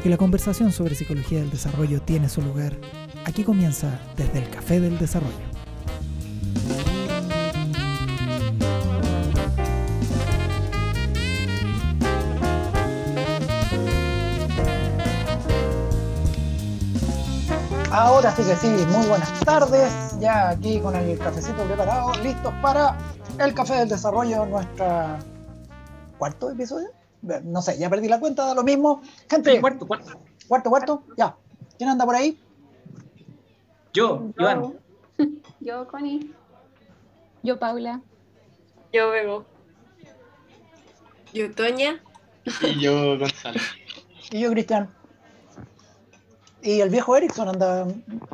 Porque 0.00 0.08
la 0.08 0.16
conversación 0.16 0.72
sobre 0.72 0.94
psicología 0.94 1.40
del 1.40 1.50
desarrollo 1.50 2.00
tiene 2.00 2.30
su 2.30 2.40
lugar. 2.40 2.72
Aquí 3.26 3.44
comienza 3.44 4.00
desde 4.16 4.38
el 4.38 4.48
Café 4.48 4.80
del 4.80 4.98
Desarrollo. 4.98 5.34
Ahora 17.92 18.34
sí 18.34 18.42
que 18.42 18.56
sí, 18.56 18.68
muy 18.88 19.06
buenas 19.06 19.38
tardes. 19.40 19.92
Ya 20.18 20.48
aquí 20.48 20.80
con 20.80 20.96
el 20.96 21.18
cafecito 21.18 21.62
preparado, 21.64 22.14
listos 22.22 22.54
para 22.62 22.96
el 23.38 23.52
Café 23.52 23.74
del 23.74 23.90
Desarrollo, 23.90 24.46
nuestra 24.46 25.18
cuarto 26.16 26.50
episodio. 26.50 26.88
No 27.22 27.60
sé, 27.62 27.78
ya 27.78 27.90
perdí 27.90 28.08
la 28.08 28.18
cuenta, 28.20 28.46
da 28.46 28.54
lo 28.54 28.62
mismo. 28.62 29.02
Gente, 29.28 29.54
Sí, 29.54 29.60
cuarto, 29.60 29.86
cuarto. 29.86 30.12
cuarto, 30.48 30.70
cuarto, 30.70 31.02
ya. 31.16 31.36
¿Quién 31.76 31.90
anda 31.90 32.04
por 32.06 32.14
ahí? 32.14 32.38
Yo, 33.92 34.30
Iván. 34.38 34.74
Yo, 35.60 35.86
Connie. 35.88 36.32
Yo, 37.42 37.58
Paula. 37.58 38.00
Yo 38.92 39.10
Bebo. 39.10 39.44
Yo 41.32 41.54
Toña. 41.54 42.02
Y 42.62 42.80
yo, 42.80 43.18
Gonzalo. 43.18 43.60
Y 44.30 44.40
yo, 44.40 44.50
Cristian. 44.50 44.90
Y 46.62 46.80
el 46.80 46.90
viejo 46.90 47.16
Erickson 47.16 47.48
anda, 47.48 47.86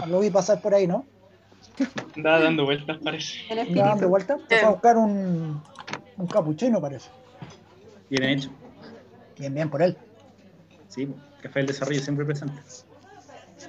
lo 0.08 0.20
vi 0.20 0.30
pasar 0.30 0.60
por 0.60 0.74
ahí, 0.74 0.86
¿no? 0.86 1.04
Andaba 2.16 2.40
dando 2.40 2.64
vueltas, 2.64 2.98
parece. 3.02 3.38
En 3.50 3.58
Anda 3.58 3.64
dando 3.74 3.82
espíritu. 3.84 4.08
vuelta. 4.08 4.38
Se 4.48 4.58
fue 4.58 4.68
a 4.68 4.70
buscar 4.70 4.96
un, 4.96 5.62
un 6.16 6.26
capuchino, 6.26 6.80
parece. 6.80 7.10
Bien 8.08 8.24
hecho. 8.24 8.50
Bien, 9.38 9.52
bien 9.54 9.68
por 9.68 9.82
él. 9.82 9.96
Sí, 10.88 11.08
Café 11.42 11.60
del 11.60 11.66
Desarrollo 11.66 12.00
siempre 12.00 12.24
presente. 12.24 12.60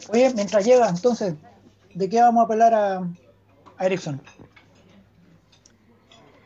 Oye, 0.09 0.31
mientras 0.33 0.65
llega, 0.65 0.87
entonces, 0.89 1.35
¿de 1.93 2.09
qué 2.09 2.21
vamos 2.21 2.41
a 2.41 2.45
apelar 2.45 2.73
a, 2.73 2.97
a 3.77 3.85
Erickson? 3.85 4.21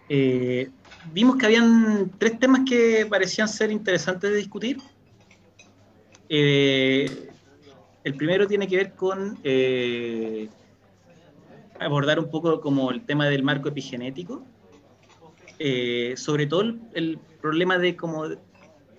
Eh, 0.10 0.70
vimos 1.14 1.38
que 1.38 1.46
habían 1.46 2.12
tres 2.18 2.40
temas 2.40 2.62
que 2.68 3.06
parecían 3.10 3.48
ser 3.48 3.72
interesantes 3.72 4.30
de 4.30 4.38
discutir. 4.38 4.78
Eh, 6.28 7.30
el 8.04 8.16
primero 8.16 8.48
tiene 8.48 8.68
que 8.68 8.78
ver 8.78 8.94
con 8.94 9.40
eh, 9.44 10.50
abordar 11.80 12.20
un 12.20 12.30
poco 12.30 12.60
como 12.60 12.92
el 12.92 13.06
tema 13.06 13.28
del 13.28 13.44
marco 13.44 13.70
epigenético, 13.70 14.44
sobre 16.16 16.48
todo 16.48 16.62
el, 16.62 16.82
el 16.94 17.20
problema 17.40 17.78
de 17.78 17.96
como 17.96 18.26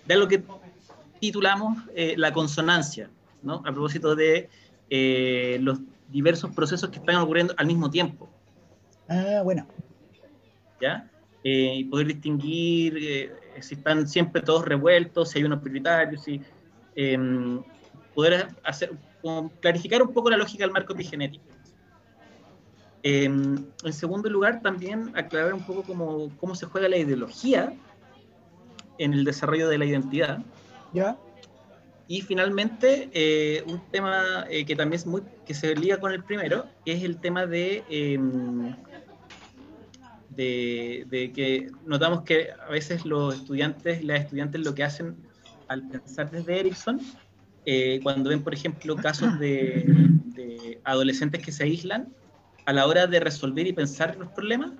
de 0.06 0.14
algo 0.14 0.28
que 0.28 0.42
titulamos 1.20 1.78
eh, 1.94 2.14
la 2.16 2.32
consonancia, 2.32 3.10
¿no? 3.42 3.62
A 3.64 3.72
propósito 3.72 4.14
de 4.14 4.48
eh, 4.90 5.58
los 5.60 5.78
diversos 6.08 6.54
procesos 6.54 6.90
que 6.90 6.98
están 6.98 7.16
ocurriendo 7.16 7.54
al 7.56 7.66
mismo 7.66 7.90
tiempo. 7.90 8.28
Ah, 9.08 9.40
bueno. 9.42 9.66
¿ya? 10.82 11.08
Eh, 11.44 11.76
y 11.78 11.84
poder 11.84 12.08
distinguir 12.08 12.98
eh, 13.00 13.32
si 13.60 13.74
están 13.74 14.06
siempre 14.06 14.42
todos 14.42 14.64
revueltos, 14.64 15.30
si 15.30 15.38
hay 15.38 15.44
unos 15.44 15.60
prioritarios, 15.60 16.22
si, 16.22 16.40
em, 16.94 17.62
poder 18.14 18.48
hacer, 18.64 18.92
clarificar 19.60 20.02
un 20.02 20.12
poco 20.12 20.30
la 20.30 20.36
lógica 20.36 20.64
del 20.64 20.72
marco 20.72 20.92
epigenético. 20.92 21.44
Em, 23.02 23.64
en 23.84 23.92
segundo 23.92 24.28
lugar, 24.28 24.60
también 24.62 25.10
aclarar 25.14 25.54
un 25.54 25.64
poco 25.64 25.82
cómo, 25.82 26.30
cómo 26.38 26.54
se 26.54 26.66
juega 26.66 26.88
la 26.88 26.98
ideología 26.98 27.72
en 29.02 29.12
el 29.12 29.24
desarrollo 29.24 29.68
de 29.68 29.78
la 29.78 29.84
identidad. 29.84 30.38
¿Ya? 30.92 31.16
Y 32.08 32.20
finalmente, 32.20 33.08
eh, 33.12 33.64
un 33.66 33.80
tema 33.90 34.44
eh, 34.50 34.64
que 34.66 34.76
también 34.76 35.00
es 35.00 35.06
muy, 35.06 35.22
que 35.46 35.54
se 35.54 35.74
liga 35.74 35.98
con 35.98 36.12
el 36.12 36.22
primero, 36.22 36.66
que 36.84 36.92
es 36.92 37.02
el 37.04 37.18
tema 37.18 37.46
de, 37.46 37.84
em, 37.88 38.74
de, 40.30 41.06
de 41.08 41.32
que 41.32 41.70
notamos 41.86 42.22
que 42.22 42.48
a 42.50 42.70
veces 42.70 43.04
los 43.06 43.34
estudiantes, 43.34 44.04
las 44.04 44.20
estudiantes 44.20 44.60
lo 44.60 44.74
que 44.74 44.84
hacen 44.84 45.16
al 45.68 45.88
pensar 45.88 46.30
desde 46.30 46.60
Erickson, 46.60 47.00
eh, 47.64 48.00
cuando 48.02 48.30
ven, 48.30 48.42
por 48.42 48.52
ejemplo, 48.52 48.96
casos 48.96 49.38
de, 49.38 49.84
de 50.34 50.80
adolescentes 50.84 51.42
que 51.42 51.52
se 51.52 51.64
aíslan, 51.64 52.08
a 52.66 52.72
la 52.72 52.86
hora 52.86 53.06
de 53.06 53.20
resolver 53.20 53.66
y 53.66 53.72
pensar 53.72 54.16
los 54.16 54.28
problemas, 54.28 54.72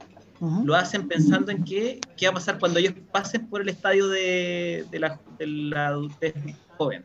Lo 0.65 0.75
hacen 0.75 1.07
pensando 1.07 1.53
en 1.53 1.63
qué, 1.63 2.01
qué 2.17 2.27
va 2.27 2.33
a 2.33 2.35
pasar 2.35 2.59
cuando 2.59 2.81
ellos 2.81 2.95
pasen 3.13 3.47
por 3.47 3.61
el 3.61 3.69
estadio 3.69 4.09
de, 4.09 4.85
de 4.91 4.99
la, 4.99 5.21
de 5.39 5.47
la 5.47 5.87
adultez 5.87 6.35
joven, 6.77 7.05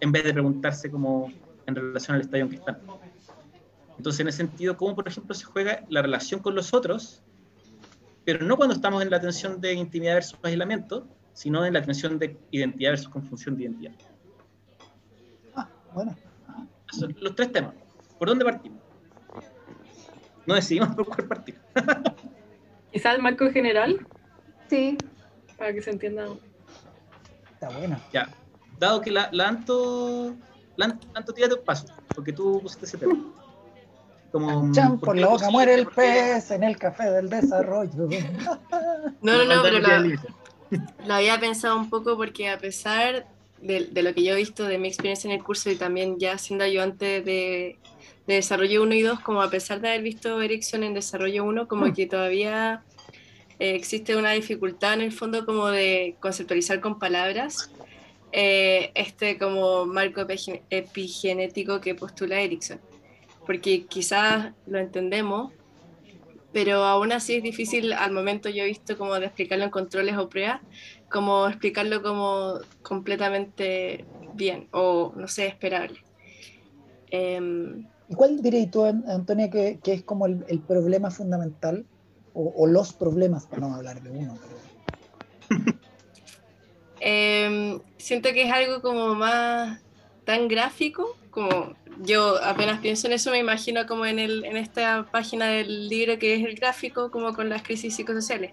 en 0.00 0.10
vez 0.10 0.24
de 0.24 0.32
preguntarse 0.32 0.90
cómo 0.90 1.30
en 1.66 1.76
relación 1.76 2.16
al 2.16 2.22
estadio 2.22 2.42
en 2.42 2.50
que 2.50 2.56
están. 2.56 2.78
Entonces, 3.96 4.18
en 4.18 4.26
ese 4.26 4.38
sentido, 4.38 4.76
cómo, 4.76 4.96
por 4.96 5.06
ejemplo, 5.06 5.32
se 5.32 5.44
juega 5.44 5.84
la 5.90 6.02
relación 6.02 6.40
con 6.40 6.56
los 6.56 6.74
otros, 6.74 7.22
pero 8.24 8.44
no 8.44 8.56
cuando 8.56 8.74
estamos 8.74 9.00
en 9.00 9.10
la 9.10 9.20
tensión 9.20 9.60
de 9.60 9.74
intimidad 9.74 10.14
versus 10.14 10.38
aislamiento, 10.42 11.06
sino 11.34 11.64
en 11.64 11.74
la 11.74 11.82
tensión 11.82 12.18
de 12.18 12.36
identidad 12.50 12.90
versus 12.90 13.08
confusión 13.10 13.56
de 13.56 13.62
identidad. 13.62 13.94
Ah, 15.54 15.68
bueno. 15.94 16.16
Esos 16.88 17.00
son 17.00 17.16
los 17.20 17.36
tres 17.36 17.52
temas. 17.52 17.74
¿Por 18.18 18.26
dónde 18.26 18.44
partimos? 18.44 18.80
No 20.46 20.54
decidimos 20.56 20.88
por 20.96 21.06
cuál 21.06 21.28
partir. 21.28 21.60
Quizás 22.92 23.14
el 23.16 23.22
marco 23.22 23.50
general, 23.50 24.06
Sí. 24.68 24.98
para 25.56 25.72
que 25.72 25.82
se 25.82 25.90
entienda. 25.90 26.26
Está 27.54 27.68
bueno. 27.70 27.98
Ya, 28.12 28.28
dado 28.78 29.00
que 29.00 29.10
la, 29.10 29.28
la 29.32 29.48
Anto, 29.48 30.34
la 30.76 30.98
Anto, 31.14 31.32
tírate 31.32 31.54
un 31.54 31.64
paso, 31.64 31.86
porque 32.14 32.32
tú 32.32 32.60
pusiste 32.62 32.84
ese 32.86 32.98
tema. 32.98 33.16
Como, 34.30 34.72
Chan, 34.72 34.98
¿por 34.98 35.16
la 35.18 35.28
boca 35.28 35.50
muere 35.50 35.74
el 35.74 35.86
pez 35.86 36.50
en 36.52 36.64
el 36.64 36.78
café 36.78 37.10
del 37.10 37.28
desarrollo. 37.28 38.08
No, 39.20 39.36
no, 39.36 39.44
no, 39.44 39.62
pero 39.62 39.78
la- 39.78 40.00
lo 41.06 41.14
había 41.14 41.38
pensado 41.38 41.76
un 41.76 41.90
poco 41.90 42.16
porque 42.16 42.48
a 42.48 42.58
pesar 42.58 43.26
de, 43.60 43.86
de 43.86 44.02
lo 44.02 44.14
que 44.14 44.24
yo 44.24 44.32
he 44.32 44.36
visto 44.36 44.64
de 44.64 44.78
mi 44.78 44.88
experiencia 44.88 45.28
en 45.28 45.34
el 45.38 45.44
curso 45.44 45.70
y 45.70 45.76
también 45.76 46.18
ya 46.18 46.38
siendo 46.38 46.64
ayudante 46.64 47.20
de, 47.20 47.78
de 48.26 48.34
desarrollo 48.34 48.82
1 48.82 48.94
y 48.94 49.02
2, 49.02 49.20
como 49.20 49.42
a 49.42 49.50
pesar 49.50 49.80
de 49.80 49.88
haber 49.88 50.02
visto 50.02 50.40
Ericsson 50.40 50.84
en 50.84 50.94
desarrollo 50.94 51.44
1, 51.44 51.66
como 51.68 51.92
que 51.92 52.06
todavía 52.06 52.82
eh, 53.58 53.74
existe 53.74 54.16
una 54.16 54.32
dificultad 54.32 54.94
en 54.94 55.00
el 55.02 55.12
fondo 55.12 55.44
como 55.44 55.68
de 55.68 56.16
conceptualizar 56.20 56.80
con 56.80 56.98
palabras 56.98 57.70
eh, 58.32 58.92
este 58.94 59.38
como 59.38 59.84
marco 59.86 60.20
epigen- 60.22 60.62
epigenético 60.70 61.80
que 61.80 61.94
postula 61.94 62.40
Erickson. 62.40 62.80
Porque 63.44 63.84
quizás 63.86 64.52
lo 64.66 64.78
entendemos, 64.78 65.52
pero 66.52 66.84
aún 66.84 67.12
así 67.12 67.34
es 67.34 67.42
difícil 67.42 67.92
al 67.92 68.12
momento 68.12 68.48
yo 68.48 68.62
he 68.62 68.66
visto 68.66 68.96
como 68.96 69.18
de 69.18 69.26
explicarlo 69.26 69.64
en 69.64 69.70
controles 69.70 70.16
o 70.16 70.28
pruebas, 70.28 70.60
como 71.10 71.48
explicarlo 71.48 72.02
como 72.02 72.60
completamente 72.82 74.04
bien 74.34 74.68
o 74.70 75.12
no 75.16 75.26
sé, 75.28 75.46
esperable. 75.46 75.98
Em, 77.10 77.84
¿Y 78.12 78.14
cuál 78.14 78.42
dirías 78.42 78.70
tú, 78.70 78.84
An- 78.84 79.04
Antonia, 79.08 79.48
que, 79.48 79.80
que 79.82 79.94
es 79.94 80.02
como 80.02 80.26
el, 80.26 80.44
el 80.48 80.60
problema 80.60 81.10
fundamental? 81.10 81.86
O, 82.34 82.52
o 82.58 82.66
los 82.66 82.92
problemas, 82.92 83.46
para 83.46 83.62
no 83.62 83.74
hablar 83.74 84.02
de 84.02 84.10
uno. 84.10 84.38
pero- 85.48 85.72
em, 87.00 87.80
siento 87.96 88.28
que 88.34 88.42
es 88.42 88.52
algo 88.52 88.82
como 88.82 89.14
más 89.14 89.80
tan 90.26 90.46
gráfico, 90.46 91.16
como 91.30 91.74
yo 92.02 92.36
apenas 92.44 92.80
pienso 92.80 93.06
en 93.06 93.14
eso 93.14 93.30
me 93.30 93.38
imagino 93.38 93.86
como 93.86 94.04
en, 94.04 94.18
el, 94.18 94.44
en 94.44 94.58
esta 94.58 95.06
página 95.10 95.46
del 95.46 95.88
libro 95.88 96.18
que 96.18 96.34
es 96.34 96.44
el 96.44 96.54
gráfico, 96.54 97.10
como 97.10 97.32
con 97.32 97.48
las 97.48 97.62
crisis 97.62 97.96
psicosociales. 97.96 98.50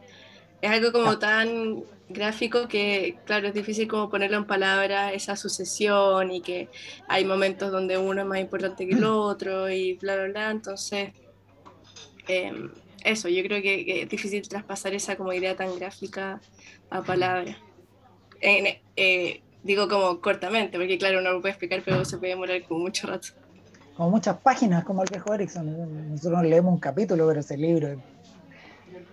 Es 0.61 0.69
algo 0.71 0.91
como 0.91 1.13
Ya. 1.13 1.19
tan 1.19 1.83
gráfico 2.09 2.67
que, 2.67 3.15
claro, 3.25 3.47
es 3.47 3.53
difícil 3.53 3.87
como 3.87 4.09
ponerlo 4.09 4.37
en 4.37 4.47
palabras, 4.47 5.13
esa 5.13 5.35
sucesión 5.35 6.31
y 6.31 6.41
que 6.41 6.69
hay 7.07 7.23
momentos 7.23 7.71
donde 7.71 7.97
uno 7.97 8.21
es 8.21 8.27
más 8.27 8.39
importante 8.39 8.87
que 8.87 8.93
el 8.95 9.03
otro 9.05 9.69
y 9.69 9.97
bla, 9.99 10.15
bla, 10.15 10.25
bla. 10.27 10.51
Entonces, 10.51 11.13
em, 12.27 12.69
eso, 13.03 13.29
yo 13.29 13.41
creo 13.43 13.61
que, 13.61 13.85
que 13.85 14.01
es 14.03 14.09
difícil 14.09 14.47
traspasar 14.47 14.93
esa 14.93 15.15
como 15.15 15.31
idea 15.33 15.55
tan 15.55 15.73
gráfica 15.77 16.41
a 16.89 17.01
palabras. 17.03 17.55
Eh, 18.41 19.41
digo 19.63 19.87
como 19.87 20.19
cortamente, 20.21 20.77
porque 20.77 20.97
claro, 20.97 21.19
uno 21.19 21.31
lo 21.33 21.41
puede 21.41 21.51
explicar, 21.51 21.81
pero 21.85 22.03
se 22.05 22.17
puede 22.17 22.33
demorar 22.33 22.61
como 22.67 22.81
mucho 22.81 23.07
rato. 23.07 23.29
Como 23.95 24.11
muchas 24.11 24.37
páginas, 24.41 24.83
como 24.85 25.03
el 25.03 25.09
viejo 25.09 25.33
Erickson. 25.33 26.11
Nosotros 26.11 26.43
leemos 26.43 26.73
un 26.73 26.79
capítulo, 26.79 27.27
pero 27.27 27.39
ese 27.41 27.57
libro 27.57 27.87
es 27.89 27.97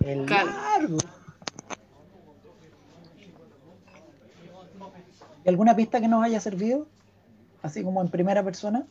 es 0.00 0.26
Claro. 0.26 0.50
largo. 0.50 0.99
¿Y 5.46 5.48
alguna 5.48 5.76
pista 5.76 6.00
que 6.00 6.08
nos 6.08 6.25
haya 6.25 6.40
servido? 6.40 6.88
Así 7.62 7.84
como 7.84 8.02
en 8.02 8.08
primera 8.08 8.43
persona. 8.43 8.84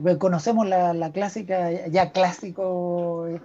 Porque 0.00 0.18
conocemos 0.18 0.68
la, 0.68 0.94
la 0.94 1.10
clásica, 1.10 1.68
ya 1.88 2.12
clásico 2.12 3.26
eh, 3.26 3.40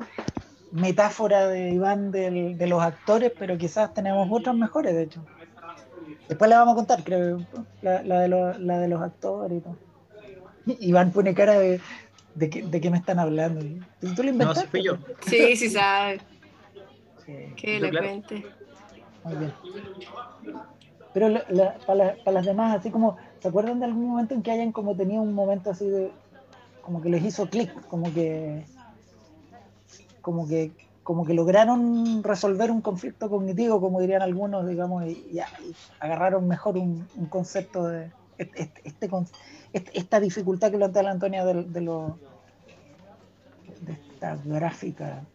metáfora 0.71 1.47
de 1.47 1.71
Iván 1.71 2.11
del- 2.11 2.55
de 2.55 2.67
los 2.67 2.83
actores, 2.83 3.31
pero 3.37 3.57
quizás 3.57 3.91
tenemos 3.95 4.27
otras 4.31 4.55
mejores, 4.55 4.93
de 4.93 5.03
hecho. 5.03 5.25
Después 6.27 6.49
le 6.49 6.55
vamos 6.55 6.73
a 6.73 6.75
contar, 6.75 7.03
creo, 7.03 7.39
la, 7.81 8.03
la 8.03 8.19
de, 8.19 8.27
los, 8.27 8.59
la 8.59 8.77
de 8.77 8.87
los 8.89 9.01
actores 9.01 9.57
y 9.57 9.61
todo. 9.61 9.77
Iván 10.81 11.11
pone 11.11 11.33
cara 11.33 11.57
de, 11.57 11.81
de, 12.35 12.49
que, 12.51 12.61
de 12.61 12.79
que 12.79 12.91
me 12.91 12.97
están 12.97 13.17
hablando. 13.17 13.61
¿Tú, 13.99 14.07
lo 14.09 14.23
No, 14.23 14.29
inventaste? 14.29 14.61
sí 14.61 14.67
fui 14.67 14.83
yo. 14.83 14.97
Sí, 15.21 15.55
sí 15.55 15.69
sabe. 15.71 16.19
Sí, 17.25 17.33
Qué 17.57 17.79
Yo, 17.79 17.89
claro. 17.89 18.05
elocuente. 18.07 18.45
Muy 19.23 19.35
bien. 19.37 19.59
Pero 21.11 21.27
para, 21.85 21.95
la- 21.97 22.19
para 22.23 22.33
las 22.35 22.45
demás, 22.45 22.77
así 22.77 22.91
como, 22.91 23.17
¿se 23.39 23.47
acuerdan 23.47 23.79
de 23.79 23.85
algún 23.85 24.07
momento 24.09 24.33
en 24.35 24.43
que 24.43 24.51
hayan 24.51 24.71
como 24.71 24.95
tenido 24.95 25.21
un 25.23 25.33
momento 25.33 25.69
así 25.71 25.89
de, 25.89 26.19
como 26.81 27.01
que 27.01 27.09
les 27.09 27.23
hizo 27.25 27.49
clic, 27.49 27.85
como 27.87 28.13
que, 28.13 28.71
como 30.21 30.47
que, 30.47 30.75
como 31.03 31.25
que 31.25 31.33
lograron 31.33 32.23
resolver 32.23 32.71
un 32.71 32.81
conflicto 32.81 33.29
cognitivo, 33.29 33.81
como 33.81 33.99
dirían 34.01 34.21
algunos, 34.21 34.67
digamos, 34.67 35.05
y, 35.05 35.37
y 35.37 35.39
agarraron 35.99 36.47
mejor 36.47 36.77
un, 36.77 37.09
concepto 37.29 37.85
de 37.87 38.13
este, 38.37 38.61
este- 38.63 38.81
este 38.87 39.09
este- 39.73 39.99
esta 39.99 40.19
dificultad 40.19 40.71
que 40.71 40.77
plantea 40.77 41.03
la 41.03 41.11
Antonia 41.11 41.45
de 41.45 41.81
lo 41.81 42.21
de 43.79 43.93
esta 43.93 44.35
gráfica 44.43 45.29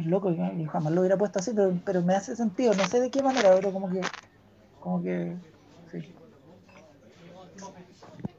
es 0.00 0.06
loco, 0.06 0.30
yo, 0.30 0.44
jamás 0.68 0.92
lo 0.92 1.00
hubiera 1.00 1.16
puesto 1.16 1.38
así, 1.38 1.52
pero, 1.54 1.72
pero 1.84 2.02
me 2.02 2.14
hace 2.14 2.36
sentido, 2.36 2.74
no 2.74 2.86
sé 2.86 3.00
de 3.00 3.10
qué 3.10 3.22
manera, 3.22 3.54
pero 3.54 3.72
como 3.72 3.90
que, 3.90 4.00
como 4.80 5.02
que, 5.02 5.36
sí. 5.90 6.14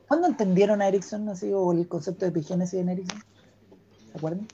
¿Cuándo 0.07 0.27
entendieron 0.27 0.81
a 0.81 0.88
Erickson 0.88 1.29
así, 1.29 1.51
o 1.53 1.71
el 1.71 1.88
concepto 1.88 2.25
de 2.25 2.31
epigénesis 2.31 2.79
en 2.79 2.89
Erickson? 2.89 3.21
¿Se 4.11 4.17
acuerdan? 4.17 4.47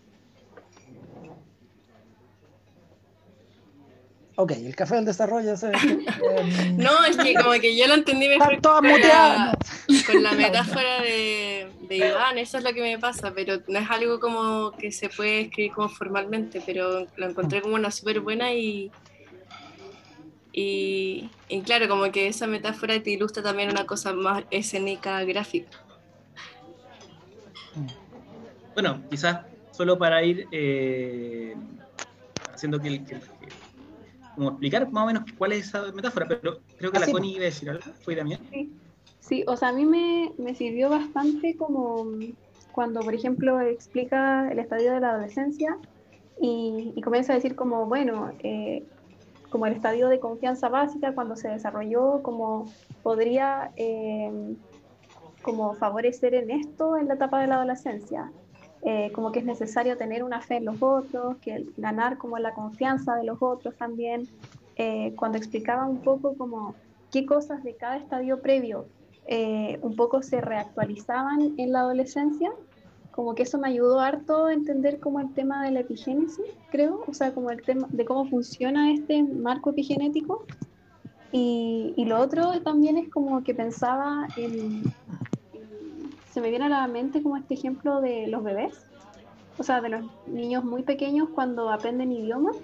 Ok, 4.37 4.51
el 4.51 4.75
café 4.75 4.95
del 4.95 5.05
desarrollo. 5.05 5.53
ese- 5.53 5.71
em, 6.37 6.77
No, 6.77 7.05
es 7.05 7.15
que 7.17 7.33
como 7.35 7.51
que 7.53 7.75
yo 7.77 7.87
lo 7.87 7.93
entendí 7.93 8.27
mejor 8.27 8.53
Están 8.55 8.61
todas 8.61 8.79
con 8.81 8.87
la, 8.89 8.95
muteadas. 8.97 9.55
con 10.05 10.23
la 10.23 10.31
metáfora 10.33 11.01
de, 11.01 11.69
de 11.87 11.97
Iván, 11.97 12.37
eso 12.37 12.57
es 12.57 12.63
lo 12.65 12.73
que 12.73 12.81
me 12.81 12.99
pasa, 12.99 13.31
pero 13.33 13.61
no 13.67 13.79
es 13.79 13.89
algo 13.89 14.19
como 14.19 14.71
que 14.77 14.91
se 14.91 15.07
puede 15.09 15.41
escribir 15.41 15.71
como 15.71 15.87
formalmente, 15.89 16.61
pero 16.65 17.07
lo 17.15 17.29
encontré 17.29 17.61
como 17.61 17.75
una 17.75 17.91
súper 17.91 18.19
buena 18.19 18.51
y, 18.53 18.91
y, 20.51 21.29
y 21.47 21.61
claro, 21.61 21.87
como 21.87 22.11
que 22.11 22.27
esa 22.27 22.45
metáfora 22.47 23.01
te 23.01 23.11
ilustra 23.11 23.41
también 23.41 23.69
una 23.69 23.85
cosa 23.85 24.11
más 24.13 24.43
escénica, 24.51 25.23
gráfica. 25.23 25.79
Bueno, 28.73 29.01
quizás 29.09 29.39
solo 29.71 29.97
para 29.97 30.21
ir 30.23 30.47
eh, 30.51 31.55
haciendo 32.53 32.79
que, 32.81 32.87
el- 32.89 33.05
que- 33.05 33.15
que- 33.15 33.34
como 34.35 34.49
explicar 34.49 34.91
más 34.91 35.03
o 35.03 35.07
menos 35.07 35.23
cuál 35.37 35.53
es 35.53 35.67
esa 35.67 35.91
metáfora, 35.91 36.27
pero 36.27 36.59
creo 36.77 36.91
que 36.91 36.97
Así, 36.97 37.07
la 37.07 37.11
Connie 37.11 37.35
iba 37.35 37.41
a 37.41 37.45
decir 37.45 37.69
algo, 37.69 37.83
fue 38.03 38.15
Damián. 38.15 38.39
Sí, 39.19 39.43
o 39.47 39.57
sea, 39.57 39.69
a 39.69 39.73
mí 39.73 39.85
me, 39.85 40.33
me 40.37 40.53
sirvió 40.53 40.89
bastante 40.89 41.55
como 41.57 42.05
cuando, 42.71 42.99
por 42.99 43.15
ejemplo, 43.15 43.59
explica 43.61 44.51
el 44.51 44.59
estadio 44.59 44.93
de 44.93 44.99
la 44.99 45.11
adolescencia 45.11 45.77
y, 46.39 46.93
y 46.95 47.01
comienza 47.01 47.33
a 47.33 47.35
decir 47.37 47.55
como, 47.55 47.87
bueno, 47.87 48.31
eh, 48.43 48.83
como 49.49 49.65
el 49.65 49.73
estadio 49.73 50.09
de 50.09 50.19
confianza 50.19 50.69
básica 50.69 51.15
cuando 51.15 51.35
se 51.35 51.47
desarrolló, 51.47 52.21
como 52.21 52.71
podría 53.01 53.71
eh, 53.77 54.29
como 55.41 55.75
favorecer 55.75 56.35
en 56.35 56.51
esto 56.51 56.97
en 56.97 57.07
la 57.07 57.13
etapa 57.13 57.39
de 57.39 57.47
la 57.47 57.55
adolescencia. 57.55 58.31
Eh, 58.85 59.11
como 59.13 59.31
que 59.31 59.39
es 59.39 59.45
necesario 59.45 59.97
tener 59.97 60.23
una 60.23 60.41
fe 60.41 60.57
en 60.57 60.65
los 60.65 60.77
otros, 60.81 61.37
que 61.41 61.65
ganar 61.77 62.17
como 62.17 62.37
la 62.37 62.53
confianza 62.53 63.15
de 63.15 63.23
los 63.25 63.37
otros 63.41 63.75
también. 63.77 64.27
Eh, 64.77 65.13
cuando 65.15 65.37
explicaba 65.37 65.85
un 65.87 66.01
poco 66.01 66.35
como 66.37 66.75
qué 67.11 67.25
cosas 67.25 67.63
de 67.63 67.75
cada 67.77 67.97
estadio 67.97 68.41
previo 68.41 68.85
eh, 69.27 69.79
un 69.81 69.95
poco 69.95 70.21
se 70.21 70.39
reactualizaban 70.41 71.53
en 71.57 71.71
la 71.71 71.79
adolescencia, 71.79 72.51
como 73.11 73.33
que 73.33 73.43
eso 73.43 73.57
me 73.57 73.69
ayudó 73.69 73.99
harto 74.01 74.45
a 74.45 74.53
entender 74.53 74.99
como 74.99 75.19
el 75.19 75.33
tema 75.33 75.63
de 75.65 75.71
la 75.71 75.79
epigénesis, 75.79 76.45
creo, 76.69 77.03
o 77.07 77.13
sea, 77.13 77.33
como 77.33 77.49
el 77.49 77.63
tema 77.63 77.87
de 77.89 78.05
cómo 78.05 78.25
funciona 78.29 78.91
este 78.91 79.23
marco 79.23 79.71
epigenético. 79.71 80.45
Y, 81.31 81.93
y 81.97 82.05
lo 82.05 82.19
otro 82.19 82.61
también 82.61 82.97
es 82.97 83.09
como 83.09 83.43
que 83.43 83.53
pensaba 83.55 84.27
en, 84.37 84.53
en- 84.53 84.83
se 86.35 86.41
me 86.41 86.49
viene 86.49 86.65
a 86.65 86.69
la 86.69 86.87
mente 86.89 87.23
como 87.23 87.37
este 87.37 87.53
ejemplo 87.55 88.01
de 88.01 88.27
los 88.27 88.43
bebés, 88.43 88.85
o 89.57 89.63
sea, 89.63 89.81
de 89.81 89.89
los 89.89 90.05
niños 90.25 90.63
muy 90.65 90.83
pequeños 90.83 91.29
cuando 91.33 91.69
aprenden 91.71 92.11
idiomas, 92.11 92.57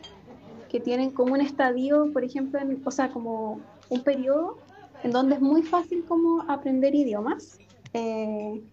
que 0.67 0.79
tienen 0.81 1.13
como 1.13 1.33
un 1.33 1.41
estadio, 1.41 2.11
por 2.13 2.23
ejemplo, 2.25 2.59
en- 2.59 2.81
o 2.85 2.91
sea, 2.91 3.11
como 3.11 3.65
un 3.89 4.03
periodo 4.03 4.63
en 5.03 5.11
donde 5.13 5.35
es 5.35 5.41
muy 5.41 5.63
fácil 5.63 6.05
como 6.07 6.43
aprender 6.49 6.95
idiomas, 6.95 7.61
eh, 7.93 8.63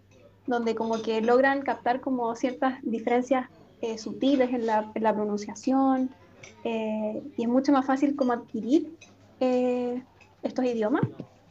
donde 0.46 0.74
como 0.74 1.02
que 1.02 1.20
logran 1.22 1.62
captar 1.62 2.00
como 2.00 2.34
ciertas 2.36 2.80
diferencias 2.82 3.46
eh, 3.80 3.98
sutiles 3.98 4.50
en 4.52 4.66
la, 4.66 4.90
en 4.94 5.02
la 5.04 5.14
pronunciación 5.14 6.16
eh, 6.64 7.22
y 7.36 7.44
es 7.44 7.48
mucho 7.48 7.72
más 7.72 7.86
fácil 7.86 8.16
como 8.16 8.32
adquirir 8.32 8.98
eh, 9.40 10.04
estos 10.42 10.64
idiomas. 10.66 11.02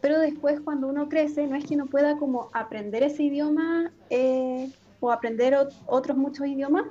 Pero 0.07 0.21
después 0.21 0.61
cuando 0.61 0.87
uno 0.87 1.09
crece, 1.09 1.47
no 1.47 1.57
es 1.57 1.65
que 1.65 1.75
no 1.75 1.89
pueda 1.89 2.17
como 2.17 2.49
aprender 2.53 3.03
ese 3.03 3.23
idioma 3.23 3.93
eh, 4.09 4.71
o 4.99 5.11
aprender 5.11 5.53
ot- 5.53 5.75
otros 5.85 6.17
muchos 6.17 6.47
idiomas, 6.47 6.85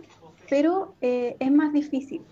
pero 0.51 0.99
eh, 1.01 1.35
es 1.41 1.51
más 1.51 1.73
difícil. 1.73 2.29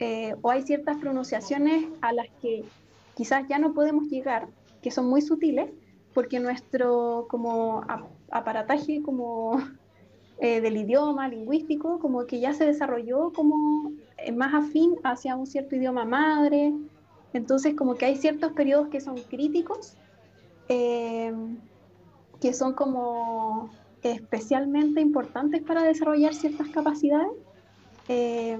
Eh, 0.00 0.34
o 0.42 0.50
hay 0.50 0.62
ciertas 0.62 0.98
pronunciaciones 0.98 1.92
a 2.02 2.12
las 2.12 2.26
que 2.40 2.72
quizás 3.14 3.44
ya 3.48 3.58
no 3.60 3.74
podemos 3.74 4.08
llegar, 4.08 4.50
que 4.82 4.90
son 4.90 5.08
muy 5.08 5.22
sutiles, 5.22 5.72
porque 6.12 6.40
nuestro 6.40 7.26
como 7.30 7.82
ap- 7.88 8.10
aparataje 8.32 9.02
como 9.02 9.52
eh, 10.38 10.60
del 10.60 10.76
idioma 10.78 11.28
lingüístico 11.28 12.00
como 12.00 12.26
que 12.26 12.40
ya 12.40 12.54
se 12.54 12.66
desarrolló 12.66 13.32
como 13.34 13.92
eh, 14.18 14.32
más 14.32 14.54
afín 14.54 14.96
hacia 15.04 15.36
un 15.36 15.46
cierto 15.46 15.76
idioma 15.76 16.04
madre, 16.04 16.74
entonces 17.32 17.74
como 17.76 17.96
que 17.96 18.06
hay 18.06 18.16
ciertos 18.16 18.52
periodos 18.54 18.88
que 18.90 19.00
son 19.00 19.24
críticos, 19.24 19.99
eh, 20.70 21.32
que 22.40 22.54
son 22.54 22.74
como 22.74 23.78
especialmente 24.02 25.00
importantes 25.00 25.62
para 25.62 25.82
desarrollar 25.84 26.34
ciertas 26.34 26.70
capacidades. 26.70 27.32
eh, 28.08 28.58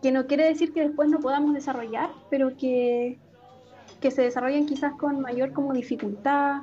que 0.00 0.12
no 0.12 0.26
quiere 0.26 0.44
decir 0.46 0.72
que 0.74 0.82
después 0.82 1.08
no 1.08 1.20
podamos 1.20 1.54
desarrollar, 1.54 2.16
pero 2.28 2.56
que, 2.56 3.22
que 4.00 4.10
se 4.10 4.22
desarrollen 4.22 4.66
quizás 4.66 4.94
con 4.96 5.20
mayor 5.20 5.52
como 5.52 5.72
dificultad. 5.74 6.62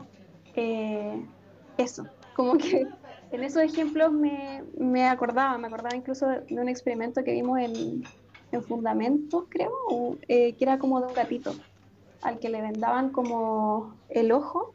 eh, 0.53 1.29
eso, 1.77 2.11
como 2.33 2.57
que 2.57 2.93
en 3.31 3.43
esos 3.43 3.63
ejemplos 3.63 4.13
me, 4.13 4.63
me 4.77 5.07
acordaba, 5.09 5.57
me 5.57 5.67
acordaba 5.67 5.95
incluso 5.97 6.27
de 6.27 6.45
un 6.61 6.69
experimento 6.69 7.23
que 7.23 7.33
vimos 7.33 7.59
en, 7.59 8.13
en 8.51 8.63
Fundamentos, 8.63 9.45
creo, 9.49 9.71
eh, 10.27 10.55
que 10.57 10.63
era 10.65 10.79
como 10.79 11.01
de 11.01 11.07
un 11.07 11.13
gatito, 11.13 11.65
al 12.21 12.39
que 12.39 12.49
le 12.49 12.61
vendaban 12.61 13.11
como 13.11 13.95
el 14.09 14.31
ojo 14.31 14.73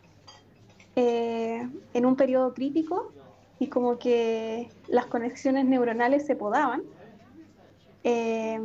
eh, 0.96 1.68
en 1.94 2.06
un 2.06 2.16
periodo 2.16 2.54
crítico 2.54 3.12
y 3.58 3.68
como 3.68 3.98
que 3.98 4.68
las 4.88 5.06
conexiones 5.06 5.64
neuronales 5.64 6.26
se 6.26 6.36
podaban 6.36 6.82
eh, 8.04 8.60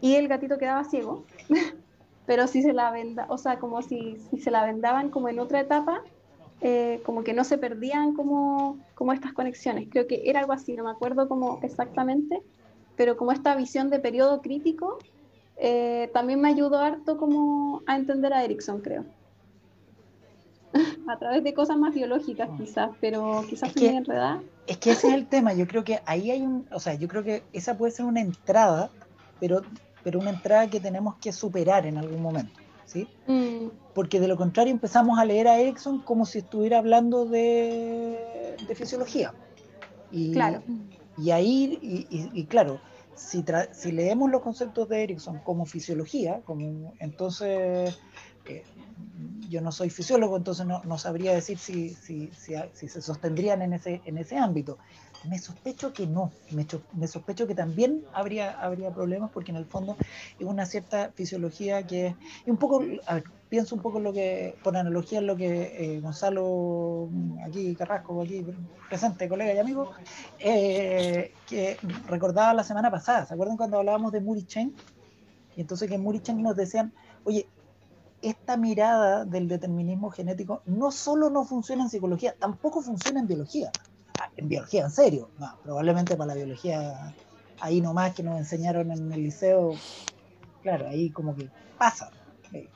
y 0.00 0.14
el 0.14 0.28
gatito 0.28 0.58
quedaba 0.58 0.84
ciego, 0.84 1.24
pero 2.26 2.46
si 2.46 2.62
se 2.62 2.72
la 2.72 2.90
venda, 2.90 3.26
o 3.28 3.38
sea, 3.38 3.58
como 3.58 3.82
si, 3.82 4.16
se 4.40 4.50
la 4.50 4.64
vendaban 4.64 5.10
como 5.10 5.28
en 5.28 5.38
otra 5.38 5.60
etapa, 5.60 6.02
eh, 6.60 7.00
como 7.04 7.24
que 7.24 7.32
no 7.32 7.44
se 7.44 7.58
perdían 7.58 8.14
como, 8.14 8.78
como 8.94 9.12
estas 9.12 9.32
conexiones. 9.32 9.88
Creo 9.90 10.06
que 10.06 10.22
era 10.24 10.40
algo 10.40 10.52
así, 10.52 10.74
no 10.74 10.84
me 10.84 10.90
acuerdo 10.90 11.28
como 11.28 11.60
exactamente, 11.62 12.42
pero 12.96 13.16
como 13.16 13.32
esta 13.32 13.54
visión 13.56 13.90
de 13.90 13.98
periodo 13.98 14.40
crítico 14.40 14.98
eh, 15.60 16.10
también 16.14 16.40
me 16.40 16.48
ayudó 16.48 16.78
harto 16.78 17.16
como 17.18 17.82
a 17.86 17.96
entender 17.96 18.32
a 18.32 18.44
Erickson, 18.44 18.80
creo. 18.82 19.06
a 21.08 21.18
través 21.18 21.42
de 21.44 21.54
cosas 21.54 21.76
más 21.78 21.94
biológicas 21.94 22.50
quizás, 22.56 22.90
pero 23.00 23.46
quizás 23.48 23.74
muy 23.76 23.96
enredada. 23.96 24.42
Es 24.66 24.78
que 24.78 24.90
ese 24.90 25.08
es 25.08 25.14
el 25.14 25.28
tema, 25.28 25.54
yo 25.54 25.66
creo 25.66 25.82
que 25.82 26.00
ahí 26.06 26.30
hay 26.30 26.42
un, 26.42 26.66
o 26.70 26.78
sea, 26.78 26.94
yo 26.94 27.08
creo 27.08 27.24
que 27.24 27.48
esa 27.52 27.76
puede 27.78 27.92
ser 27.92 28.04
una 28.04 28.20
entrada, 28.20 28.92
pero, 29.38 29.64
pero 30.02 30.20
una 30.20 30.30
entrada 30.30 30.68
que 30.68 30.78
tenemos 30.80 31.16
que 31.20 31.32
superar 31.32 31.86
en 31.86 31.96
algún 31.96 32.20
momento, 32.22 32.60
¿sí? 32.84 33.10
Mm, 33.26 33.68
Porque 33.94 34.20
de 34.20 34.28
lo 34.28 34.36
contrario 34.36 34.72
empezamos 34.72 35.18
a 35.18 35.24
leer 35.26 35.48
a 35.48 35.58
Erickson 35.58 36.02
como 36.02 36.26
si 36.26 36.38
estuviera 36.40 36.78
hablando 36.78 37.26
de, 37.26 38.58
de 38.60 38.74
fisiología. 38.74 39.36
Y, 40.10 40.34
claro. 40.34 40.62
y 41.16 41.30
ahí, 41.32 41.78
y, 41.82 42.06
y- 42.10 42.40
y 42.42 42.46
claro, 42.48 42.82
si, 43.18 43.44
si 43.72 43.92
leemos 43.92 44.30
los 44.30 44.42
conceptos 44.42 44.88
de 44.88 45.02
Erickson 45.02 45.40
como 45.40 45.66
fisiología, 45.66 46.40
como, 46.44 46.94
entonces 47.00 47.98
eh, 48.46 48.64
yo 49.48 49.60
no 49.60 49.72
soy 49.72 49.90
fisiólogo, 49.90 50.36
entonces 50.36 50.66
no, 50.66 50.82
no 50.84 50.98
sabría 50.98 51.34
decir 51.34 51.58
si, 51.58 51.90
si, 51.90 52.30
si 52.72 52.88
se 52.88 53.02
sostendrían 53.02 53.62
en 53.62 53.72
ese, 53.72 54.00
en 54.04 54.18
ese 54.18 54.36
ámbito. 54.36 54.78
Me 55.24 55.38
sospecho 55.38 55.92
que 55.92 56.06
no, 56.06 56.30
me, 56.52 56.66
cho- 56.66 56.80
me 56.92 57.06
sospecho 57.08 57.46
que 57.46 57.54
también 57.54 58.04
habría, 58.14 58.52
habría 58.60 58.90
problemas 58.90 59.30
porque 59.32 59.50
en 59.50 59.56
el 59.56 59.66
fondo 59.66 59.96
es 60.38 60.46
una 60.46 60.64
cierta 60.66 61.10
fisiología 61.14 61.86
que 61.86 62.06
es 62.08 62.14
un 62.46 62.56
poco, 62.56 62.82
pienso 63.48 63.74
un 63.74 63.82
poco 63.82 63.98
lo 64.00 64.12
que, 64.12 64.54
por 64.62 64.76
analogía, 64.76 65.20
lo 65.20 65.36
que 65.36 65.96
eh, 65.96 66.00
Gonzalo, 66.00 67.08
mm, 67.10 67.38
aquí 67.44 67.74
Carrasco, 67.74 68.22
aquí 68.22 68.44
presente, 68.88 69.28
colega 69.28 69.52
y 69.54 69.58
amigo, 69.58 69.90
eh, 70.38 71.32
que 71.48 71.76
recordaba 72.08 72.54
la 72.54 72.64
semana 72.64 72.90
pasada, 72.90 73.26
¿se 73.26 73.34
acuerdan 73.34 73.56
cuando 73.56 73.78
hablábamos 73.78 74.12
de 74.12 74.20
Muri 74.20 74.44
Chen? 74.44 74.74
Y 75.56 75.60
entonces 75.62 75.88
que 75.88 75.96
en 75.96 76.02
Muri 76.02 76.20
Chen 76.20 76.40
nos 76.42 76.56
decían, 76.56 76.92
oye, 77.24 77.46
esta 78.22 78.56
mirada 78.56 79.24
del 79.24 79.48
determinismo 79.48 80.10
genético 80.10 80.62
no 80.66 80.90
solo 80.90 81.30
no 81.30 81.44
funciona 81.44 81.84
en 81.84 81.90
psicología, 81.90 82.34
tampoco 82.38 82.82
funciona 82.82 83.20
en 83.20 83.26
biología. 83.26 83.70
Ah, 84.18 84.32
En 84.36 84.48
biología, 84.48 84.84
en 84.84 84.90
serio. 84.90 85.32
No, 85.36 85.48
probablemente 85.62 86.16
para 86.16 86.28
la 86.28 86.34
biología, 86.36 87.16
ahí 87.58 87.80
nomás 87.82 88.14
que 88.14 88.24
nos 88.24 88.38
enseñaron 88.38 88.90
en 88.92 89.12
el 89.12 89.22
liceo, 89.22 89.84
claro, 90.62 90.88
ahí 90.88 91.12
como 91.12 91.36
que 91.36 91.52
pasa. 91.76 92.14
eh, 92.52 92.72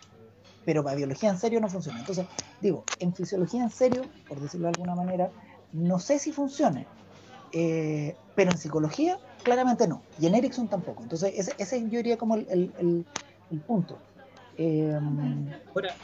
Pero 0.64 0.84
para 0.84 0.96
biología 0.96 1.30
en 1.30 1.38
serio 1.38 1.60
no 1.60 1.68
funciona. 1.70 2.00
Entonces, 2.00 2.28
digo, 2.60 2.90
en 2.98 3.14
fisiología 3.14 3.62
en 3.64 3.70
serio, 3.70 4.12
por 4.26 4.40
decirlo 4.40 4.66
de 4.68 4.70
alguna 4.72 4.94
manera, 4.96 5.32
no 5.72 5.98
sé 6.00 6.18
si 6.18 6.32
funcione. 6.32 6.90
eh, 7.52 8.20
pero 8.34 8.50
en 8.52 8.58
psicología, 8.58 9.20
claramente 9.42 9.88
no. 9.88 10.08
Y 10.16 10.26
en 10.26 10.34
Erickson 10.36 10.68
tampoco. 10.68 11.02
Entonces, 11.04 11.34
ese, 11.58 11.82
yo 11.90 11.98
diría 11.98 12.18
como 12.18 12.36
el- 12.36 12.46
el 13.50 13.62
punto. 13.62 14.04
Eh, 14.56 14.92
Ahora, 15.74 15.96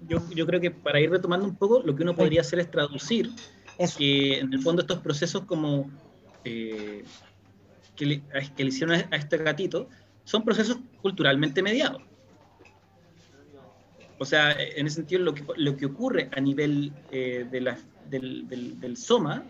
yo, 0.00 0.18
yo 0.34 0.46
creo 0.46 0.60
que 0.60 0.70
para 0.70 1.00
ir 1.00 1.10
retomando 1.10 1.46
un 1.46 1.56
poco, 1.56 1.82
lo 1.82 1.94
que 1.94 2.02
uno 2.02 2.14
podría 2.14 2.40
hacer 2.40 2.58
es 2.60 2.70
traducir 2.70 3.28
eso. 3.84 3.98
que 3.98 4.38
en 4.38 4.52
el 4.52 4.60
fondo 4.60 4.82
estos 4.82 4.98
procesos 5.00 5.44
como 5.44 5.90
eh, 6.44 7.04
que, 7.96 8.06
le, 8.06 8.22
hicieron 8.58 8.94
a, 8.96 9.16
este 9.16 9.38
gatito 9.38 9.88
son 10.24 10.44
procesos 10.44 10.78
culturalmente 11.00 11.62
mediados. 11.62 12.02
O 14.18 14.24
sea, 14.24 14.52
en 14.52 14.86
ese 14.86 14.96
sentido, 14.96 15.22
lo 15.22 15.34
que, 15.34 15.44
lo 15.56 15.76
que 15.76 15.86
ocurre 15.86 16.28
a 16.32 16.40
nivel 16.40 16.92
eh, 17.10 17.46
del, 17.50 18.48
del- 18.48 18.78
del 18.80 18.96
soma 18.96 19.42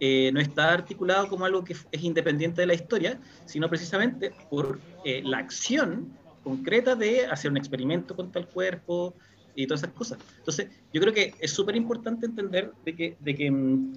eh, 0.00 0.30
no 0.32 0.40
está 0.40 0.72
articulado 0.72 1.28
como 1.28 1.44
algo 1.44 1.62
que 1.62 1.74
es 1.74 2.02
independiente 2.02 2.62
de 2.62 2.66
la 2.66 2.74
historia, 2.74 3.20
sino 3.44 3.68
precisamente 3.68 4.32
por 4.48 4.80
la 5.04 5.38
acción 5.38 6.18
concreta 6.42 6.96
de 6.96 7.26
hacer 7.26 7.50
un 7.50 7.56
experimento 7.56 8.16
con 8.16 8.32
tal 8.32 8.48
cuerpo 8.48 9.14
y 9.62 9.66
todas 9.66 9.82
esas 9.82 9.94
cosas. 9.94 10.18
Entonces, 10.38 10.68
yo 10.92 11.00
creo 11.00 11.12
que 11.12 11.34
es 11.38 11.50
súper 11.50 11.76
importante 11.76 12.26
entender 12.26 12.72
de 12.84 12.94
que, 12.94 13.16
de, 13.20 13.34
que, 13.34 13.50
mm, 13.50 13.92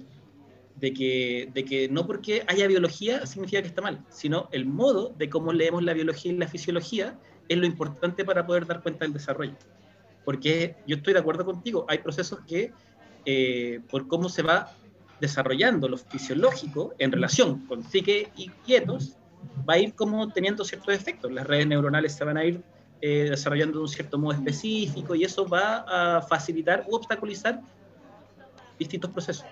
de, 0.76 0.92
que, 0.92 1.50
de 1.52 1.64
que 1.64 1.88
no 1.88 2.06
porque 2.06 2.44
haya 2.46 2.66
biología 2.66 3.26
significa 3.26 3.62
que 3.62 3.68
está 3.68 3.82
mal, 3.82 4.04
sino 4.08 4.48
el 4.52 4.66
modo 4.66 5.14
de 5.16 5.28
cómo 5.28 5.52
leemos 5.52 5.82
la 5.82 5.94
biología 5.94 6.32
y 6.32 6.36
la 6.36 6.48
fisiología 6.48 7.18
es 7.48 7.58
lo 7.58 7.66
importante 7.66 8.24
para 8.24 8.46
poder 8.46 8.66
dar 8.66 8.82
cuenta 8.82 9.04
del 9.04 9.12
desarrollo. 9.12 9.56
Porque 10.24 10.76
yo 10.86 10.96
estoy 10.96 11.12
de 11.12 11.20
acuerdo 11.20 11.44
contigo, 11.44 11.84
hay 11.88 11.98
procesos 11.98 12.40
que, 12.46 12.72
eh, 13.26 13.80
por 13.90 14.08
cómo 14.08 14.28
se 14.28 14.42
va 14.42 14.72
desarrollando 15.20 15.88
lo 15.88 15.96
fisiológico 15.96 16.94
en 16.98 17.12
relación 17.12 17.66
con 17.66 17.82
psique 17.84 18.30
y 18.36 18.48
quietos, 18.66 19.16
va 19.68 19.74
a 19.74 19.78
ir 19.78 19.94
como 19.94 20.28
teniendo 20.32 20.64
ciertos 20.64 20.94
efectos. 20.94 21.32
Las 21.32 21.46
redes 21.46 21.66
neuronales 21.66 22.14
se 22.14 22.24
van 22.24 22.36
a 22.36 22.44
ir 22.44 22.62
eh, 23.00 23.28
desarrollando 23.30 23.78
de 23.78 23.82
un 23.82 23.88
cierto 23.88 24.18
modo 24.18 24.32
específico 24.32 25.14
y 25.14 25.24
eso 25.24 25.46
va 25.46 25.84
a 26.18 26.22
facilitar 26.22 26.84
u 26.88 26.94
obstaculizar 26.96 27.60
distintos 28.78 29.10
procesos. 29.10 29.46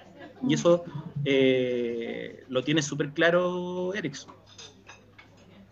Y 0.49 0.55
eso 0.55 0.85
eh, 1.25 2.45
lo 2.49 2.63
tiene 2.65 2.83
súper 2.83 3.13
claro 3.13 3.93
Erickson. 3.95 4.35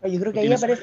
Yo 0.03 0.21
creo 0.21 0.33
que 0.33 0.41
ahí 0.41 0.47
aparece. 0.53 0.83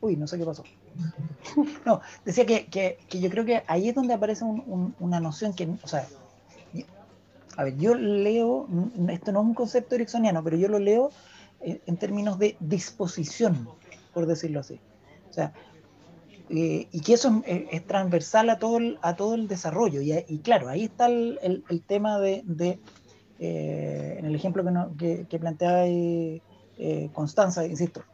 Uy, 0.00 0.16
no 0.16 0.26
sé 0.26 0.38
qué 0.38 0.44
pasó. 0.44 0.64
No, 1.86 2.00
decía 2.24 2.44
que, 2.46 2.66
que- 2.66 2.98
que 3.08 3.20
yo 3.20 3.30
creo 3.30 3.44
que 3.44 3.62
ahí 3.66 3.88
es 3.88 3.94
donde 3.94 4.14
aparece 4.14 4.44
un- 4.44 4.62
un- 4.66 4.94
una 4.98 5.18
noción 5.20 5.54
que, 5.54 5.68
o 5.82 5.88
sea, 5.88 6.06
a 7.56 7.64
ver, 7.64 7.76
yo 7.78 7.94
leo, 7.94 8.68
esto 9.08 9.32
no 9.32 9.40
es 9.40 9.46
un 9.46 9.54
concepto 9.54 9.94
ericksoniano, 9.94 10.44
pero 10.44 10.56
yo 10.56 10.68
lo 10.68 10.78
leo 10.78 11.10
eh, 11.60 11.80
en 11.86 11.96
términos 11.96 12.38
de 12.38 12.56
disposición, 12.60 13.68
por 14.18 14.26
decirlo 14.26 14.58
así. 14.58 14.82
O 15.30 15.32
sea, 15.32 15.54
eh, 16.48 16.88
y 16.90 17.00
que 17.02 17.12
eso 17.14 17.40
es, 17.46 17.86
transversal 17.86 18.50
a 18.50 18.58
todo 18.58 18.78
el, 18.78 18.98
a 19.02 19.14
todo 19.14 19.34
el 19.36 19.46
desarrollo. 19.46 20.00
Y, 20.02 20.40
claro, 20.42 20.68
ahí 20.68 20.84
está 20.84 21.06
el, 21.06 21.38
el- 21.68 21.84
tema 21.86 22.18
de, 22.18 22.42
de, 22.46 22.80
eh, 23.38 24.16
en 24.18 24.24
el 24.26 24.34
ejemplo 24.34 24.64
que, 24.64 24.72
que, 24.98 25.26
que 25.28 25.38
planteaba 25.38 25.84
eh, 25.86 26.42
Constanza, 27.12 27.64
insisto, 27.66 28.04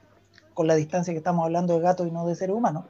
con 0.52 0.66
la 0.66 0.74
distancia 0.74 1.14
que 1.14 1.18
estamos 1.18 1.44
hablando 1.44 1.74
de 1.74 1.80
gatos 1.80 2.06
y 2.06 2.10
no 2.10 2.26
de 2.26 2.34
seres 2.34 2.54
humanos, 2.56 2.84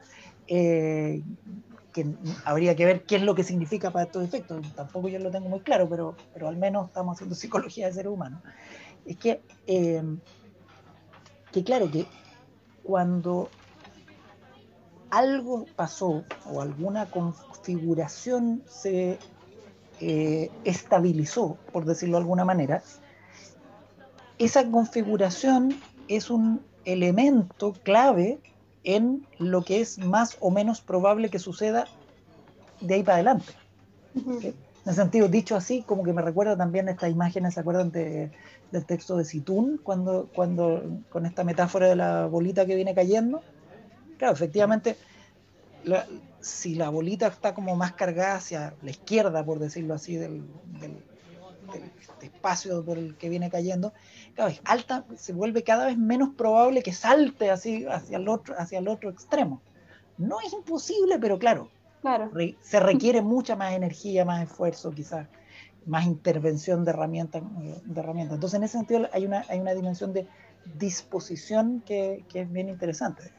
que 1.93 2.05
habría 2.43 2.75
que 2.75 2.85
ver 2.85 3.05
qué 3.05 3.15
es 3.17 3.21
lo 3.23 3.35
que 3.35 3.43
significa 3.43 3.91
para 3.91 4.05
estos 4.05 4.23
efectos. 4.25 4.61
Tampoco 4.75 5.07
yo 5.09 5.19
lo 5.19 5.31
tengo 5.31 5.49
muy 5.49 5.61
claro, 5.61 5.87
pero, 5.89 6.15
pero 6.33 6.49
al 6.49 6.57
menos 6.57 6.87
estamos 6.87 7.15
haciendo 7.15 7.35
psicología 7.35 7.87
de 7.87 7.93
seres 7.93 8.11
humanos. 8.11 8.41
Es 9.05 9.17
que, 9.17 9.43
que 11.51 11.63
claro, 11.63 11.89
que 11.89 12.13
cuando 12.85 13.49
algo 15.09 15.65
pasó 15.75 16.23
o 16.51 16.61
alguna 16.61 17.09
configuración 17.09 18.63
se 18.67 19.17
eh, 19.99 20.51
estabilizó, 20.63 21.57
por 21.71 21.85
decirlo 21.85 22.17
de 22.17 22.23
alguna 22.23 22.45
manera, 22.45 22.83
esa 24.37 24.69
configuración 24.69 25.75
es 26.07 26.29
un 26.29 26.61
elemento 26.83 27.73
clave 27.83 28.39
en 28.83 29.25
lo 29.39 29.63
que 29.63 29.81
es 29.81 29.97
más 29.97 30.37
o 30.39 30.51
menos 30.51 30.81
probable 30.81 31.29
que 31.29 31.39
suceda 31.39 31.87
de 32.81 32.95
ahí 32.95 33.03
para 33.03 33.15
adelante. 33.15 33.53
Ujú. 34.13 34.53
En 34.85 34.91
ese 34.91 35.01
sentido, 35.01 35.27
dicho 35.27 35.55
así, 35.55 35.83
como 35.83 36.03
que 36.03 36.13
me 36.13 36.21
recuerda 36.21 36.55
también 36.55 36.87
estas 36.89 37.11
imágenes, 37.11 37.55
¿se 37.55 37.59
acuerdan 37.59 37.91
de- 37.91 38.31
del 38.71 38.85
texto 38.85 39.17
de 39.17 39.25
Situn? 39.25 39.79
Cuando, 39.83 40.29
cuando, 40.33 40.83
con 41.09 41.25
esta 41.25 41.43
metáfora 41.43 41.87
de 41.87 41.95
la 41.95 42.27
bolita 42.27 42.65
que 42.67 42.75
viene 42.75 42.93
cayendo. 42.93 43.41
Claro, 44.17 44.33
efectivamente, 44.33 44.97
la- 45.83 46.07
si 46.41 46.75
la 46.75 46.89
bolita 46.89 47.27
está 47.27 47.53
como 47.55 47.75
más 47.75 47.93
cargada 47.95 48.35
hacia 48.37 48.77
la 48.81 48.91
izquierda, 48.91 49.45
por 49.45 49.59
decirlo 49.59 49.95
así, 49.95 50.17
del, 50.17 50.45
del- 50.63 51.03
del 51.59 51.91
espacio 52.21 52.85
por 52.85 52.97
el 52.99 53.17
que 53.17 53.29
viene 53.29 53.49
cayendo, 53.49 53.93
claro, 54.35 54.51
es 54.51 54.61
alta, 54.65 55.05
se 55.17 55.33
vuelve 55.33 55.63
cada 55.63 55.87
vez 55.87 55.97
menos 55.97 56.29
probable 56.37 56.83
que 56.83 56.93
salte 56.93 57.49
así 57.51 57.85
hacia 57.89 58.17
el 58.17 58.27
otro, 58.29 58.55
hacia 58.59 58.79
el 58.79 58.87
otro 58.87 59.09
extremo. 59.09 59.63
No 60.17 60.37
es 60.45 60.53
imposible, 60.53 61.19
pero 61.19 61.39
claro, 61.39 61.74
Claro. 62.05 62.29
re- 62.31 62.59
se 62.61 62.79
requiere 62.79 63.21
mucha 63.21 63.55
más 63.55 63.73
energía, 63.73 64.25
más 64.25 64.43
esfuerzo, 64.43 64.93
quizás 64.93 65.29
más 65.85 66.05
intervención 66.05 66.83
de 66.85 66.91
herramientas. 66.91 67.43
De 67.85 67.99
herramientas. 68.01 68.35
Entonces, 68.35 68.57
en 68.57 68.63
ese 68.63 68.77
sentido, 68.77 69.09
hay 69.13 69.25
una, 69.25 69.45
hay 69.49 69.59
una 69.59 69.73
dimensión 69.73 70.13
de 70.13 70.29
disposición 70.63 71.81
que, 71.83 72.25
que 72.29 72.41
es 72.41 72.51
bien 72.51 72.69
interesante, 72.69 73.33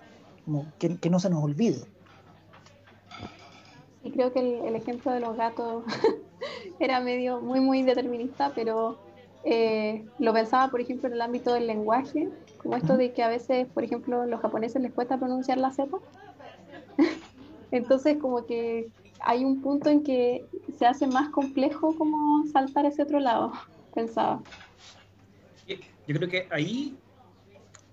como 0.45 0.75
que, 0.79 0.99
que 1.01 1.11
no 1.11 1.21
se 1.21 1.31
nos 1.31 1.43
olvide. 1.45 1.93
Y 4.03 4.13
creo 4.13 4.33
que 4.33 4.41
el, 4.41 4.65
el 4.67 4.77
ejemplo 4.77 5.13
de 5.13 5.21
los 5.21 5.37
gatos 5.37 5.85
era 6.79 7.01
medio 7.01 7.41
muy, 7.43 7.61
muy 7.61 7.83
determinista, 7.83 8.55
pero 8.55 9.03
eh, 9.43 10.09
lo 10.19 10.33
pensaba, 10.33 10.71
por 10.71 10.81
ejemplo, 10.81 11.09
en 11.09 11.15
el 11.15 11.23
ámbito 11.23 11.53
del 11.55 11.67
lenguaje, 11.67 12.31
como 12.57 12.77
esto 12.77 12.97
de 12.97 13.13
que 13.13 13.23
a 13.23 13.29
veces, 13.29 13.69
por 13.73 13.85
ejemplo, 13.85 14.27
los 14.27 14.41
japoneses 14.41 14.83
les 14.83 14.95
cuesta 14.95 15.19
pronunciar 15.19 15.59
la 15.59 15.73
Z. 15.73 15.91
Entonces, 17.77 18.17
como 18.21 18.47
que 18.47 18.89
hay 19.21 19.45
un 19.45 19.61
punto 19.63 19.89
en 19.91 20.03
que 20.03 20.47
se 20.79 20.87
hace 20.87 21.07
más 21.07 21.31
complejo 21.31 21.95
como 21.97 22.45
saltar 22.53 22.87
ese 22.87 23.03
otro 23.03 23.21
lado, 23.21 23.53
pensaba. 23.95 24.43
Yo 25.67 26.15
creo 26.15 26.29
que 26.29 26.47
ahí 26.51 26.97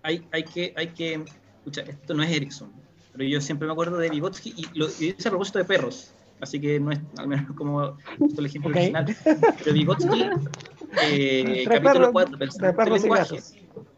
hay, 0.03 0.27
hay 0.31 0.43
que, 0.43 0.73
hay 0.75 0.87
que, 0.89 1.23
escucha, 1.57 1.81
esto 1.81 2.13
no 2.13 2.21
es 2.21 2.29
Erickson, 2.31 2.71
pero 3.11 3.23
yo 3.23 3.41
siempre 3.41 3.65
me 3.65 3.71
acuerdo 3.71 3.97
de 3.97 4.09
Vygotsky 4.09 4.53
y 4.55 4.77
lo 4.77 4.87
y 4.99 5.13
dice 5.13 5.29
a 5.29 5.31
propósito 5.31 5.57
de 5.57 5.65
perros, 5.65 6.13
así 6.39 6.59
que 6.59 6.79
no 6.79 6.91
es 6.91 6.99
al 7.17 7.27
menos 7.27 7.45
como 7.57 7.97
el 8.37 8.45
ejemplo 8.45 8.69
original. 8.69 9.05
Pero 9.25 9.73
Vygotsky, 9.73 10.29
eh, 11.09 11.63
capítulo 11.67 12.11
perros- 12.11 12.11
4 12.11 12.37
del 12.37 12.49
de 12.49 12.73
perros 12.73 13.05
y 13.05 13.09
gatos. 13.09 13.55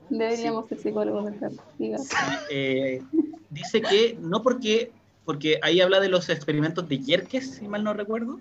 Deberíamos 0.08 0.70
ser 0.70 0.80
psicólogos 0.80 1.26
del 1.26 1.34
perro. 1.40 1.56
diga. 1.78 1.98
eh, 2.50 3.02
dice 3.50 3.82
que 3.82 4.18
no 4.22 4.42
porque, 4.42 4.94
porque 5.26 5.60
ahí 5.64 5.82
habla 5.82 6.00
de 6.00 6.10
los 6.10 6.30
experimentos 6.30 6.88
de 6.88 7.00
Yerkes, 7.00 7.56
si 7.56 7.68
mal 7.68 7.84
no 7.84 7.94
recuerdo, 7.94 8.40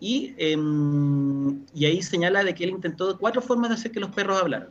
y, 0.00 0.34
em, 0.38 1.64
y 1.74 1.86
ahí 1.86 2.02
señala 2.02 2.44
de 2.44 2.54
que 2.54 2.64
él 2.64 2.70
intentó 2.70 3.18
cuatro 3.18 3.42
formas 3.42 3.70
de 3.70 3.74
hacer 3.74 3.90
que 3.90 4.00
los 4.00 4.10
perros 4.10 4.40
hablaran. 4.40 4.68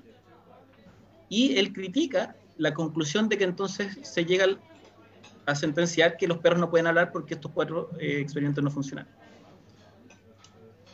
Y 1.29 1.57
él 1.57 1.73
critica 1.73 2.35
la 2.57 2.73
conclusión 2.73 3.27
de 3.27 3.37
que 3.37 3.43
entonces 3.43 3.97
se 4.03 4.23
llega 4.23 4.45
a 5.45 5.55
sentenciar 5.55 6.17
que 6.17 6.27
los 6.27 6.37
perros 6.37 6.59
no 6.59 6.69
pueden 6.69 6.87
hablar 6.87 7.11
porque 7.11 7.33
estos 7.33 7.51
cuatro 7.51 7.89
eh, 7.99 8.19
experimentos 8.19 8.63
no 8.63 8.71
funcionan. 8.71 9.07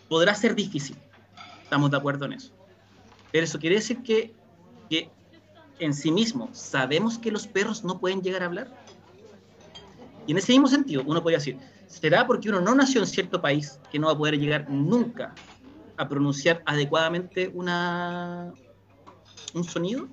Podrá 0.07 0.33
ser 0.35 0.55
difícil, 0.55 0.95
estamos 1.63 1.91
de 1.91 1.97
acuerdo 1.97 2.25
en 2.25 2.33
eso. 2.33 2.53
Pero 3.31 3.45
eso 3.45 3.59
quiere 3.59 3.77
decir 3.77 4.03
que, 4.03 4.33
que 4.89 5.09
en 5.79 5.93
sí 5.93 6.11
mismo 6.11 6.49
sabemos 6.53 7.17
que 7.17 7.31
los 7.31 7.47
perros 7.47 7.83
no 7.83 7.99
pueden 7.99 8.21
llegar 8.21 8.43
a 8.43 8.45
hablar. 8.45 8.82
Y 10.25 10.31
en 10.31 10.37
ese 10.37 10.53
mismo 10.53 10.67
sentido, 10.67 11.03
uno 11.05 11.21
podría 11.21 11.39
decir, 11.39 11.57
¿será 11.87 12.25
porque 12.25 12.49
uno 12.49 12.61
no 12.61 12.75
nació 12.75 13.01
en 13.01 13.07
cierto 13.07 13.41
país 13.41 13.79
que 13.91 13.99
no 13.99 14.07
va 14.07 14.13
a 14.13 14.17
poder 14.17 14.39
llegar 14.39 14.69
nunca 14.69 15.33
a 15.97 16.07
pronunciar 16.07 16.61
adecuadamente 16.65 17.51
una, 17.53 18.53
un 19.53 19.63
sonido? 19.63 20.07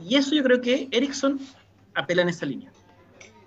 Y 0.00 0.16
eso 0.16 0.34
yo 0.34 0.42
creo 0.42 0.60
que 0.60 0.88
Erickson 0.90 1.40
apela 1.94 2.22
en 2.22 2.28
esa 2.28 2.46
línea, 2.46 2.70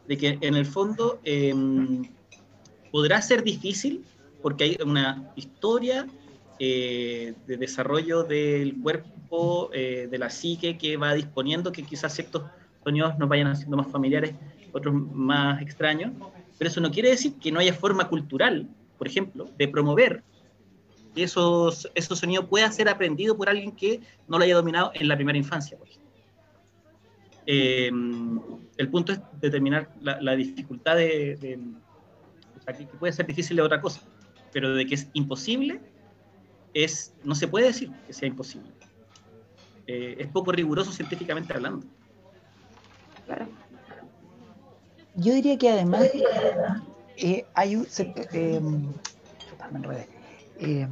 de 0.08 0.18
que 0.18 0.38
en 0.42 0.56
el 0.56 0.66
fondo 0.66 1.20
em, 1.24 2.04
podrá 2.92 3.22
ser 3.22 3.44
difícil 3.44 4.04
porque 4.42 4.64
hay 4.64 4.78
una 4.84 5.32
historia 5.36 6.08
eh, 6.60 7.34
de 7.46 7.58
desarrollo 7.58 8.24
del 8.24 8.82
cuerpo, 8.82 9.70
eh, 9.74 10.08
de 10.10 10.18
la 10.18 10.30
psique 10.30 10.78
que 10.78 10.98
va 10.98 11.14
disponiendo, 11.14 11.72
que 11.72 11.84
quizás 11.84 12.14
ciertos 12.14 12.44
sonidos 12.84 13.18
nos 13.18 13.30
vayan 13.30 13.48
haciendo 13.48 13.78
más 13.78 13.88
familiares, 13.92 14.34
otros 14.72 14.94
más 14.94 15.62
extraños, 15.62 16.12
pero 16.58 16.70
eso 16.70 16.82
no 16.82 16.92
quiere 16.92 17.10
decir 17.10 17.34
que 17.36 17.52
no 17.52 17.60
haya 17.60 17.74
forma 17.74 18.08
cultural, 18.08 18.68
por 18.98 19.08
ejemplo, 19.08 19.50
de 19.58 19.68
promover 19.68 20.24
que 21.16 21.24
esos, 21.24 21.90
esos 21.96 22.20
sonidos 22.20 22.46
pueda 22.46 22.72
ser 22.72 22.90
aprendido 22.90 23.36
por 23.36 23.50
alguien 23.50 23.72
que 23.72 24.02
no 24.28 24.38
lo 24.38 24.44
haya 24.44 24.56
dominado 24.56 24.92
en 24.94 25.08
la 25.08 25.16
primera 25.16 25.38
infancia. 25.38 25.78
Por 25.78 25.88
ejemplo. 25.88 26.10
Eh, 27.46 27.90
el 28.78 28.90
punto 28.90 29.12
es 29.12 29.20
determinar 29.42 29.90
la, 30.02 30.36
dificultad 30.36 30.98
de, 30.98 31.60
o 32.58 32.62
sea, 32.62 32.74
que 32.74 32.86
puede 32.86 33.12
ser 33.12 33.26
difícil 33.26 33.58
de 33.58 33.64
otra 33.64 33.82
cosa, 33.82 34.02
pero 34.54 34.76
de 34.76 34.86
que 34.86 34.96
es 34.96 35.10
imposible, 35.14 35.82
es, 36.74 37.16
no 37.24 37.34
se 37.34 37.48
puede 37.48 37.66
decir 37.66 37.92
que 38.06 38.14
sea 38.14 38.28
imposible. 38.28 38.70
Eh, 39.88 40.18
es 40.20 40.28
poco 40.28 40.52
riguroso 40.52 40.92
científicamente 40.92 41.52
hablando. 41.52 41.88
Claro. 43.26 43.48
Yo 45.20 45.34
diría 45.34 45.58
que 45.58 45.70
además 45.70 46.10
eh, 47.18 47.46
hay 47.54 47.76
un... 47.76 47.88
Eh, 48.34 48.62
eh, 50.60 50.88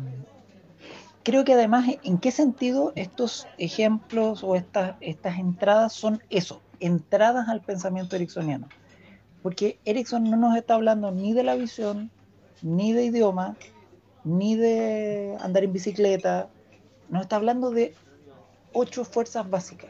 creo 1.24 1.44
que 1.44 1.54
además, 1.54 1.90
¿en 2.04 2.18
qué 2.18 2.32
sentido 2.32 2.92
estos 2.96 3.48
ejemplos 3.58 4.44
o 4.44 4.56
estas, 4.56 4.96
estas 5.02 5.40
entradas 5.40 5.94
son 5.94 6.22
eso? 6.30 6.62
Entradas 6.80 7.48
al 7.50 7.62
pensamiento 7.62 8.16
ericksoniano. 8.16 8.68
Porque 9.42 9.80
Erickson 9.86 10.30
no 10.30 10.36
nos 10.36 10.58
está 10.58 10.76
hablando 10.76 11.12
ni 11.12 11.34
de 11.34 11.44
la 11.44 11.56
visión, 11.56 12.12
ni 12.62 12.92
de 12.92 13.06
idioma, 13.06 13.56
ni 14.24 14.56
de 14.56 15.38
andar 15.40 15.64
en 15.64 15.72
bicicleta, 15.72 16.50
nos 17.10 17.22
está 17.22 17.38
hablando 17.38 17.72
de 17.72 17.96
ocho 18.74 19.06
fuerzas 19.06 19.50
básicas. 19.50 19.90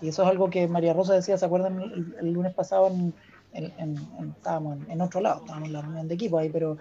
Y 0.00 0.08
eso 0.08 0.22
es 0.22 0.28
algo 0.28 0.48
que 0.50 0.66
María 0.68 0.92
Rosa 0.92 1.14
decía, 1.14 1.36
¿se 1.36 1.44
acuerdan 1.44 1.80
el, 1.80 2.32
lunes 2.32 2.54
pasado? 2.54 2.88
En, 2.88 3.14
estábamos 3.54 4.78
en, 4.88 5.00
otro 5.00 5.20
lado, 5.20 5.40
estábamos 5.40 5.68
en 5.68 5.72
la 5.72 5.82
reunión 5.82 6.08
de 6.08 6.14
equipo 6.14 6.38
ahí, 6.38 6.48
pero, 6.48 6.76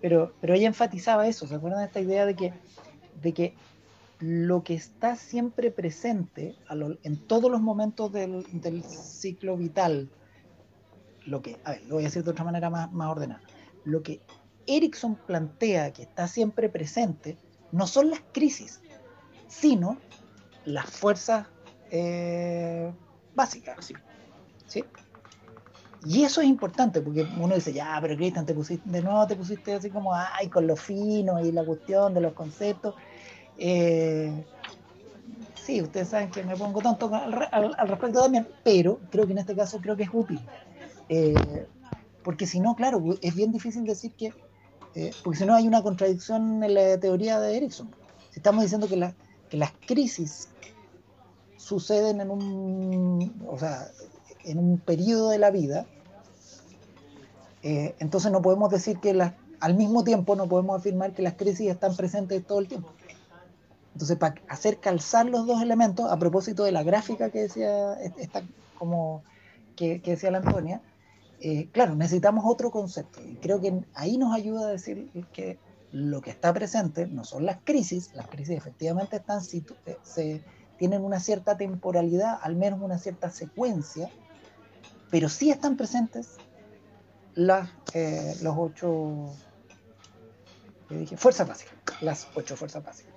pero, 0.00 0.32
pero 0.40 0.54
ella 0.54 0.66
enfatizaba 0.66 1.26
eso, 1.26 1.46
¿se 1.46 1.54
acuerdan 1.54 1.80
de 1.80 1.86
esta 1.86 2.00
idea 2.00 2.26
de 2.26 2.34
que, 2.34 2.52
de 3.22 3.32
que 3.32 3.54
lo 4.18 4.62
que 4.62 4.74
está 4.74 5.16
siempre 5.16 5.70
presente 5.70 6.56
en 7.02 7.16
todos 7.26 7.50
los 7.50 7.60
momentos 7.60 8.12
del, 8.12 8.44
del, 8.52 8.82
ciclo 8.82 9.56
vital, 9.56 10.08
lo 11.26 11.42
que, 11.42 11.58
a 11.64 11.72
ver, 11.72 11.82
lo 11.86 11.96
voy 11.96 12.04
a 12.04 12.06
decir 12.06 12.24
de 12.24 12.30
otra 12.30 12.44
manera 12.44 12.70
más, 12.70 12.90
más 12.92 13.10
ordenada, 13.10 13.42
lo 13.84 14.02
que 14.02 14.20
Erickson 14.66 15.16
plantea 15.26 15.92
que 15.92 16.02
está 16.02 16.28
siempre 16.28 16.68
presente 16.68 17.36
no 17.72 17.86
son 17.86 18.10
las 18.10 18.20
crisis, 18.32 18.80
sino 19.48 19.98
las 20.64 20.86
fuerzas 20.86 21.46
eh, 21.90 22.92
básicas. 23.34 23.92
¿sí? 24.66 24.84
Y 26.04 26.22
eso 26.24 26.40
es 26.40 26.46
importante, 26.46 27.00
porque 27.00 27.26
uno 27.38 27.54
dice, 27.54 27.72
ya, 27.72 27.98
pero 28.00 28.16
Cristian, 28.16 28.46
te 28.46 28.54
pusiste, 28.54 28.88
de 28.88 29.02
nuevo 29.02 29.26
te 29.26 29.36
pusiste 29.36 29.74
así 29.74 29.90
como, 29.90 30.14
ay, 30.14 30.48
con 30.48 30.66
lo 30.66 30.76
fino 30.76 31.44
y 31.44 31.50
la 31.52 31.64
cuestión 31.64 32.14
de 32.14 32.20
los 32.20 32.32
conceptos. 32.32 32.94
Eh, 33.58 34.44
sí, 35.54 35.82
ustedes 35.82 36.08
saben 36.08 36.30
que 36.30 36.44
me 36.44 36.56
pongo 36.56 36.80
tonto 36.80 37.10
al, 37.12 37.88
respecto 37.88 38.22
también, 38.22 38.46
pero 38.62 39.00
creo 39.10 39.26
que 39.26 39.32
en 39.32 39.38
este 39.38 39.56
caso 39.56 39.80
creo 39.80 39.96
que 39.96 40.04
es 40.04 40.10
útil. 40.12 40.40
Eh, 41.08 41.66
porque 42.22 42.46
si 42.46 42.60
no, 42.60 42.74
claro, 42.76 43.02
es 43.22 43.34
bien 43.34 43.52
difícil 43.52 43.84
decir 43.84 44.12
que 44.12 44.32
eh, 44.96 45.10
porque 45.22 45.38
si 45.38 45.44
no 45.44 45.54
hay 45.54 45.68
una 45.68 45.82
contradicción 45.82 46.64
en 46.64 46.72
la 46.72 46.98
teoría 46.98 47.38
de 47.38 47.54
Erickson. 47.54 47.94
Si 48.30 48.40
estamos 48.40 48.62
diciendo 48.62 48.88
que, 48.88 48.96
las 49.56 49.72
crisis 49.86 50.48
suceden 51.58 52.20
en 52.22 52.30
un, 52.30 53.46
o 53.46 53.58
sea, 53.58 53.88
en 54.46 54.58
un 54.58 54.78
periodo 54.78 55.30
de 55.30 55.38
la 55.38 55.50
vida, 55.50 55.86
eh, 57.62 57.94
entonces 57.98 58.32
no 58.32 58.40
podemos 58.40 58.70
decir 58.70 58.98
que 58.98 59.18
al 59.60 59.74
mismo 59.74 60.04
tiempo 60.04 60.36
no 60.36 60.46
podemos 60.48 60.78
afirmar 60.78 61.12
que 61.12 61.22
las 61.22 61.34
crisis 61.34 61.68
están 61.68 61.96
presentes 61.96 62.46
todo 62.46 62.60
el 62.60 62.68
tiempo. 62.68 62.90
Entonces, 63.92 64.16
para 64.18 64.34
hacer 64.48 64.78
calzar 64.78 65.26
los 65.26 65.46
dos 65.46 65.62
elementos, 65.62 66.10
a 66.10 66.18
propósito 66.18 66.64
de 66.64 66.72
la 66.72 66.82
gráfica 66.82 67.30
que 67.30 67.42
decía, 67.42 67.94
esta, 67.94 68.42
como, 68.78 69.22
que 69.74 69.98
decía 70.04 70.30
la 70.30 70.38
Antonia, 70.38 70.80
eh, 71.40 71.68
claro, 71.72 71.94
necesitamos 71.94 72.44
otro 72.46 72.70
concepto. 72.70 73.20
Y 73.22 73.36
creo 73.36 73.60
que 73.60 73.84
ahí 73.94 74.18
nos 74.18 74.34
ayuda 74.34 74.68
a 74.68 74.70
decir 74.70 75.10
que 75.32 75.58
lo 75.92 76.20
que 76.20 76.30
está 76.30 76.52
presente 76.52 77.06
no 77.06 77.24
son 77.24 77.46
las 77.46 77.58
crisis, 77.64 78.10
las 78.14 78.26
crisis 78.28 78.56
efectivamente 78.56 79.16
están, 79.16 79.40
eh, 79.86 79.96
se, 80.02 80.42
tienen 80.78 81.04
una 81.04 81.20
cierta 81.20 81.56
temporalidad, 81.56 82.38
al 82.42 82.56
menos 82.56 82.80
una 82.82 82.98
cierta 82.98 83.30
secuencia, 83.30 84.10
pero 85.10 85.28
sí 85.28 85.50
están 85.50 85.76
presentes 85.76 86.36
las, 87.34 87.68
eh, 87.94 88.34
los 88.42 88.54
ocho 88.56 89.32
dije, 90.88 91.16
fuerzas 91.16 91.48
básicas, 91.48 92.02
las 92.02 92.28
ocho 92.34 92.56
fuerzas 92.56 92.84
básicas. 92.84 93.14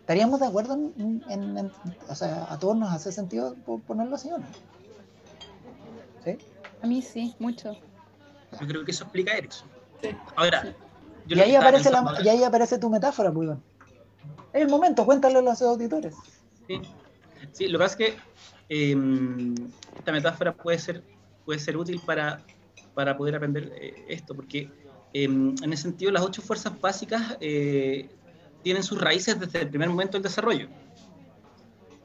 ¿Estaríamos 0.00 0.40
de 0.40 0.46
acuerdo 0.46 0.74
en, 0.74 1.72
o 2.08 2.14
sea, 2.14 2.50
a 2.50 2.58
todos 2.58 2.76
nos 2.76 2.90
hace 2.90 3.12
sentido 3.12 3.54
ponerlo 3.86 4.14
así 4.14 4.30
o 4.30 4.38
no? 4.38 4.46
A 6.82 6.86
mí 6.86 7.02
sí, 7.02 7.34
mucho. 7.38 7.76
Yo 8.58 8.66
creo 8.66 8.84
que 8.84 8.92
eso 8.92 9.04
explica 9.04 9.36
Erickson. 9.36 9.68
Ahora, 10.36 10.74
y, 11.26 11.38
ahí 11.40 11.54
aparece 11.56 11.90
y 12.22 12.28
ahí 12.28 12.42
aparece 12.42 12.78
tu 12.78 12.88
metáfora, 12.88 13.30
muy 13.30 13.46
pues, 13.46 13.58
Es 14.52 14.62
el 14.62 14.68
momento, 14.68 15.04
cuéntale 15.04 15.38
a 15.38 15.42
los 15.42 15.60
auditores. 15.60 16.14
Sí, 17.52 17.68
lo 17.68 17.78
que 17.78 17.84
pasa 17.84 17.92
es 17.92 17.96
que 17.96 18.16
em, 18.68 19.54
esta 19.96 20.12
metáfora 20.12 20.54
puede 20.54 20.78
ser, 20.78 21.02
puede 21.44 21.58
ser 21.58 21.76
útil 21.76 22.00
para, 22.04 22.44
para 22.94 23.16
poder 23.16 23.36
aprender 23.36 23.72
eh, 23.76 23.94
esto, 24.08 24.34
porque 24.34 24.70
em, 25.12 25.54
en 25.62 25.72
ese 25.72 25.84
sentido 25.84 26.10
las 26.10 26.22
ocho 26.22 26.42
fuerzas 26.42 26.80
básicas 26.80 27.36
eh, 27.40 28.08
tienen 28.62 28.82
sus 28.82 29.00
raíces 29.00 29.38
desde 29.38 29.62
el 29.62 29.68
primer 29.68 29.88
momento 29.88 30.12
del 30.12 30.22
desarrollo. 30.22 30.68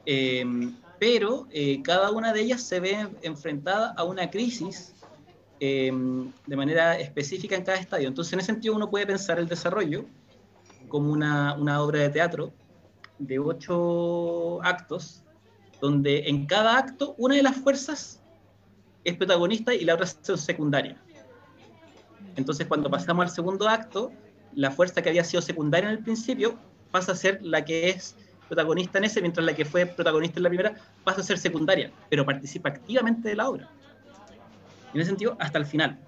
Em, 0.06 0.74
pero 0.98 1.46
eh, 1.50 1.82
cada 1.82 2.10
una 2.10 2.32
de 2.32 2.40
ellas 2.40 2.62
se 2.62 2.80
ve 2.80 3.08
enfrentada 3.22 3.92
a 3.96 4.04
una 4.04 4.30
crisis 4.30 4.94
de 5.58 6.56
manera 6.56 6.98
específica 6.98 7.56
en 7.56 7.64
cada 7.64 7.78
estadio. 7.78 8.06
Entonces, 8.06 8.34
en 8.34 8.40
ese 8.40 8.52
sentido, 8.52 8.74
uno 8.74 8.90
puede 8.90 9.06
pensar 9.06 9.38
el 9.38 9.48
desarrollo 9.48 10.04
como 10.88 11.10
una, 11.10 11.54
una 11.54 11.80
obra 11.80 12.00
de 12.00 12.10
teatro 12.10 12.52
de 13.18 13.38
ocho 13.38 14.62
actos, 14.62 15.23
donde 15.84 16.30
en 16.30 16.46
cada 16.46 16.78
acto 16.78 17.14
una 17.18 17.34
de 17.34 17.42
las 17.42 17.56
fuerzas 17.56 18.18
es 19.04 19.18
protagonista 19.18 19.74
y 19.74 19.84
la 19.84 19.92
otra 19.92 20.06
es 20.06 20.40
secundaria. 20.40 20.96
Entonces, 22.36 22.66
cuando 22.66 22.90
pasamos 22.90 23.26
al 23.26 23.30
segundo 23.30 23.68
acto, 23.68 24.10
la 24.54 24.70
fuerza 24.70 25.02
que 25.02 25.10
había 25.10 25.24
sido 25.24 25.42
secundaria 25.42 25.90
en 25.90 25.98
el 25.98 26.02
principio 26.02 26.58
pasa 26.90 27.12
a 27.12 27.14
ser 27.14 27.38
la 27.42 27.66
que 27.66 27.90
es 27.90 28.16
protagonista 28.48 28.96
en 28.96 29.04
ese, 29.04 29.20
mientras 29.20 29.44
la 29.44 29.54
que 29.54 29.66
fue 29.66 29.84
protagonista 29.84 30.38
en 30.38 30.44
la 30.44 30.48
primera 30.48 30.74
pasa 31.04 31.20
a 31.20 31.24
ser 31.24 31.36
secundaria, 31.36 31.92
pero 32.08 32.24
participa 32.24 32.70
activamente 32.70 33.28
de 33.28 33.36
la 33.36 33.50
obra. 33.50 33.68
En 34.94 35.02
ese 35.02 35.10
sentido, 35.10 35.36
hasta 35.38 35.58
el 35.58 35.66
final. 35.66 35.98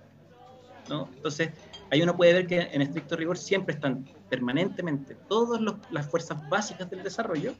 ¿no? 0.89 1.11
Entonces, 1.17 1.51
ahí 1.91 2.01
uno 2.01 2.17
puede 2.17 2.33
ver 2.33 2.47
que 2.47 2.61
en 2.61 2.81
estricto 2.81 3.15
rigor 3.15 3.37
siempre 3.37 3.75
están 3.75 4.09
permanentemente 4.31 5.17
todas 5.29 5.61
las 5.91 6.07
fuerzas 6.07 6.49
básicas 6.49 6.89
del 6.89 7.03
desarrollo, 7.03 7.53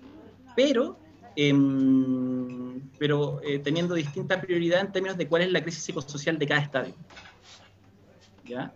pero, 0.57 0.99
em, 1.37 2.81
pero 2.99 3.41
eh, 3.43 3.59
teniendo 3.59 3.95
distinta 3.95 4.41
prioridad 4.41 4.81
en 4.81 4.93
términos 4.93 5.17
de 5.17 5.29
cuál 5.29 5.43
es 5.43 5.53
la 5.53 5.63
crisis 5.63 5.85
psicosocial 5.85 6.39
de 6.39 6.47
cada 6.47 6.61
estadio. 6.63 6.95
¿Ya? 8.45 8.73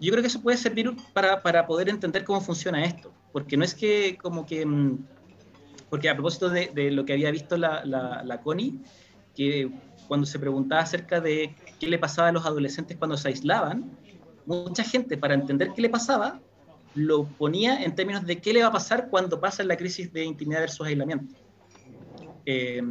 Yo 0.00 0.10
creo 0.10 0.22
que 0.22 0.28
eso 0.28 0.42
puede 0.42 0.56
servir 0.56 0.90
para, 1.12 1.42
para 1.42 1.66
poder 1.66 1.88
entender 1.88 2.24
cómo 2.24 2.40
funciona 2.40 2.84
esto 2.84 3.12
porque 3.32 3.56
no 3.56 3.64
es 3.64 3.74
que 3.74 4.18
como 4.20 4.46
que, 4.46 4.64
mm, 4.64 4.98
porque 5.88 6.08
a 6.08 6.14
propósito 6.14 6.48
de, 6.48 6.70
de 6.74 6.90
lo 6.90 7.04
que 7.04 7.12
había 7.12 7.30
visto 7.30 7.56
la, 7.56 7.84
la, 7.84 8.22
la, 8.24 8.40
Connie, 8.40 8.80
que 9.34 9.70
cuando 10.08 10.26
se 10.26 10.38
preguntaba 10.38 10.82
acerca 10.82 11.20
de 11.20 11.54
qué 11.78 11.86
le 11.86 11.98
pasaba 11.98 12.28
a 12.28 12.32
los 12.32 12.46
adolescentes 12.46 12.96
cuando 12.96 13.16
se 13.16 13.28
aislaban, 13.28 13.96
mucha 14.46 14.84
gente 14.84 15.16
para 15.16 15.34
entender 15.34 15.72
qué 15.74 15.82
le 15.82 15.90
pasaba 15.90 16.40
lo 16.94 17.24
ponía 17.24 17.82
en 17.82 17.94
términos 17.94 18.26
de 18.26 18.40
qué 18.40 18.52
le 18.52 18.62
va 18.62 18.68
a 18.68 18.72
pasar 18.72 19.08
cuando 19.08 19.40
pasa 19.40 19.62
la 19.62 19.76
crisis 19.76 20.12
de 20.12 20.24
intimidad 20.24 20.60
versus 20.60 20.86
aislamiento. 20.86 21.34
Eh, 22.46 22.82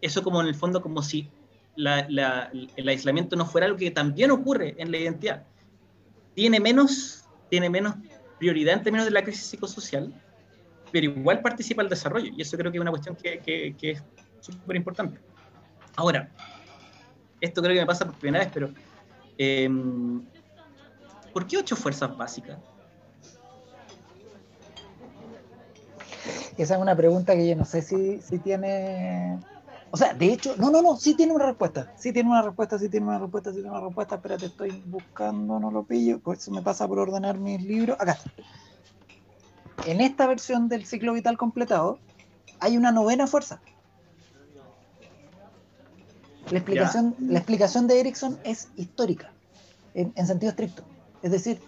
eso 0.00 0.22
como 0.22 0.40
en 0.40 0.48
el 0.48 0.54
fondo 0.54 0.80
como 0.80 1.02
si 1.02 1.30
el 1.76 2.88
aislamiento 2.88 3.36
no 3.36 3.46
fuera 3.46 3.66
algo 3.66 3.78
que 3.78 3.90
también 3.90 4.30
ocurre 4.30 4.74
en 4.78 4.90
la 4.90 4.98
identidad. 4.98 5.46
Tiene 6.34 6.60
menos, 6.60 7.24
tiene 7.48 7.68
menos 7.68 7.94
prioridad 8.38 8.74
en 8.74 8.82
términos 8.82 9.06
de 9.06 9.12
la 9.12 9.22
crisis 9.22 9.44
psicosocial, 9.44 10.12
pero 10.90 11.06
igual 11.06 11.40
participa 11.40 11.82
el 11.82 11.88
desarrollo. 11.88 12.32
Y 12.36 12.42
eso 12.42 12.56
creo 12.56 12.70
que 12.70 12.78
es 12.78 12.82
una 12.82 12.90
cuestión 12.90 13.16
que, 13.16 13.74
es 13.80 14.02
súper 14.40 14.76
importante. 14.76 15.20
Ahora, 15.96 16.30
esto 17.40 17.62
creo 17.62 17.74
que 17.74 17.80
me 17.80 17.86
pasa 17.86 18.04
por 18.04 18.16
primera 18.16 18.44
vez, 18.44 18.52
pero 18.52 18.72
em, 19.38 20.22
¿por 21.32 21.46
qué 21.46 21.58
ocho 21.58 21.76
fuerzas 21.76 22.16
básicas? 22.16 22.58
Esa 26.62 26.74
es 26.74 26.80
una 26.80 26.96
pregunta 26.96 27.34
que 27.34 27.48
yo 27.48 27.56
no 27.56 27.64
sé 27.64 27.82
si, 27.82 28.20
si 28.20 28.38
tiene 28.38 29.38
o 29.92 29.96
sea, 29.96 30.14
de 30.14 30.32
hecho, 30.32 30.54
no, 30.56 30.70
no, 30.70 30.82
no, 30.82 30.96
sí 30.96 31.14
tiene 31.14 31.32
una 31.32 31.46
respuesta. 31.46 31.92
Sí 31.96 32.12
tiene 32.12 32.28
una 32.28 32.42
respuesta, 32.42 32.78
sí 32.78 32.88
tiene 32.88 33.06
una 33.06 33.18
respuesta, 33.18 33.50
sí 33.50 33.56
tiene 33.56 33.70
una 33.70 33.80
respuesta. 33.80 34.14
Espérate, 34.14 34.46
estoy 34.46 34.82
buscando, 34.86 35.58
no 35.58 35.70
lo 35.70 35.82
pillo. 35.82 36.20
Pues 36.20 36.48
me 36.48 36.62
pasa 36.62 36.86
por 36.86 37.00
ordenar 37.00 37.38
mis 37.38 37.60
libros. 37.62 37.96
Acá 38.00 38.12
está. 38.12 38.30
En 39.86 40.00
esta 40.00 40.26
versión 40.26 40.68
del 40.68 40.86
ciclo 40.86 41.12
vital 41.12 41.36
completado 41.36 41.98
hay 42.60 42.76
una 42.76 42.92
novena 42.92 43.26
fuerza. 43.26 43.60
La 46.50 46.58
explicación, 46.58 47.16
la 47.18 47.38
explicación 47.38 47.86
de 47.86 48.00
Erickson 48.00 48.38
es 48.44 48.68
histórica, 48.76 49.32
en, 49.94 50.26
sentido 50.26 50.50
estricto. 50.50 50.82
Es 51.22 51.30
decir, 51.30 51.60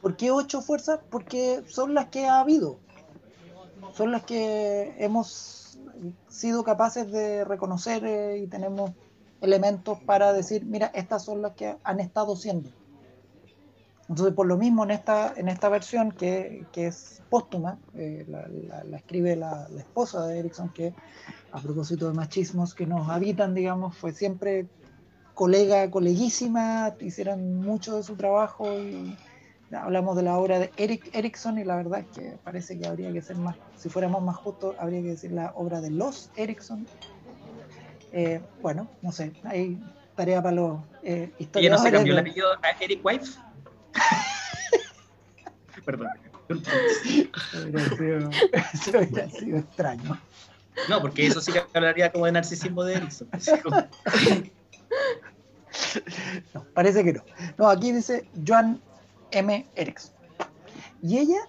¿por 0.00 0.16
qué 0.16 0.30
ocho 0.30 0.60
fuerzas? 0.60 1.00
Porque 1.10 1.64
son 1.66 1.94
las 1.94 2.06
que 2.06 2.26
ha 2.26 2.40
habido. 2.40 2.78
Son 3.94 4.12
las 4.12 4.24
que 4.24 4.94
hemos 4.98 5.78
sido 6.28 6.64
capaces 6.64 7.10
de 7.10 7.44
reconocer 7.44 8.04
eh, 8.04 8.38
y 8.38 8.46
tenemos 8.46 8.92
elementos 9.40 9.98
para 10.00 10.32
decir, 10.32 10.64
mira, 10.64 10.90
estas 10.94 11.24
son 11.24 11.42
las 11.42 11.52
que 11.52 11.76
han 11.82 12.00
estado 12.00 12.36
siendo. 12.36 12.70
Entonces, 14.08 14.34
por 14.34 14.46
lo 14.46 14.56
mismo, 14.56 14.84
en 14.84 14.92
esta, 14.92 15.32
en 15.36 15.48
esta 15.48 15.68
versión 15.68 16.12
que, 16.12 16.64
que 16.72 16.86
es 16.86 17.22
póstuma, 17.28 17.78
eh, 17.94 18.24
la, 18.28 18.96
escribe 18.96 19.34
la, 19.34 19.68
esposa 19.76 20.26
de 20.26 20.38
Erickson, 20.38 20.68
que 20.68 20.94
a 21.52 21.60
propósito 21.60 22.06
de 22.06 22.14
machismos 22.14 22.74
que 22.74 22.86
nos 22.86 23.08
habitan, 23.08 23.54
digamos, 23.54 23.96
fue 23.96 24.12
siempre 24.12 24.66
colega, 25.34 25.90
coleguísima, 25.90 26.94
hicieron 27.00 27.60
mucho 27.60 27.96
de 27.96 28.02
su 28.04 28.16
trabajo 28.16 28.72
y 28.72 29.16
hablamos 29.72 30.16
de 30.16 30.22
la 30.22 30.38
obra 30.38 30.58
de 30.58 30.70
Eric 30.76 31.10
Erickson 31.12 31.58
y 31.58 31.64
la 31.64 31.76
verdad 31.76 32.00
es 32.00 32.06
que 32.16 32.38
parece 32.44 32.78
que 32.78 32.86
habría 32.86 33.12
que 33.12 33.20
ser 33.22 33.36
más, 33.36 33.56
si 33.76 33.88
fuéramos 33.88 34.22
más 34.22 34.36
justos, 34.36 34.76
habría 34.78 35.02
que 35.02 35.08
decir 35.08 35.32
la 35.32 35.52
obra 35.56 35.80
de 35.80 35.90
los 35.90 36.30
Erickson. 36.36 36.86
Eh, 38.12 38.40
bueno, 38.62 38.88
no 39.02 39.12
sé, 39.12 39.32
hay 39.44 39.78
tarea 40.14 40.42
para 40.42 40.54
los 40.54 40.80
eh, 41.02 41.32
historiadores. 41.38 41.64
¿Y 41.64 41.70
no 41.70 41.78
se 41.78 41.92
cambió 41.92 42.12
el 42.12 42.18
apellido 42.20 42.48
a 42.62 42.70
Eric 42.80 43.00
White? 43.04 43.26
Perdón. 45.84 46.08
Eso 46.48 46.60
hubiera, 47.98 49.30
sido, 49.30 49.58
extraño. 49.58 50.20
No, 50.88 51.00
porque 51.00 51.26
eso 51.26 51.40
sí 51.40 51.52
que 51.52 51.62
hablaría 51.74 52.12
como 52.12 52.26
de 52.26 52.32
narcisismo 52.32 52.84
de 52.84 52.94
Erickson. 52.94 53.28
No, 56.54 56.64
parece 56.72 57.04
que 57.04 57.12
no. 57.12 57.22
No, 57.58 57.68
aquí 57.68 57.92
dice 57.92 58.26
Joan 58.46 58.80
M. 59.30 59.66
Erickson. 59.74 60.14
Y 61.02 61.18
ella 61.18 61.40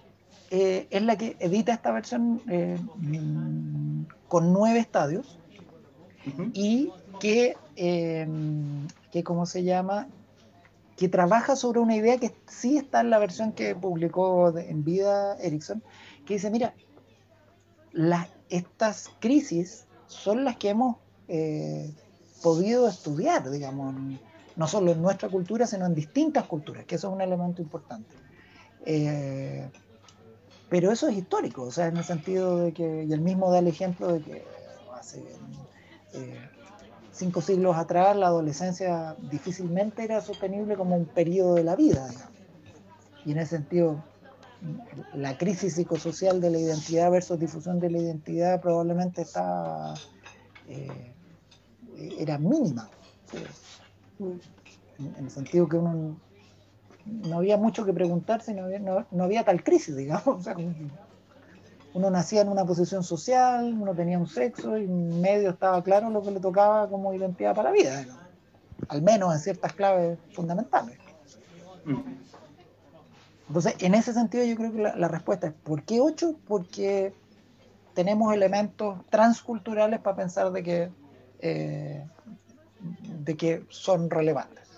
eh, 0.50 0.86
es 0.90 1.02
la 1.02 1.16
que 1.16 1.36
edita 1.40 1.72
esta 1.72 1.92
versión 1.92 2.40
eh, 2.48 2.78
con 4.28 4.52
nueve 4.52 4.78
estadios 4.78 5.38
y 6.52 6.90
que, 7.20 7.56
em, 7.76 8.86
que, 9.10 9.24
¿cómo 9.24 9.46
se 9.46 9.64
llama? 9.64 10.08
Que 10.96 11.08
trabaja 11.08 11.56
sobre 11.56 11.80
una 11.80 11.96
idea 11.96 12.18
que 12.18 12.34
sí 12.46 12.76
está 12.76 13.00
en 13.00 13.10
la 13.10 13.18
versión 13.18 13.52
que 13.52 13.74
publicó 13.74 14.56
en 14.56 14.84
vida 14.84 15.36
Erickson, 15.38 15.82
que 16.26 16.34
dice, 16.34 16.50
mira, 16.50 16.74
las, 17.92 18.28
estas 18.50 19.10
crisis 19.20 19.86
son 20.06 20.44
las 20.44 20.56
que 20.56 20.70
hemos 20.70 20.96
eh, 21.28 21.92
podido 22.42 22.88
estudiar, 22.88 23.50
digamos, 23.50 23.94
no 24.58 24.66
solo 24.66 24.90
en 24.90 25.00
nuestra 25.00 25.28
cultura, 25.28 25.66
sino 25.66 25.86
en 25.86 25.94
distintas 25.94 26.44
culturas, 26.44 26.84
que 26.84 26.96
eso 26.96 27.08
es 27.08 27.14
un 27.14 27.20
elemento 27.20 27.62
importante. 27.62 28.14
Eh, 28.84 29.70
pero 30.68 30.90
eso 30.90 31.08
es 31.08 31.16
histórico, 31.16 31.62
o 31.62 31.70
sea, 31.70 31.86
en 31.86 31.96
el 31.96 32.04
sentido 32.04 32.58
de 32.58 32.72
que, 32.72 33.04
y 33.04 33.12
el 33.12 33.20
mismo 33.20 33.50
da 33.52 33.60
el 33.60 33.68
ejemplo 33.68 34.12
de 34.12 34.20
que 34.20 34.44
hace 34.92 35.22
eh, 36.12 36.40
cinco 37.12 37.40
siglos 37.40 37.76
atrás 37.76 38.16
la 38.16 38.26
adolescencia 38.26 39.16
difícilmente 39.30 40.02
era 40.02 40.20
sostenible 40.20 40.76
como 40.76 40.96
un 40.96 41.06
periodo 41.06 41.54
de 41.54 41.64
la 41.64 41.76
vida, 41.76 42.10
y 43.24 43.32
en 43.32 43.38
ese 43.38 43.56
sentido 43.56 44.02
la 45.14 45.38
crisis 45.38 45.76
psicosocial 45.76 46.40
de 46.40 46.50
la 46.50 46.58
identidad 46.58 47.12
versus 47.12 47.38
difusión 47.38 47.78
de 47.78 47.90
la 47.90 47.98
identidad 47.98 48.60
probablemente 48.60 49.22
está, 49.22 49.94
eh, 50.66 51.14
era 52.18 52.38
mínima. 52.38 52.90
En 54.18 55.24
el 55.24 55.30
sentido 55.30 55.68
que 55.68 55.76
uno 55.76 56.16
no 57.06 57.38
había 57.38 57.56
mucho 57.56 57.84
que 57.84 57.92
preguntarse, 57.92 58.52
no 58.54 58.64
había, 58.64 58.78
no, 58.78 59.24
había 59.24 59.44
tal 59.44 59.62
crisis, 59.62 59.96
digamos. 59.96 60.46
uno 61.94 62.10
nacía 62.10 62.42
en 62.42 62.48
una 62.48 62.64
posición 62.64 63.02
social, 63.02 63.74
uno 63.80 63.94
tenía 63.94 64.18
un 64.18 64.26
sexo 64.26 64.76
y 64.76 64.86
medio 64.86 65.50
estaba 65.50 65.82
claro 65.82 66.10
lo 66.10 66.22
que 66.22 66.30
le 66.30 66.40
tocaba 66.40 66.88
como 66.88 67.14
identidad 67.14 67.54
para 67.54 67.70
la 67.70 67.74
vida, 67.74 68.04
al 68.88 69.02
menos 69.02 69.34
en 69.34 69.40
ciertas 69.40 69.72
claves 69.72 70.18
fundamentales. 70.32 70.98
Entonces, 73.48 73.76
en 73.78 73.94
ese 73.94 74.12
sentido 74.12 74.44
yo 74.44 74.56
creo 74.56 74.72
que 74.72 74.82
la, 74.82 75.08
respuesta 75.08 75.46
es, 75.46 75.54
¿por 75.54 75.82
qué 75.84 76.00
ocho? 76.00 76.36
Porque 76.46 77.14
tenemos 77.94 78.32
elementos 78.34 78.98
transculturales 79.08 80.00
para 80.00 80.16
pensar 80.16 80.52
de 80.52 80.62
que 80.62 80.90
eh, 81.40 82.06
de 83.24 83.36
que 83.36 83.64
son 83.68 84.10
relevantes. 84.10 84.68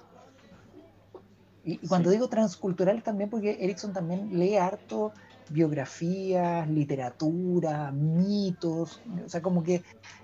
Y, 1.65 1.79
cuando 1.87 2.11
digo 2.11 2.29
transculturales 2.29 3.05
también, 3.05 3.31
porque 3.31 3.59
Erickson 3.61 3.93
también 3.93 4.39
lee 4.39 4.57
harto 4.57 5.13
biografías, 5.51 6.69
literatura, 6.69 7.91
mitos, 7.91 9.01
o 9.25 9.29
sea, 9.29 9.43
como 9.43 9.65
que 9.65 9.83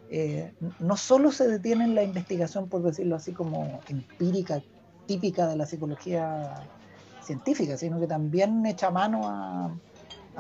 eh, 0.09 0.55
no 0.79 0.96
solo 0.96 1.33
se 1.33 1.48
detiene 1.48 1.85
en 1.85 1.94
la 1.96 2.05
investigación, 2.05 2.68
por 2.68 2.83
decirlo 2.83 3.16
así, 3.16 3.33
como 3.33 3.81
empírica, 3.88 4.62
típica 5.07 5.48
de 5.48 5.57
la 5.57 5.66
psicología 5.66 6.55
científica, 7.22 7.76
sino 7.76 7.98
que 7.98 8.07
también 8.07 8.64
echa 8.66 8.90
mano 8.90 9.22
a, 9.24 9.76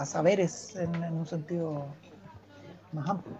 saberes 0.04 0.76
en 0.76 1.02
un 1.14 1.26
sentido 1.26 1.86
más 2.92 3.08
amplio. 3.08 3.34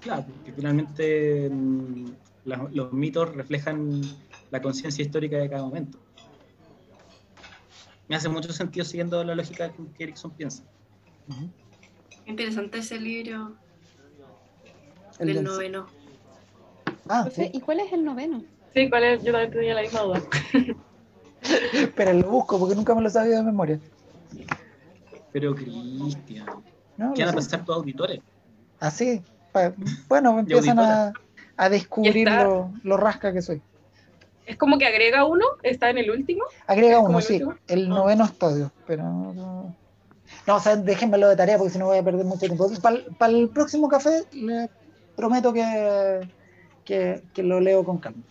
Claro, 0.00 0.24
porque 0.24 0.52
finalmente 0.52 1.50
los 2.46 2.92
mitos 2.92 3.34
reflejan 3.34 4.00
la 4.50 4.62
conciencia 4.62 5.02
histórica 5.04 5.36
de 5.36 5.50
cada 5.50 5.62
momento. 5.62 5.98
Me 8.08 8.14
hace 8.14 8.28
mucho 8.28 8.52
sentido 8.52 8.84
siguiendo 8.84 9.22
la 9.24 9.34
lógica 9.34 9.72
que 9.96 10.04
Erickson 10.04 10.30
piensa. 10.30 10.62
Interesante 12.24 12.78
ese 12.78 13.00
libro 13.00 13.56
el 15.18 15.34
del 15.34 15.44
noveno. 15.44 15.86
Ah, 17.08 17.28
¿Y 17.52 17.60
cuál 17.60 17.80
es 17.80 17.92
el 17.92 18.04
noveno? 18.04 18.42
Sí, 18.74 18.88
¿cuál 18.88 19.04
es? 19.04 19.24
Yo 19.24 19.32
también 19.32 19.50
tenía 19.52 19.74
la 19.74 19.82
misma 19.82 20.02
duda. 20.02 20.22
Pero 21.96 22.12
lo 22.12 22.30
busco 22.30 22.58
porque 22.58 22.74
nunca 22.74 22.94
me 22.94 23.02
lo 23.02 23.10
sabía 23.10 23.36
de 23.36 23.42
memoria. 23.42 23.80
Pero 25.32 25.54
Cristian, 25.54 26.46
¿qué 27.14 27.24
van 27.24 27.28
a 27.28 27.32
pensar 27.32 27.64
tus 27.64 27.74
auditores? 27.74 28.20
Ah, 28.80 28.90
sí 28.90 29.22
bueno, 30.08 30.38
empiezan 30.38 30.78
a, 30.78 31.12
descubrir 31.68 32.28
lo, 32.82 32.96
rasca 32.96 33.32
que 33.32 33.42
soy. 33.42 33.60
Es 34.46 34.56
como 34.56 34.78
que 34.78 34.86
agrega 34.86 35.24
uno, 35.24 35.44
está 35.62 35.90
en 35.90 35.98
el 35.98 36.10
último. 36.10 36.44
Agrega 36.66 37.00
uno, 37.00 37.20
sí, 37.20 37.42
el 37.66 37.86
ah. 37.86 37.88
noveno 37.88 38.24
estadio, 38.24 38.70
pero 38.86 39.02
no, 40.46 40.56
o 40.56 40.60
sea, 40.60 40.76
déjenmelo 40.76 41.28
de 41.28 41.36
tarea 41.36 41.58
porque 41.58 41.72
si 41.72 41.78
no 41.78 41.86
voy 41.86 41.98
a 41.98 42.02
perder 42.04 42.24
mucho 42.24 42.46
tiempo. 42.46 42.70
Para 42.80 43.32
el 43.32 43.48
próximo 43.48 43.88
café, 43.88 44.24
le 44.32 44.68
prometo 45.16 45.52
que, 45.52 46.28
que, 46.84 47.42
lo 47.42 47.60
leo 47.60 47.84
con 47.84 47.98
calma. 47.98 48.22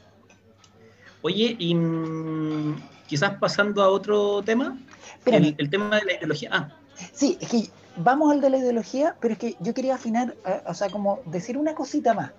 Oye, 1.21 1.55
y 1.59 1.75
mm, 1.75 2.75
quizás 3.07 3.37
pasando 3.39 3.81
a 3.83 3.89
otro 3.89 4.41
tema, 4.43 4.77
el, 5.25 5.55
el, 5.57 5.69
tema 5.69 5.99
de 5.99 6.05
la 6.05 6.13
ideología. 6.13 6.49
Ah. 6.53 6.69
Sí, 7.11 7.37
es 7.41 7.49
que 7.49 7.69
vamos 7.97 8.31
al 8.31 8.41
de 8.41 8.49
la 8.49 8.57
ideología, 8.57 9.15
pero 9.19 9.33
es 9.33 9.39
que 9.39 9.55
yo 9.59 9.73
quería 9.73 9.95
afinar, 9.95 10.35
eh, 10.45 10.61
o 10.67 10.73
sea, 10.73 10.89
como 10.89 11.19
decir 11.25 11.57
una 11.57 11.75
cosita 11.75 12.13
más, 12.13 12.31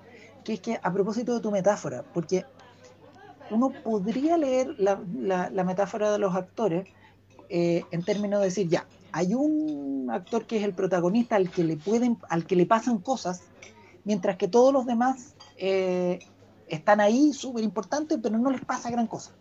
que 0.47 0.53
es 0.55 0.61
que 0.61 0.79
a 0.81 0.93
propósito 0.93 1.35
de 1.35 1.41
tu 1.41 1.51
metáfora, 1.51 2.05
porque 2.15 2.45
uno 3.51 3.73
podría 3.83 4.37
leer 4.37 4.77
la, 4.79 5.65
metáfora 5.65 6.13
de 6.13 6.21
los 6.21 6.37
actores 6.37 6.89
eh, 7.49 7.83
en 7.91 8.05
términos 8.05 8.39
de 8.39 8.47
decir, 8.47 8.69
ya, 8.69 8.87
hay 9.11 9.35
un 9.35 10.09
actor 10.09 10.47
que 10.47 10.59
es 10.59 10.63
el 10.63 10.73
protagonista 10.73 11.35
al 11.35 11.51
que 11.51 11.65
le 11.65 11.77
pueden, 11.77 12.17
al 12.29 12.47
que 12.47 12.55
le 12.55 12.65
pasan 12.65 12.99
cosas, 12.99 13.43
mientras 14.05 14.37
que 14.37 14.47
todos 14.47 14.73
los 14.73 14.87
demás 14.87 15.35
eh, 15.57 16.21
están 16.69 17.01
ahí, 17.01 17.33
súper 17.33 17.65
importantes, 17.65 18.17
pero 18.23 18.39
no 18.39 18.53
les 18.53 18.65
pasa 18.65 18.89
gran 18.89 19.09
cosa. 19.09 19.33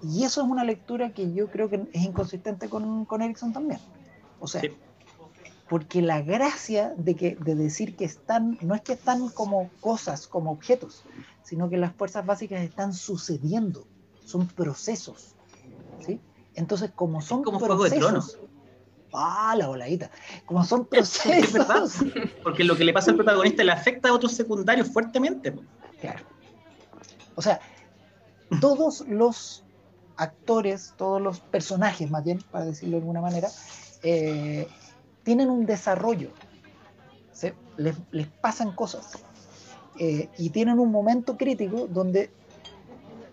Y 0.00 0.22
eso 0.22 0.42
es 0.42 0.48
una 0.48 0.62
lectura 0.62 1.10
que 1.12 1.32
yo 1.32 1.50
creo 1.50 1.68
que 1.68 1.88
es 1.92 2.04
inconsistente 2.04 2.68
con, 2.68 3.04
con 3.04 3.20
Erickson 3.20 3.52
también. 3.52 3.80
O 4.38 4.46
sea. 4.46 4.62
Porque 5.68 6.02
la 6.02 6.20
gracia 6.22 6.94
de, 6.96 7.14
que, 7.14 7.36
de 7.36 7.54
decir 7.54 7.96
que 7.96 8.04
están, 8.04 8.58
no 8.60 8.74
es 8.74 8.82
que 8.82 8.92
están 8.92 9.28
como 9.30 9.70
cosas, 9.80 10.26
como 10.26 10.52
objetos, 10.52 11.04
sino 11.42 11.70
que 11.70 11.76
las 11.76 11.94
fuerzas 11.94 12.26
básicas 12.26 12.60
están 12.62 12.92
sucediendo, 12.92 13.86
son 14.24 14.46
procesos. 14.46 15.34
¿sí? 16.04 16.20
Entonces, 16.54 16.90
como 16.94 17.22
son 17.22 17.42
como 17.42 17.58
Juego 17.58 17.84
de 17.84 17.90
procesos. 17.98 18.38
Ah, 19.14 19.54
la 19.56 19.68
voladita. 19.68 20.10
Como 20.46 20.64
son 20.64 20.86
procesos. 20.90 21.96
Porque 22.42 22.64
lo 22.64 22.76
que 22.76 22.84
le 22.84 22.92
pasa 22.92 23.10
al 23.10 23.16
protagonista 23.16 23.62
le 23.62 23.72
afecta 23.72 24.08
a 24.08 24.12
otros 24.12 24.32
secundarios 24.32 24.88
fuertemente. 24.88 25.54
Claro. 26.00 26.24
O 27.34 27.42
sea, 27.42 27.60
todos 28.60 29.06
los 29.08 29.64
actores, 30.16 30.94
todos 30.96 31.20
los 31.20 31.40
personajes, 31.40 32.10
más 32.10 32.24
bien, 32.24 32.42
para 32.50 32.66
decirlo 32.66 32.96
de 32.96 33.02
alguna 33.02 33.20
manera, 33.20 33.48
eh, 34.02 34.68
tienen 35.24 35.50
un 35.50 35.66
desarrollo. 35.66 36.28
Se- 37.32 37.54
les, 37.76 37.96
les 38.10 38.26
pasan 38.40 38.72
cosas. 38.72 39.12
Eh, 39.98 40.28
y 40.38 40.50
tienen 40.50 40.78
un 40.78 40.90
momento 40.90 41.36
crítico 41.36 41.86
donde 41.86 42.30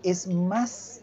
es 0.03 0.27
más. 0.27 1.01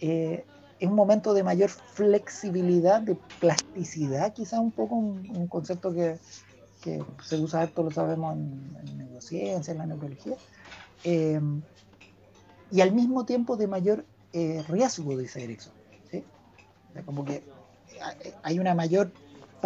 eh, 0.00 0.44
es 0.78 0.88
un 0.88 0.94
momento 0.94 1.32
de 1.32 1.42
mayor 1.42 1.70
flexibilidad, 1.70 3.00
de 3.00 3.16
plasticidad, 3.40 4.34
quizá 4.34 4.60
un 4.60 4.72
poco 4.72 4.96
un, 4.96 5.48
concepto 5.48 5.94
que, 5.94 6.18
que 6.82 7.02
se 7.24 7.36
usa 7.40 7.62
harto, 7.62 7.82
lo 7.82 7.90
sabemos 7.90 8.34
en, 8.36 8.76
en 8.76 8.98
neurociencia, 8.98 9.72
en 9.72 9.78
la 9.78 9.86
neurología 9.86 10.36
eh, 11.02 11.40
y 12.70 12.80
al 12.80 12.92
mismo 12.92 13.24
tiempo 13.24 13.56
de 13.56 13.66
mayor 13.68 14.04
riesgo, 14.68 15.16
dice 15.16 15.44
Erickson. 15.44 15.72
¿sí? 16.10 16.22
O 17.00 17.04
como 17.06 17.24
que 17.24 17.42
hay 18.42 18.58
una 18.58 18.74
mayor 18.74 19.12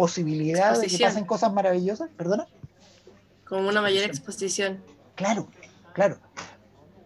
posibilidad 0.05 0.71
de 0.79 0.87
que 0.87 0.97
pasen 1.03 1.25
cosas 1.25 1.53
maravillosas, 1.53 2.09
perdona. 2.17 2.47
Como 3.47 3.69
una 3.69 3.81
mayor 3.81 4.03
exposición. 4.05 4.81
Claro, 5.15 5.47
claro. 5.93 6.17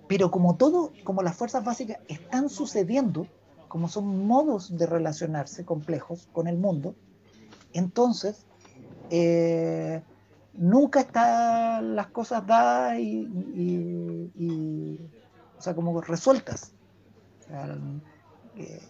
Pero 0.08 0.32
como 0.32 0.56
todo, 0.56 0.94
como 1.04 1.22
las 1.24 1.36
fuerzas 1.36 1.64
básicas 1.64 1.98
están 2.08 2.50
sucediendo, 2.50 3.28
como 3.68 3.88
son 3.90 4.26
modos 4.26 4.78
de 4.78 4.86
relacionarse 4.86 5.66
complejos 5.66 6.28
con 6.32 6.48
el 6.48 6.58
mundo, 6.58 6.96
entonces 7.74 8.46
eh, 9.10 10.02
nunca 10.54 11.02
están 11.02 11.96
las 11.96 12.08
cosas 12.08 12.46
dadas 12.48 12.98
y, 13.00 13.28
y- 13.56 14.32
y- 14.36 15.00
o 15.58 15.62
sea, 15.62 15.74
como 15.76 16.00
resueltas. 16.02 16.72
O 17.42 17.48
sea, 17.48 17.78
que, 18.56 18.82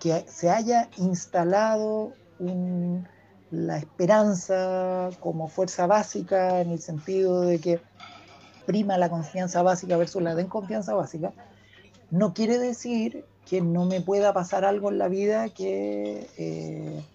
que 0.00 0.24
se 0.28 0.50
haya 0.50 0.88
instalado 0.98 2.12
un- 2.38 3.06
la 3.50 3.78
esperanza 3.78 5.14
como 5.20 5.48
fuerza 5.48 5.86
básica 5.86 6.60
en 6.60 6.70
el 6.72 6.80
sentido 6.80 7.42
de 7.42 7.60
que 7.60 7.86
prima 8.66 8.98
la 8.98 9.10
confianza 9.10 9.62
básica 9.62 9.96
versus 9.96 10.22
la 10.22 10.34
desconfianza 10.34 10.94
básica, 10.94 11.34
no 12.10 12.34
quiere 12.34 12.58
decir 12.58 13.28
que 13.44 13.60
no 13.62 13.86
me 13.86 14.00
pueda 14.02 14.32
pasar 14.34 14.64
algo 14.64 14.90
en 14.90 14.98
la 14.98 15.08
vida 15.08 15.50
que 15.50 16.32
eh, 16.36 17.06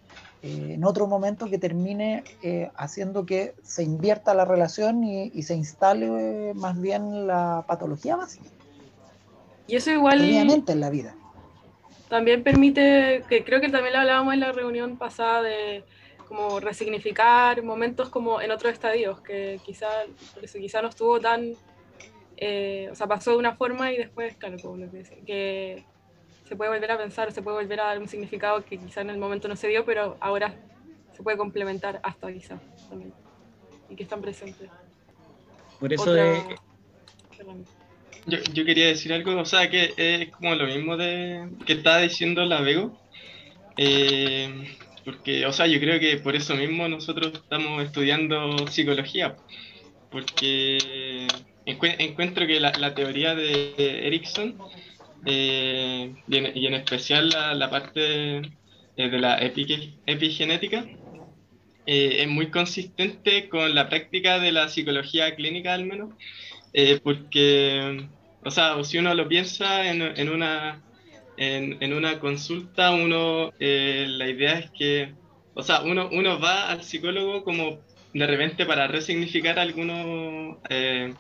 eh, 0.42 0.74
en 0.76 0.84
otro 0.86 1.08
momento 1.08 1.50
que 1.50 1.60
termine 1.60 2.24
eh, 2.42 2.72
haciendo 2.76 3.26
que 3.26 3.56
se 3.64 3.84
invierta 3.84 4.34
la 4.34 4.46
relación 4.46 5.04
y, 5.04 5.32
y 5.34 5.44
se 5.44 5.56
instale 5.56 6.54
más 6.56 6.80
bien 6.80 7.28
la 7.28 7.66
patología 7.68 8.16
básica, 8.16 8.52
Y 9.68 9.76
eso 9.76 9.92
igual 9.92 10.20
obviamente 10.20 10.72
en 10.74 10.80
la 10.82 10.90
vida. 10.90 11.18
también 12.08 12.44
permite, 12.44 13.26
que 13.30 13.44
creo 13.44 13.62
que 13.62 13.70
también 13.70 13.94
lo 13.94 14.00
hablábamos 14.02 14.34
en 14.34 14.42
la 14.42 14.52
reunión 14.52 14.98
pasada 14.98 15.42
de 15.44 15.86
como 16.32 16.62
resignificar 16.62 17.62
momentos 17.62 18.08
como 18.08 18.40
en 18.42 18.52
otros 18.52 18.72
estadios, 18.72 19.20
que 19.20 19.60
quizá, 19.66 19.90
eso 20.42 20.60
quizá 20.60 20.82
no 20.82 20.88
estuvo 20.88 21.20
tan, 21.20 21.56
eh, 22.38 22.88
o 22.90 22.96
sea, 22.96 23.06
pasó 23.06 23.32
de 23.32 23.38
una 23.38 23.58
forma 23.58 23.92
y 23.92 23.98
después, 23.98 24.38
claro, 24.38 24.56
como 24.62 24.78
lo 24.78 24.90
que, 24.90 25.00
dice, 25.00 25.22
que 25.28 25.84
se 26.48 26.56
puede 26.56 26.72
volver 26.72 26.90
a 26.90 26.98
pensar, 26.98 27.34
se 27.34 27.42
puede 27.42 27.58
volver 27.58 27.82
a 27.82 27.88
dar 27.88 28.00
un 28.00 28.08
significado 28.08 28.64
que 28.64 28.78
quizá 28.78 29.02
en 29.02 29.10
el 29.10 29.18
momento 29.18 29.50
no 29.50 29.58
se 29.58 29.68
dio, 29.68 29.84
pero 29.84 30.16
ahora 30.22 30.56
se 31.12 31.22
puede 31.22 31.36
complementar 31.36 32.00
hasta 32.02 32.32
quizá 32.32 32.62
también, 32.88 33.14
y 33.90 33.96
que 33.98 34.04
están 34.04 34.22
presentes. 34.22 34.70
Por 35.82 35.92
eso 35.92 36.12
Otra 36.12 36.24
herramienta. 37.38 37.72
Yo, 38.26 38.38
yo 38.54 38.64
quería 38.64 38.88
decir 38.88 39.12
algo, 39.12 39.38
o 39.38 39.46
sea, 39.46 39.70
que 39.70 39.94
es 39.98 40.32
como 40.32 40.56
lo 40.56 40.66
mismo 40.66 40.96
de 40.96 41.50
que 41.66 41.74
estaba 41.74 41.98
diciendo 41.98 42.46
la 42.46 42.62
Vego. 42.62 42.98
Eh, 43.76 44.78
porque, 45.06 45.46
o 45.46 45.54
sea, 45.54 45.68
yo 45.68 45.80
creo 45.80 46.00
que 46.00 46.18
por 46.18 46.36
eso 46.36 46.56
mismo 46.56 46.88
nosotros 46.88 47.32
estamos 47.34 47.84
estudiando 47.84 48.68
psicología. 48.68 49.36
Porque 50.10 51.28
encue- 51.66 51.96
encuentro 52.00 52.48
que 52.48 52.60
la, 52.60 52.72
la 52.80 52.94
teoría 52.96 53.36
de 53.36 53.76
Erickson, 54.08 54.58
eh, 55.26 56.14
y, 56.28 56.38
en, 56.38 56.58
y 56.58 56.68
en 56.68 56.74
especial 56.76 57.30
la, 57.30 57.54
la 57.56 57.70
parte 57.70 58.38
eh, 58.38 59.10
de 59.10 59.20
la 59.20 59.40
epi- 59.42 60.00
epigenética, 60.06 60.86
eh, 61.86 62.22
es 62.24 62.28
muy 62.28 62.52
consistente 62.52 63.50
con 63.50 63.74
la 63.76 63.90
práctica 63.90 64.40
de 64.40 64.52
la 64.52 64.68
psicología 64.70 65.36
clínica 65.36 65.74
al 65.74 65.86
menos. 65.86 66.10
Eh, 66.74 67.00
porque, 67.04 68.10
o 68.42 68.52
sea, 68.52 68.84
si 68.84 68.98
uno 68.98 69.14
lo 69.14 69.28
piensa 69.28 69.90
en, 69.90 70.02
en 70.02 70.30
una, 70.30 70.84
en, 71.42 71.78
en 71.82 71.94
una 71.94 72.20
consulta, 72.20 72.92
uno, 72.92 73.52
eh, 73.60 74.06
la 74.08 74.30
idea 74.30 74.60
es 74.60 74.70
que, 74.70 75.16
o 75.56 75.64
sea, 75.64 75.82
uno, 75.82 76.08
uno 76.12 76.40
va 76.40 76.70
al 76.70 76.84
psicólogo 76.84 77.44
como 77.44 77.80
de 78.14 78.28
repente 78.28 78.64
para 78.68 78.88
resignificar 78.88 79.58
algunos, 79.58 80.58
eh, 80.70 81.12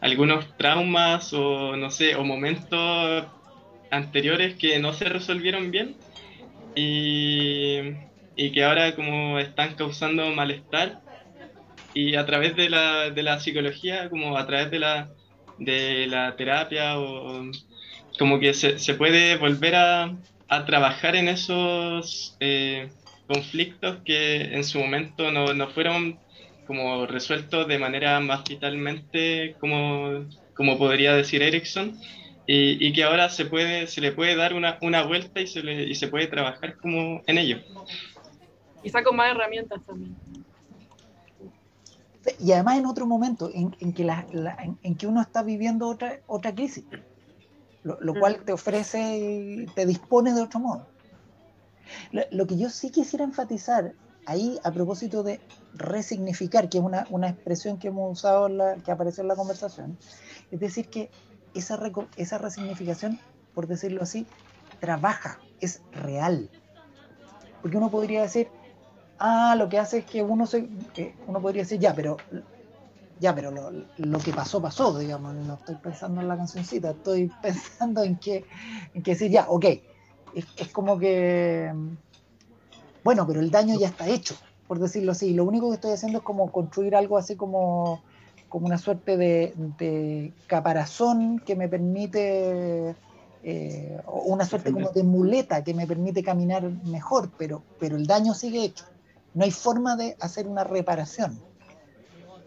algunos 0.00 0.56
traumas 0.56 1.32
o, 1.32 1.76
no 1.76 1.92
sé, 1.92 2.16
o 2.16 2.24
momentos 2.24 3.24
anteriores 3.92 4.56
que 4.56 4.80
no 4.80 4.92
se 4.92 5.04
resolvieron 5.04 5.70
bien 5.70 5.94
y, 6.74 7.78
y 8.34 8.50
que 8.50 8.64
ahora 8.64 8.96
como 8.96 9.38
están 9.38 9.76
causando 9.76 10.28
malestar 10.32 11.02
y 11.94 12.16
a 12.16 12.26
través 12.26 12.56
de 12.56 12.68
la, 12.68 13.10
de 13.10 13.22
la 13.22 13.38
psicología, 13.38 14.10
como 14.10 14.36
a 14.36 14.44
través 14.44 14.72
de 14.72 14.80
la, 14.80 15.08
de 15.56 16.08
la 16.08 16.34
terapia, 16.34 16.98
o 16.98 17.44
como 18.18 18.40
que 18.40 18.54
se, 18.54 18.78
se 18.78 18.94
puede 18.94 19.36
volver 19.36 19.74
a, 19.74 20.16
a 20.48 20.64
trabajar 20.66 21.16
en 21.16 21.28
esos 21.28 22.36
eh, 22.40 22.88
conflictos 23.26 23.98
que 24.04 24.42
en 24.54 24.64
su 24.64 24.78
momento 24.78 25.30
no, 25.30 25.52
no 25.54 25.68
fueron 25.70 26.18
como 26.66 27.06
resueltos 27.06 27.66
de 27.68 27.78
manera 27.78 28.20
más 28.20 28.44
vitalmente 28.44 29.56
como, 29.60 30.26
como 30.54 30.76
podría 30.78 31.14
decir 31.14 31.42
Erickson 31.42 31.98
y, 32.46 32.86
y 32.86 32.92
que 32.92 33.04
ahora 33.04 33.28
se 33.30 33.44
puede 33.46 33.86
se 33.86 34.00
le 34.00 34.12
puede 34.12 34.36
dar 34.36 34.54
una, 34.54 34.78
una 34.82 35.02
vuelta 35.02 35.40
y 35.40 35.46
se, 35.46 35.62
le, 35.62 35.84
y 35.84 35.94
se 35.94 36.08
puede 36.08 36.26
trabajar 36.26 36.76
como 36.76 37.22
en 37.26 37.38
ello. 37.38 37.58
Quizá 38.82 39.02
con 39.02 39.16
más 39.16 39.30
herramientas 39.30 39.80
también. 39.86 40.16
Y 42.38 42.52
además 42.52 42.78
en 42.78 42.86
otro 42.86 43.06
momento 43.06 43.50
en, 43.54 43.74
en 43.80 43.92
que, 43.92 44.04
la- 44.04 44.26
la- 44.32 44.56
en, 44.62 44.78
en 44.82 44.96
que 44.96 45.06
uno 45.06 45.20
está 45.22 45.42
viviendo 45.42 45.88
otra, 45.88 46.20
otra 46.26 46.54
crisis, 46.54 46.84
lo, 47.82 47.98
lo 48.00 48.14
cual 48.14 48.42
te 48.44 48.52
ofrece 48.52 49.18
y 49.18 49.66
te 49.74 49.86
dispone 49.86 50.32
de 50.32 50.42
otro 50.42 50.60
modo. 50.60 50.86
Lo, 52.12 52.22
lo 52.30 52.46
que 52.46 52.56
yo 52.58 52.70
sí 52.70 52.90
quisiera 52.90 53.24
enfatizar 53.24 53.94
ahí 54.26 54.58
a 54.62 54.70
propósito 54.70 55.22
de 55.22 55.40
resignificar, 55.74 56.68
que 56.68 56.78
es 56.78 56.84
una, 56.84 57.06
una 57.10 57.30
expresión 57.30 57.78
que 57.78 57.88
hemos 57.88 58.12
usado, 58.12 58.46
en 58.46 58.58
la, 58.58 58.76
que 58.76 58.90
apareció 58.90 59.22
en 59.22 59.28
la 59.28 59.36
conversación, 59.36 59.96
es 60.50 60.60
decir, 60.60 60.88
que 60.88 61.10
esa, 61.54 61.80
esa 62.16 62.36
resignificación, 62.36 63.18
por 63.54 63.66
decirlo 63.66 64.02
así, 64.02 64.26
trabaja, 64.80 65.38
es 65.60 65.80
real. 65.92 66.50
Porque 67.62 67.78
uno 67.78 67.90
podría 67.90 68.22
decir, 68.22 68.48
ah, 69.18 69.54
lo 69.56 69.68
que 69.68 69.78
hace 69.78 69.98
es 69.98 70.04
que 70.04 70.22
uno 70.22 70.46
se, 70.46 70.68
que 70.92 71.14
uno 71.26 71.40
podría 71.40 71.62
decir, 71.62 71.80
ya, 71.80 71.94
pero 71.94 72.18
ya, 73.20 73.34
pero 73.34 73.50
lo, 73.96 74.18
que 74.18 74.32
pasó, 74.32 74.60
pasó, 74.60 74.98
digamos, 74.98 75.34
no 75.34 75.54
estoy 75.54 75.76
pensando 75.76 76.20
en 76.20 76.28
la 76.28 76.36
cancioncita, 76.36 76.90
estoy 76.90 77.30
pensando 77.42 78.02
en 78.02 78.16
que, 78.16 78.44
en 78.94 79.02
que 79.02 79.12
decir, 79.12 79.30
ya, 79.30 79.46
ok, 79.48 79.64
es, 80.34 80.68
como 80.72 80.98
que, 80.98 81.72
bueno, 83.02 83.26
pero 83.26 83.40
el 83.40 83.50
daño 83.50 83.78
ya 83.78 83.88
está 83.88 84.08
hecho, 84.08 84.36
por 84.66 84.78
decirlo 84.78 85.12
así, 85.12 85.34
lo 85.34 85.44
único 85.44 85.68
que 85.68 85.76
estoy 85.76 85.92
haciendo 85.92 86.18
es 86.18 86.24
como 86.24 86.52
construir 86.52 86.94
algo 86.94 87.18
así 87.18 87.36
como, 87.36 88.02
como 88.48 88.66
una 88.66 88.78
suerte 88.78 89.16
de, 89.16 90.32
caparazón 90.46 91.40
que 91.40 91.56
me 91.56 91.68
permite 91.68 92.94
eh, 93.42 94.00
una 94.06 94.44
suerte 94.44 94.72
como 94.72 94.90
de 94.90 95.02
muleta 95.02 95.64
que 95.64 95.74
me 95.74 95.86
permite 95.86 96.22
caminar 96.22 96.68
mejor, 96.84 97.30
pero, 97.38 97.62
pero 97.78 97.96
el 97.96 98.06
daño 98.06 98.34
sigue 98.34 98.64
hecho. 98.64 98.84
No 99.34 99.44
hay 99.44 99.50
forma 99.50 99.96
de 99.96 100.16
hacer 100.20 100.46
una 100.46 100.64
reparación. 100.64 101.47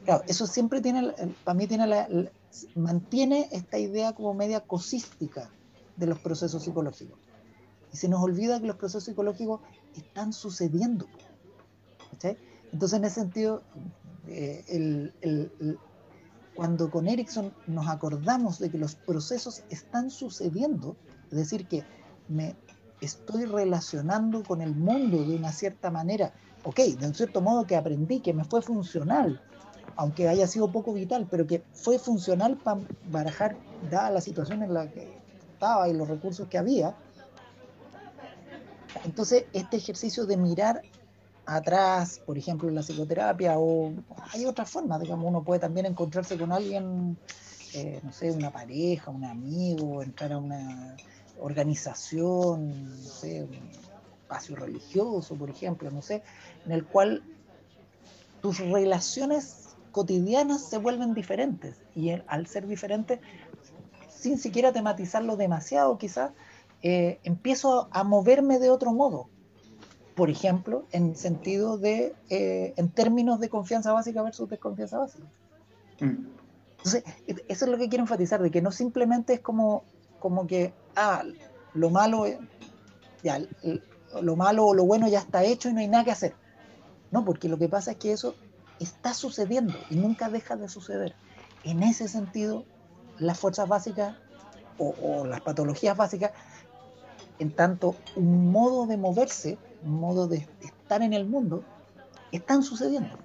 Claro, 0.05 0.23
eso 0.27 0.47
siempre 0.47 0.81
tiene, 0.81 1.13
para 1.43 1.55
mí 1.55 1.67
tiene 1.67 1.87
la, 1.87 2.07
mantiene 2.75 3.49
esta 3.51 3.77
idea 3.77 4.13
como 4.13 4.33
media 4.33 4.61
cosística 4.61 5.49
de 5.95 6.07
los 6.07 6.19
procesos 6.19 6.63
psicológicos. 6.63 7.19
Y 7.93 7.97
se 7.97 8.09
nos 8.09 8.21
olvida 8.21 8.59
que 8.59 8.67
los 8.67 8.77
procesos 8.77 9.05
psicológicos 9.05 9.61
están 9.95 10.33
sucediendo. 10.33 11.05
Entonces, 12.71 12.97
en 12.97 13.05
ese 13.05 13.15
sentido, 13.15 13.63
eh, 14.27 14.63
el, 14.67 15.77
cuando 16.55 16.89
con 16.89 17.07
Erickson 17.07 17.53
nos 17.67 17.87
acordamos 17.87 18.59
de 18.59 18.69
que 18.69 18.77
los 18.77 18.95
procesos 18.95 19.63
están 19.69 20.09
sucediendo, 20.11 20.95
es 21.31 21.37
decir, 21.37 21.67
que 21.67 21.83
me 22.27 22.55
estoy 23.01 23.45
relacionando 23.45 24.43
con 24.43 24.61
el 24.61 24.75
mundo 24.75 25.23
de 25.25 25.35
una 25.35 25.51
cierta 25.51 25.89
manera, 25.89 26.33
ok, 26.63 26.79
de 26.79 27.07
un 27.07 27.15
cierto 27.15 27.41
modo 27.41 27.65
que 27.65 27.75
aprendí, 27.75 28.19
que 28.19 28.33
me 28.33 28.43
fue 28.43 28.61
funcional, 28.61 29.41
aunque 30.01 30.27
haya 30.27 30.47
sido 30.47 30.71
poco 30.71 30.93
vital, 30.93 31.27
pero 31.29 31.45
que 31.45 31.61
fue 31.73 31.99
funcional 31.99 32.57
para 32.57 32.81
barajar, 33.11 33.55
dada 33.91 34.09
la 34.09 34.19
situación 34.19 34.63
en 34.63 34.73
la 34.73 34.89
que 34.89 35.07
estaba 35.53 35.87
y 35.89 35.93
los 35.93 36.07
recursos 36.07 36.47
que 36.47 36.57
había. 36.57 36.95
Entonces, 39.05 39.45
este 39.53 39.77
ejercicio 39.77 40.25
de 40.25 40.37
mirar 40.37 40.81
atrás, 41.45 42.19
por 42.25 42.35
ejemplo, 42.35 42.67
en 42.67 42.73
la 42.73 42.81
psicoterapia, 42.81 43.59
o 43.59 43.93
hay 44.33 44.45
otras 44.45 44.71
formas, 44.71 44.99
digamos, 45.01 45.27
uno 45.27 45.43
puede 45.43 45.59
también 45.59 45.85
encontrarse 45.85 46.35
con 46.35 46.51
alguien, 46.51 47.15
eh, 47.75 47.99
no 48.01 48.11
sé, 48.11 48.31
una 48.31 48.49
pareja, 48.49 49.11
un 49.11 49.23
amigo, 49.23 50.01
entrar 50.01 50.33
a 50.33 50.39
una 50.39 50.97
organización, 51.39 53.03
no 53.03 53.07
sé, 53.07 53.43
un 53.43 53.53
espacio 54.23 54.55
religioso, 54.55 55.35
por 55.35 55.51
ejemplo, 55.51 55.91
no 55.91 56.01
sé, 56.01 56.23
en 56.65 56.71
el 56.71 56.85
cual 56.85 57.21
tus 58.41 58.57
relaciones 58.57 59.60
cotidianas 59.91 60.63
se 60.63 60.77
vuelven 60.77 61.13
diferentes 61.13 61.75
y 61.95 62.11
al 62.11 62.47
ser 62.47 62.67
diferentes, 62.67 63.19
sin 64.09 64.37
siquiera 64.37 64.71
tematizarlo 64.71 65.35
demasiado 65.35 65.97
quizás, 65.97 66.31
eh, 66.81 67.19
empiezo 67.23 67.87
a 67.91 68.03
moverme 68.03 68.59
de 68.59 68.69
otro 68.69 68.91
modo, 68.91 69.29
por 70.15 70.29
ejemplo, 70.29 70.85
en 70.91 71.15
sentido 71.15 71.77
de, 71.77 72.15
eh, 72.29 72.73
en 72.77 72.89
términos 72.89 73.39
de 73.39 73.49
confianza 73.49 73.93
básica 73.93 74.21
versus 74.21 74.49
desconfianza 74.49 74.97
básica. 74.97 75.25
Mm. 75.99 76.27
Entonces, 76.77 77.03
eso 77.47 77.65
es 77.65 77.71
lo 77.71 77.77
que 77.77 77.89
quiero 77.89 78.03
enfatizar, 78.03 78.41
de 78.41 78.49
que 78.49 78.61
no 78.61 78.71
simplemente 78.71 79.33
es 79.33 79.39
como, 79.39 79.83
como 80.19 80.47
que, 80.47 80.73
ah, 80.95 81.23
lo 81.75 81.89
malo, 81.91 82.25
ya, 83.23 83.39
lo 84.21 84.35
malo 84.35 84.65
o 84.65 84.73
lo 84.73 84.85
bueno 84.85 85.07
ya 85.07 85.19
está 85.19 85.43
hecho 85.43 85.69
y 85.69 85.73
no 85.73 85.79
hay 85.79 85.87
nada 85.87 86.03
que 86.03 86.11
hacer. 86.11 86.33
No, 87.11 87.23
porque 87.23 87.49
lo 87.49 87.57
que 87.57 87.69
pasa 87.69 87.91
es 87.91 87.97
que 87.97 88.13
eso 88.13 88.35
está 88.83 89.13
sucediendo 89.13 89.77
y 89.89 89.95
nunca 89.95 90.29
deja 90.29 90.55
de 90.55 90.69
suceder. 90.69 91.15
En 91.63 91.83
ese 91.83 92.07
sentido, 92.07 92.65
las 93.19 93.39
fuerzas 93.39 93.67
básicas 93.67 94.15
o, 94.77 94.95
o 95.01 95.25
las 95.25 95.41
patologías 95.41 95.95
básicas, 95.95 96.31
en 97.39 97.51
tanto 97.51 97.95
un 98.15 98.51
modo 98.51 98.87
de 98.87 98.97
moverse, 98.97 99.57
modo 99.83 100.27
de 100.27 100.47
estar 100.61 101.01
en 101.01 101.13
el 101.13 101.25
mundo, 101.25 101.63
están 102.31 102.63
sucediendo. 102.63 103.17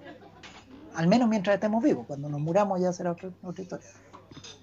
Al 0.95 1.09
menos 1.09 1.29
mientras 1.29 1.55
estemos 1.55 1.83
vivos. 1.83 2.07
Cuando 2.07 2.29
nos 2.29 2.41
muramos 2.41 2.81
ya 2.81 2.93
será 2.93 3.13
otra, 3.13 3.31
historia. 3.59 3.87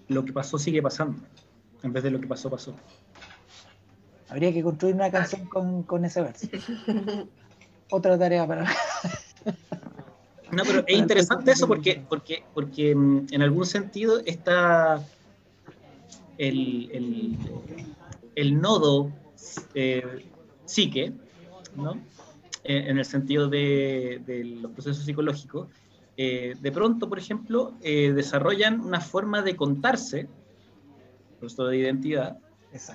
Lo 0.08 0.26
que 0.26 0.34
pasó 0.34 0.58
sigue 0.58 0.82
pasando. 0.82 1.22
En 1.84 1.94
vez 1.94 2.04
de 2.04 2.12
lo 2.12 2.20
que 2.20 2.28
pasó, 2.28 2.50
pasó. 2.50 2.74
Habría 4.30 4.52
que 4.52 4.64
construir 4.64 4.96
una 4.96 5.12
canción 5.12 5.46
con, 5.46 5.84
con 5.84 6.06
ese 6.06 6.22
verso. 6.22 6.48
otra 7.92 8.18
tarea 8.18 8.48
para... 8.48 8.66
No, 10.54 10.64
pero 10.64 10.84
es 10.88 10.98
interesante 10.98 11.52
eso 11.52 11.68
porque, 11.68 12.04
porque, 12.08 12.44
porque 12.54 12.96
mm, 12.96 13.28
en 13.32 13.42
algún 13.42 13.66
sentido 13.66 14.22
está 14.26 15.04
el, 16.38 16.90
el, 16.92 17.38
el 18.36 18.62
nodo 18.62 19.12
eh, 19.74 20.26
psique 20.66 21.14
¿no? 21.76 22.00
Eh, 22.64 22.86
en 22.88 22.98
el 22.98 23.06
sentido 23.06 23.50
de, 23.50 24.22
los 24.62 24.72
procesos 24.72 25.04
psicológicos, 25.04 25.68
eh, 26.16 26.56
de 26.60 26.72
pronto, 26.72 27.10
por 27.10 27.20
ejemplo, 27.20 27.74
eh, 27.82 28.14
desarrollan 28.14 28.80
una 28.80 29.02
forma 29.02 29.42
de 29.42 29.56
contarse, 29.56 30.30
proceso 31.40 31.66
de 31.66 31.78
identidad, 31.78 32.38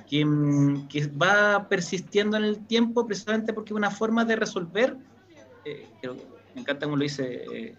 que, 0.08 0.24
mm, 0.24 0.88
que, 0.88 1.06
va 1.06 1.68
persistiendo 1.68 2.36
en 2.36 2.44
el 2.44 2.66
tiempo 2.66 3.06
precisamente 3.06 3.52
porque 3.52 3.72
es 3.72 3.76
una 3.76 3.90
forma 3.90 4.24
de 4.24 4.36
resolver, 4.36 4.96
me 6.58 6.62
encanta 6.62 6.86
como 6.86 6.96
lo 6.96 7.02
dice, 7.02 7.76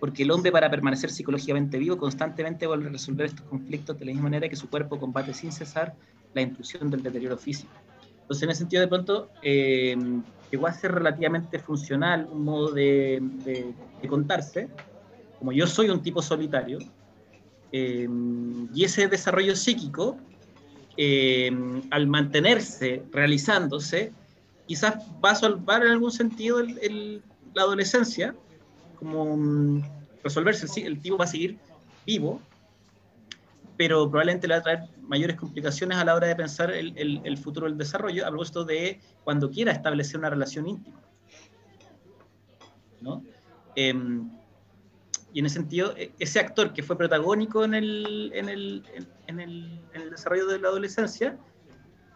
porque 0.00 0.22
el 0.22 0.30
hombre 0.30 0.50
para 0.50 0.70
permanecer 0.70 1.10
psicológicamente 1.10 1.78
vivo 1.78 1.96
constantemente 1.96 2.66
vuelve 2.66 2.88
a 2.88 2.92
resolver 2.92 3.26
estos 3.26 3.46
conflictos 3.46 3.98
de 3.98 4.06
la 4.06 4.12
misma 4.12 4.24
manera 4.24 4.48
que 4.48 4.56
su 4.56 4.68
cuerpo 4.68 4.98
combate 4.98 5.32
sin 5.32 5.52
cesar 5.52 5.94
la 6.34 6.40
intrusión 6.42 6.90
del 6.90 7.02
deterioro 7.02 7.36
físico. 7.36 7.72
Entonces, 8.22 8.42
en 8.42 8.50
ese 8.50 8.58
sentido, 8.60 8.80
de 8.80 8.88
pronto, 8.88 9.28
eh, 9.42 9.96
llegó 10.50 10.66
a 10.66 10.72
ser 10.72 10.92
relativamente 10.92 11.58
funcional 11.58 12.28
un 12.30 12.44
modo 12.44 12.72
de, 12.72 13.22
contarse, 14.08 14.68
como 15.38 15.52
yo 15.52 15.66
soy 15.66 15.90
un 15.90 16.02
tipo 16.02 16.22
solitario, 16.22 16.78
eh, 17.72 18.08
y 18.74 18.84
ese 18.84 19.06
desarrollo 19.06 19.54
psíquico, 19.54 20.16
eh, 20.96 21.50
al 21.90 22.06
mantenerse, 22.06 23.02
realizándose, 23.12 24.12
quizás 24.66 24.94
va 25.24 25.32
a 25.32 25.34
salvar 25.34 25.82
en 25.82 25.92
algún 25.92 26.12
sentido 26.12 26.60
la 27.54 27.62
adolescencia, 27.62 28.34
como 28.96 29.36
mm, 29.36 29.82
resolverse, 30.22 30.66
el, 30.80 30.86
el 30.86 31.00
tipo 31.00 31.16
va 31.16 31.24
a 31.24 31.28
seguir 31.28 31.58
vivo, 32.06 32.40
pero 33.76 34.10
probablemente 34.10 34.46
le 34.46 34.54
va 34.54 34.60
a 34.60 34.62
traer 34.62 34.80
mayores 35.00 35.36
complicaciones 35.36 35.96
a 35.96 36.04
la 36.04 36.14
hora 36.14 36.26
de 36.26 36.36
pensar 36.36 36.70
el, 36.70 36.92
el, 37.24 37.38
futuro 37.38 37.66
del 37.66 37.78
desarrollo, 37.78 38.26
a 38.26 38.28
propósito 38.28 38.64
de 38.64 39.00
cuando 39.24 39.50
quiera 39.50 39.72
establecer 39.72 40.18
una 40.18 40.28
relación 40.28 40.68
íntima. 40.68 41.00
¿no? 43.00 43.24
Em, 43.74 44.30
y 45.32 45.40
en 45.40 45.46
ese 45.46 45.54
sentido, 45.54 45.96
e, 45.96 46.12
ese 46.18 46.40
actor 46.40 46.74
que 46.74 46.82
fue 46.82 46.98
protagónico 46.98 47.64
en 47.64 47.74
el, 47.74 48.30
en 48.34 48.48
el, 48.50 48.84
en 49.26 49.40
el, 49.40 49.80
en 49.94 50.02
el 50.02 50.10
desarrollo 50.10 50.46
de 50.46 50.58
la 50.58 50.68
adolescencia, 50.68 51.38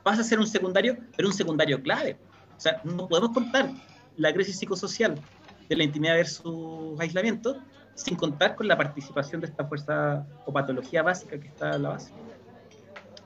pasa 0.02 0.20
a 0.20 0.24
ser 0.24 0.38
un 0.38 0.46
secundario, 0.46 0.98
pero 1.16 1.28
un 1.28 1.34
secundario 1.34 1.82
clave. 1.82 2.18
O 2.56 2.60
sea, 2.60 2.80
no 2.84 3.08
podemos 3.08 3.32
contar 3.32 3.70
la 4.16 4.32
crisis 4.32 4.58
psicosocial 4.58 5.20
de 5.68 5.76
la 5.76 5.84
intimidad 5.84 6.14
versus 6.14 6.98
aislamiento 7.00 7.56
sin 7.94 8.16
contar 8.16 8.56
con 8.56 8.66
la 8.68 8.76
participación 8.76 9.40
de 9.40 9.46
esta 9.46 9.64
fuerza 9.64 10.26
o 10.46 10.52
patología 10.52 11.02
básica 11.02 11.38
que 11.38 11.48
está 11.48 11.70
a 11.70 11.78
la 11.78 11.90
base. 11.90 12.10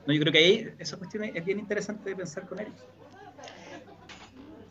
No, 0.05 0.13
yo 0.13 0.19
creo 0.21 0.31
que 0.31 0.39
ahí 0.39 0.69
esa 0.77 0.97
cuestión 0.97 1.23
es 1.23 1.43
bien 1.43 1.59
interesante 1.59 2.09
de 2.09 2.15
pensar 2.15 2.47
con 2.47 2.59
él. 2.59 2.67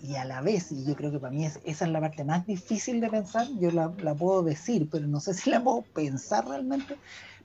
Y 0.01 0.15
a 0.15 0.25
la 0.25 0.41
vez, 0.41 0.71
y 0.71 0.85
yo 0.85 0.95
creo 0.95 1.11
que 1.11 1.19
para 1.19 1.33
mí 1.33 1.45
esa 1.45 1.61
es 1.65 1.91
la 1.91 2.01
parte 2.01 2.25
más 2.25 2.47
difícil 2.47 3.01
de 3.01 3.09
pensar, 3.09 3.49
yo 3.59 3.73
la, 3.73 3.93
la 4.01 4.15
puedo 4.15 4.43
decir, 4.43 4.89
pero 4.91 5.07
no 5.07 5.21
sé 5.21 5.35
si 5.35 5.51
la 5.51 5.63
puedo 5.63 5.83
pensar 5.83 6.47
realmente, 6.47 6.97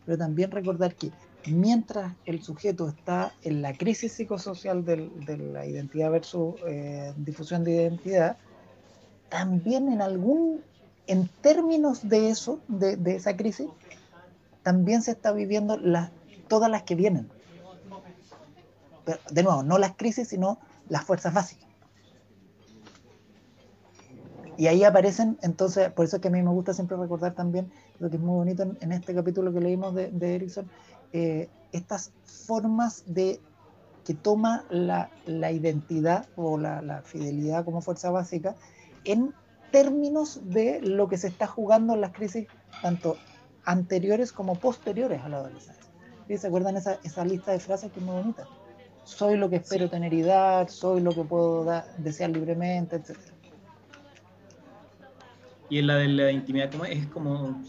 pero 0.06 0.18
también 0.18 0.52
recordar 0.52 0.96
que 0.96 1.12
mientras 1.48 2.14
el 2.26 2.42
sujeto 2.42 2.88
está 2.88 3.34
en 3.42 3.62
la 3.62 3.74
crisis 3.74 4.14
psicosocial 4.14 4.86
de 4.86 5.38
la 5.38 5.66
identidad 5.66 6.12
versus 6.12 6.56
eh, 6.68 7.14
difusión 7.18 7.64
de 7.64 7.74
identidad, 7.74 8.38
también 9.34 9.92
en 9.92 10.00
algún 10.04 10.62
en 11.08 11.28
términos 11.42 12.08
de 12.08 12.30
eso, 12.30 12.60
de, 12.68 13.16
esa 13.16 13.36
crisis, 13.36 13.68
también 14.62 15.02
se 15.02 15.10
está 15.10 15.32
viviendo 15.32 15.80
todas 16.48 16.70
las 16.70 16.84
que 16.84 16.94
vienen. 16.94 17.28
de 19.32 19.44
nuevo, 19.44 19.64
no 19.64 19.80
las 19.80 19.96
crisis, 19.96 20.28
sino 20.28 20.60
las 20.88 21.04
fuerzas 21.04 21.34
básicas. 21.34 21.68
Y 24.56 24.68
ahí 24.68 24.84
aparecen, 24.84 25.40
entonces, 25.42 25.92
por 25.92 26.06
eso 26.06 26.18
es 26.18 26.22
que 26.22 26.28
a 26.28 26.32
mí 26.32 26.44
me 26.44 26.52
gusta 26.52 26.76
siempre 26.76 26.96
recordar 26.96 27.34
también 27.34 27.72
lo 27.98 28.12
que 28.12 28.18
es 28.18 28.22
muy 28.22 28.36
bonito 28.36 28.62
en, 28.62 28.92
este 28.92 29.16
capítulo 29.16 29.52
que 29.52 29.62
leímos 29.62 29.96
de, 29.96 30.12
de 30.12 30.36
Erickson, 30.36 30.70
eh, 31.12 31.50
estas 31.72 32.12
formas 32.24 33.04
de 33.08 33.42
que 34.06 34.14
toma 34.14 34.64
la, 34.70 35.10
identidad 35.26 36.28
o 36.36 36.60
la, 36.60 36.84
la, 36.84 37.02
fidelidad 37.02 37.66
como 37.66 37.82
fuerza 37.82 38.12
básica 38.12 38.56
en 39.06 39.34
términos 39.72 40.42
de 40.44 40.82
lo 40.82 41.08
que 41.08 41.18
se 41.18 41.28
está 41.28 41.48
jugando 41.48 41.94
en 41.94 42.02
las 42.02 42.12
crisis, 42.12 42.48
tanto 42.82 43.18
anteriores 43.66 44.32
como 44.32 44.56
posteriores 44.56 45.22
a 45.22 45.30
la 45.30 45.38
adolescencia. 45.38 45.84
¿Se 46.38 46.48
acuerdan 46.48 46.78
esa, 46.78 47.00
esa 47.04 47.26
lista 47.26 47.52
de 47.52 47.60
frases 47.60 47.92
que 47.92 48.00
es 48.00 48.06
muy 48.06 48.16
bonita? 48.16 48.48
Soy 49.04 49.38
lo 49.38 49.50
que 49.50 49.58
espero 49.58 49.90
tener 49.90 50.14
y 50.14 50.22
dar, 50.22 50.70
soy 50.70 51.02
lo 51.02 51.12
que 51.12 51.24
puedo 51.24 51.66
desear 51.98 52.30
libremente, 52.30 52.96
etc. 52.96 53.18
Y 55.70 55.80
en 55.80 55.88
la 55.88 55.96
de 55.96 56.08
la 56.08 56.32
intimidad, 56.32 56.72
¿cómo 56.72 56.86
es? 56.86 57.00
Es 57.00 57.08
como, 57.08 57.62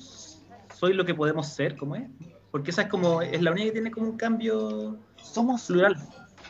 soy 0.75 0.95
lo 0.95 1.05
que 1.05 1.15
podemos 1.15 1.49
ser, 1.49 1.77
¿cómo 1.77 1.97
es? 1.97 2.05
Porque 2.51 2.71
esa 2.71 2.83
es 2.83 2.89
como, 2.89 3.21
es 3.23 3.43
la 3.43 3.51
única 3.51 3.67
que 3.67 3.73
tiene 3.73 3.91
como 3.91 4.07
un 4.11 4.17
cambio 4.17 4.99
somos 5.17 5.67
plural. 5.67 5.97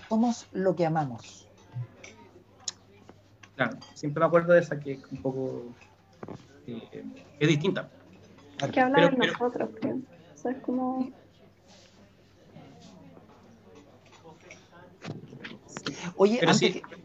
somos 0.08 0.46
lo 0.52 0.76
que 0.76 0.84
amamos. 0.84 1.43
Claro, 3.56 3.76
siempre 3.94 4.20
me 4.20 4.26
acuerdo 4.26 4.52
de 4.52 4.60
esa 4.60 4.78
que 4.80 4.92
es 4.92 5.00
un 5.10 5.22
poco. 5.22 5.64
eh, 6.66 7.04
es 7.38 7.48
distinta. 7.48 7.88
Que 8.72 8.80
habla 8.80 9.00
de 9.02 9.06
Pero- 9.08 9.18
pero- 9.18 9.32
nosotros, 9.32 9.70
creo. 9.80 9.96
O 9.96 10.36
sea, 10.38 10.52
es 10.52 10.58
como. 10.62 11.10
Oye, 16.16 16.36
Pero 16.40 16.52
antes 16.52 16.72
sí. 16.72 16.80
que- 16.80 16.96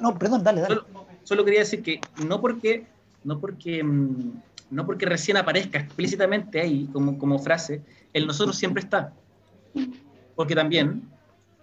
No, 0.00 0.16
perdón, 0.18 0.44
dale, 0.44 0.60
dale. 0.60 0.74
Solo, 0.76 0.86
solo 1.24 1.44
quería 1.44 1.60
decir 1.60 1.82
que 1.82 2.00
no 2.24 2.40
porque, 2.40 2.86
no 3.24 3.40
porque, 3.40 3.82
mm, 3.82 4.32
no 4.70 4.86
porque 4.86 5.06
recién 5.06 5.36
aparezca 5.36 5.78
explícitamente 5.78 6.60
ahí 6.60 6.88
como, 6.92 7.18
como 7.18 7.38
frase, 7.38 7.82
el 8.12 8.26
nosotros 8.26 8.56
siempre 8.56 8.82
está. 8.82 9.12
Porque 10.36 10.54
también 10.54 11.02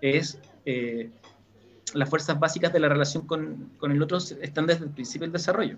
es 0.01 0.37
eh, 0.65 1.11
las 1.93 2.09
fuerzas 2.09 2.39
básicas 2.39 2.73
de 2.73 2.79
la 2.79 2.89
relación 2.89 3.25
con, 3.25 3.71
con 3.77 3.91
el 3.91 4.01
otro 4.01 4.17
están 4.17 4.65
desde 4.65 4.85
el 4.85 4.91
principio 4.91 5.25
del 5.25 5.33
desarrollo. 5.33 5.77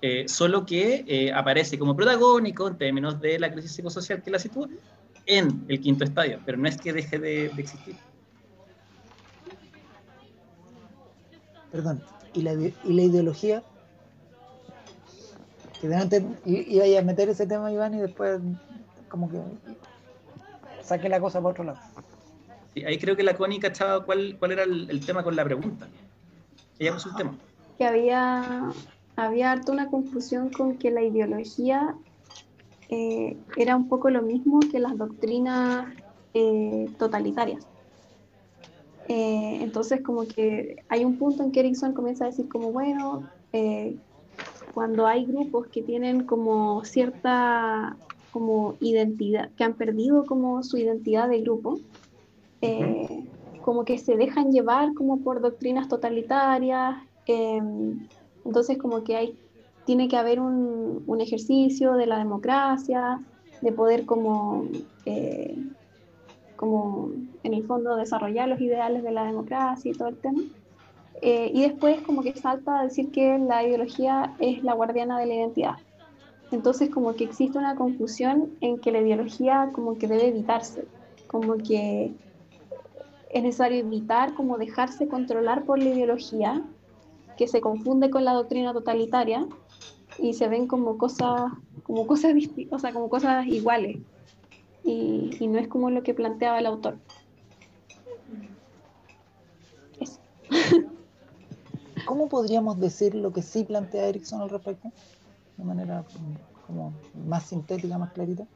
Eh, 0.00 0.28
solo 0.28 0.64
que 0.64 1.04
eh, 1.08 1.32
aparece 1.32 1.76
como 1.76 1.96
protagónico 1.96 2.68
en 2.68 2.78
términos 2.78 3.20
de 3.20 3.38
la 3.38 3.50
crisis 3.50 3.72
psicosocial 3.72 4.22
que 4.22 4.30
la 4.30 4.38
sitúa 4.38 4.68
en 5.26 5.64
el 5.66 5.80
quinto 5.80 6.04
estadio, 6.04 6.40
pero 6.46 6.56
no 6.56 6.68
es 6.68 6.76
que 6.76 6.92
deje 6.92 7.18
de, 7.18 7.46
existir. 7.46 7.96
Perdón. 11.72 12.02
¿Y 12.32 12.42
la, 12.42 12.52
y 12.52 12.72
la 12.84 13.02
ideología? 13.02 13.62
Que 15.80 15.88
delante 15.88 16.24
iba 16.44 16.98
a 16.98 17.02
meter 17.02 17.28
ese 17.28 17.46
tema, 17.46 17.72
Iván, 17.72 17.94
y 17.94 17.98
después 17.98 18.40
como 19.08 19.28
que 19.28 19.40
saque 20.82 21.08
la 21.08 21.20
cosa 21.20 21.40
para 21.40 21.50
otro 21.50 21.64
lado. 21.64 21.78
Ahí 22.84 22.98
creo 22.98 23.16
que 23.16 23.22
la 23.22 23.36
Connie 23.36 23.60
cachaba 23.60 24.04
cuál, 24.04 24.38
era 24.50 24.62
el, 24.62 25.04
tema 25.04 25.22
con 25.22 25.36
la 25.36 25.44
pregunta. 25.44 25.88
Ella 26.78 26.94
puso 26.94 27.10
el 27.10 27.16
tema. 27.16 27.34
que 27.76 27.84
había, 27.84 28.70
había 29.16 29.52
harto 29.52 29.72
una 29.72 29.88
confusión 29.88 30.50
con 30.50 30.76
que 30.76 30.90
la 30.90 31.02
ideología 31.02 31.94
eh, 32.88 33.36
era 33.56 33.76
un 33.76 33.88
poco 33.88 34.10
lo 34.10 34.22
mismo 34.22 34.60
que 34.60 34.78
las 34.78 34.96
doctrinas 34.96 35.92
eh, 36.34 36.88
totalitarias. 36.98 37.66
Eh, 39.08 39.58
entonces, 39.62 40.02
como 40.02 40.26
que 40.26 40.82
hay 40.88 41.04
un 41.04 41.16
punto 41.16 41.42
en 41.42 41.52
que 41.52 41.60
Erickson 41.60 41.94
comienza 41.94 42.24
a 42.24 42.28
decir 42.28 42.48
como, 42.48 42.72
bueno, 42.72 43.28
cuando 44.74 45.06
hay 45.06 45.24
grupos 45.24 45.66
que 45.68 45.82
tienen 45.82 46.24
como 46.24 46.84
cierta 46.84 47.96
como 48.30 48.76
identidad, 48.80 49.50
que 49.56 49.64
han 49.64 49.74
perdido 49.74 50.24
como 50.24 50.62
su 50.62 50.76
identidad 50.76 51.28
de 51.28 51.40
grupo, 51.40 51.80
eh, 52.60 53.24
como 53.62 53.84
que 53.84 53.98
se 53.98 54.16
dejan 54.16 54.50
llevar 54.50 54.94
como 54.94 55.20
por 55.20 55.40
doctrinas 55.40 55.88
totalitarias, 55.88 56.96
eh, 57.26 57.60
entonces 58.44 58.78
como 58.78 59.04
que 59.04 59.16
hay, 59.16 59.38
tiene 59.84 60.08
que 60.08 60.16
haber 60.16 60.40
un, 60.40 61.02
un 61.06 61.20
ejercicio 61.20 61.94
de 61.94 62.06
la 62.06 62.18
democracia, 62.18 63.20
de 63.60 63.72
poder 63.72 64.04
como, 64.04 64.66
eh, 65.04 65.56
como 66.56 67.10
en 67.42 67.54
el 67.54 67.64
fondo 67.64 67.96
desarrollar 67.96 68.48
los 68.48 68.60
ideales 68.60 69.02
de 69.02 69.10
la 69.10 69.24
democracia 69.24 69.90
y 69.90 69.94
todo 69.94 70.08
el 70.08 70.16
tema. 70.16 70.42
Eh, 71.20 71.50
y 71.52 71.62
después 71.62 72.00
como 72.02 72.22
que 72.22 72.34
salta 72.36 72.80
a 72.80 72.84
decir 72.84 73.10
que 73.10 73.38
la 73.38 73.64
ideología 73.64 74.34
es 74.38 74.62
la 74.62 74.74
guardiana 74.74 75.18
de 75.18 75.26
la 75.26 75.34
identidad. 75.34 75.76
Entonces 76.52 76.90
como 76.90 77.14
que 77.14 77.24
existe 77.24 77.58
una 77.58 77.74
confusión 77.74 78.50
en 78.60 78.78
que 78.78 78.92
la 78.92 79.00
ideología 79.00 79.70
como 79.72 79.98
que 79.98 80.06
debe 80.06 80.28
evitarse, 80.28 80.84
como 81.26 81.56
que 81.56 82.12
es 83.30 83.42
necesario 83.42 83.78
evitar 83.78 84.34
como 84.34 84.58
dejarse 84.58 85.08
controlar 85.08 85.64
por 85.64 85.78
la 85.78 85.90
ideología, 85.90 86.62
que 87.36 87.46
se 87.46 87.60
confunde 87.60 88.10
con 88.10 88.24
la 88.24 88.32
doctrina 88.32 88.72
totalitaria 88.72 89.46
y 90.18 90.34
se 90.34 90.48
ven 90.48 90.66
como 90.66 90.98
cosas, 90.98 91.52
como 91.84 92.06
cosas 92.06 92.34
o 92.70 92.78
sea, 92.78 92.92
como 92.92 93.08
cosas 93.08 93.46
iguales. 93.46 93.98
Y, 94.84 95.46
no 95.46 95.58
es 95.58 95.68
como 95.68 95.90
lo 95.90 96.02
que 96.02 96.14
planteaba 96.14 96.58
el 96.58 96.66
autor. 96.66 96.96
Eso. 100.00 100.18
¿Cómo 102.06 102.28
podríamos 102.28 102.80
decir 102.80 103.14
lo 103.14 103.32
que 103.32 103.42
sí 103.42 103.64
plantea 103.64 104.06
Erickson 104.06 104.40
al 104.40 104.48
respecto? 104.48 104.90
De 105.58 105.64
manera 105.64 106.04
más 107.26 107.44
sintética, 107.44 107.98
más 107.98 108.12
clarita. 108.12 108.46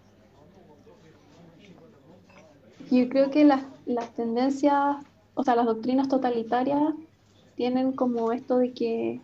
Yo 2.93 3.09
creo 3.09 3.31
que 3.31 3.47
las, 3.47 3.65
las 3.87 4.13
tendencias, 4.13 4.97
o 5.33 5.43
sea, 5.43 5.57
las 5.57 5.65
doctrinas 5.65 6.09
totalitarias 6.09 6.93
tienen 7.55 7.93
como 7.93 8.33
esto 8.33 8.59
de 8.59 8.75
que 8.75 9.23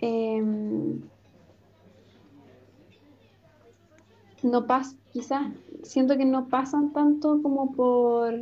em, 0.00 1.02
no 4.42 4.66
pas, 4.66 4.96
quizás 5.12 5.42
siento 5.82 6.16
que 6.16 6.24
no 6.24 6.48
pasan 6.48 6.94
tanto 6.94 7.42
como 7.42 7.72
por 7.72 8.32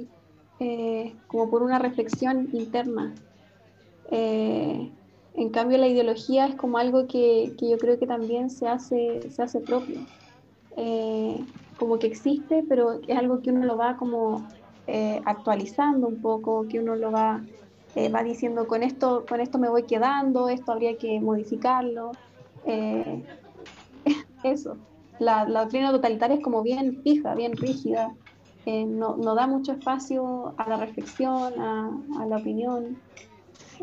eh, 0.60 1.16
como 1.26 1.50
por 1.50 1.64
una 1.64 1.80
reflexión 1.80 2.48
interna. 2.52 3.12
Eh, 4.12 4.92
en 5.34 5.50
cambio, 5.50 5.78
la 5.78 5.88
ideología 5.88 6.46
es 6.46 6.54
como 6.54 6.78
algo 6.78 7.08
que, 7.08 7.56
que 7.58 7.70
yo 7.70 7.78
creo 7.78 7.98
que 7.98 8.06
también 8.06 8.50
se 8.50 8.68
hace, 8.68 9.28
se 9.30 9.42
hace 9.42 9.58
propio. 9.58 9.98
Eh, 10.76 11.44
como 11.76 11.98
que 11.98 12.06
existe, 12.08 12.64
pero 12.68 13.00
es 13.06 13.16
algo 13.18 13.40
que 13.42 13.50
uno 13.50 13.64
lo 13.66 13.76
va 13.76 13.96
como 13.96 14.48
eh, 14.86 15.20
actualizando 15.26 16.08
un 16.08 16.20
poco, 16.20 16.66
que 16.68 16.80
uno 16.80 16.96
lo 16.96 17.12
va, 17.12 17.46
eh, 17.94 18.08
va 18.10 18.22
diciendo 18.22 18.66
con 18.66 18.82
esto, 18.82 19.26
con 19.26 19.40
esto 19.40 19.58
me 19.58 19.68
voy 19.70 19.86
quedando, 19.86 20.48
esto 20.48 20.72
habría 20.72 20.96
que 20.98 21.20
modificarlo. 21.20 22.20
Eh, 22.64 23.24
eso. 24.42 24.80
La, 25.18 25.44
la 25.48 25.60
doctrina 25.62 25.92
totalitaria 25.92 26.36
es 26.36 26.42
como 26.42 26.62
bien 26.62 27.00
fija, 27.02 27.34
bien 27.34 27.56
rígida, 27.56 28.16
eh, 28.64 28.86
no, 28.86 29.16
no 29.16 29.34
da 29.34 29.46
mucho 29.46 29.72
espacio 29.72 30.54
a 30.58 30.68
la 30.68 30.76
reflexión, 30.76 31.60
a, 31.60 31.88
a 32.20 32.26
la 32.26 32.38
opinión. 32.38 33.02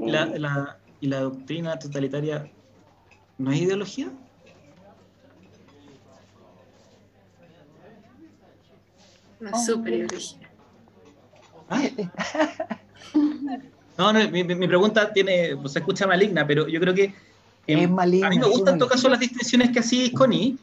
¿Y 0.04 0.12
la, 0.12 0.26
Eh, 0.26 0.38
la- 0.38 0.84
y 1.00 1.08
la 1.08 1.22
doctrina 1.22 1.78
totalitaria 1.80 2.52
no 3.38 3.52
es 3.52 3.62
ideología? 3.62 4.18
Una 9.42 9.52
Oh. 9.54 9.66
super 9.66 9.94
ideología. 9.94 10.50
Ah. 11.70 11.82
No, 13.98 14.12
no, 14.14 14.20
mi, 14.32 14.44
pregunta 14.44 15.14
tiene, 15.14 15.56
pues, 15.58 15.74
se 15.74 15.80
escucha 15.80 16.08
maligna, 16.08 16.48
pero 16.48 16.68
yo 16.68 16.80
creo 16.80 16.94
que 16.94 17.14
Es 17.68 17.90
maligna, 17.90 18.28
a 18.28 18.30
mí 18.32 18.40
me 18.40 18.48
gustan 18.48 18.76
en 18.76 18.80
todo 18.80 18.90
caso 18.90 19.08
las 19.10 19.20
distinciones 19.20 19.70
que 19.70 19.80
hacís, 19.80 20.12
Connie, 20.14 20.58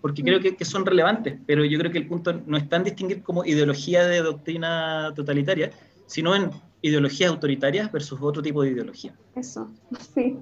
porque 0.00 0.22
creo 0.22 0.40
que, 0.40 0.56
que 0.56 0.64
son 0.64 0.86
relevantes, 0.86 1.36
pero 1.46 1.62
yo 1.64 1.78
creo 1.78 1.92
que 1.92 1.98
el 1.98 2.06
punto 2.06 2.40
no 2.46 2.56
está 2.56 2.76
en 2.76 2.84
distinguir 2.84 3.22
como 3.22 3.44
ideología 3.44 4.06
de 4.06 4.22
doctrina 4.22 5.12
totalitaria, 5.14 5.72
sino 6.06 6.34
en 6.34 6.50
ideologías 6.80 7.30
autoritarias 7.30 7.90
versus 7.92 8.18
otro 8.22 8.40
tipo 8.40 8.62
de 8.62 8.70
ideología. 8.70 9.14
Eso, 9.34 9.68
sí. 10.14 10.38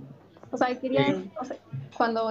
O 0.52 0.56
sea, 0.56 0.78
quería, 0.78 1.22
o 1.40 1.44
sea, 1.44 1.56
cuando 1.96 2.30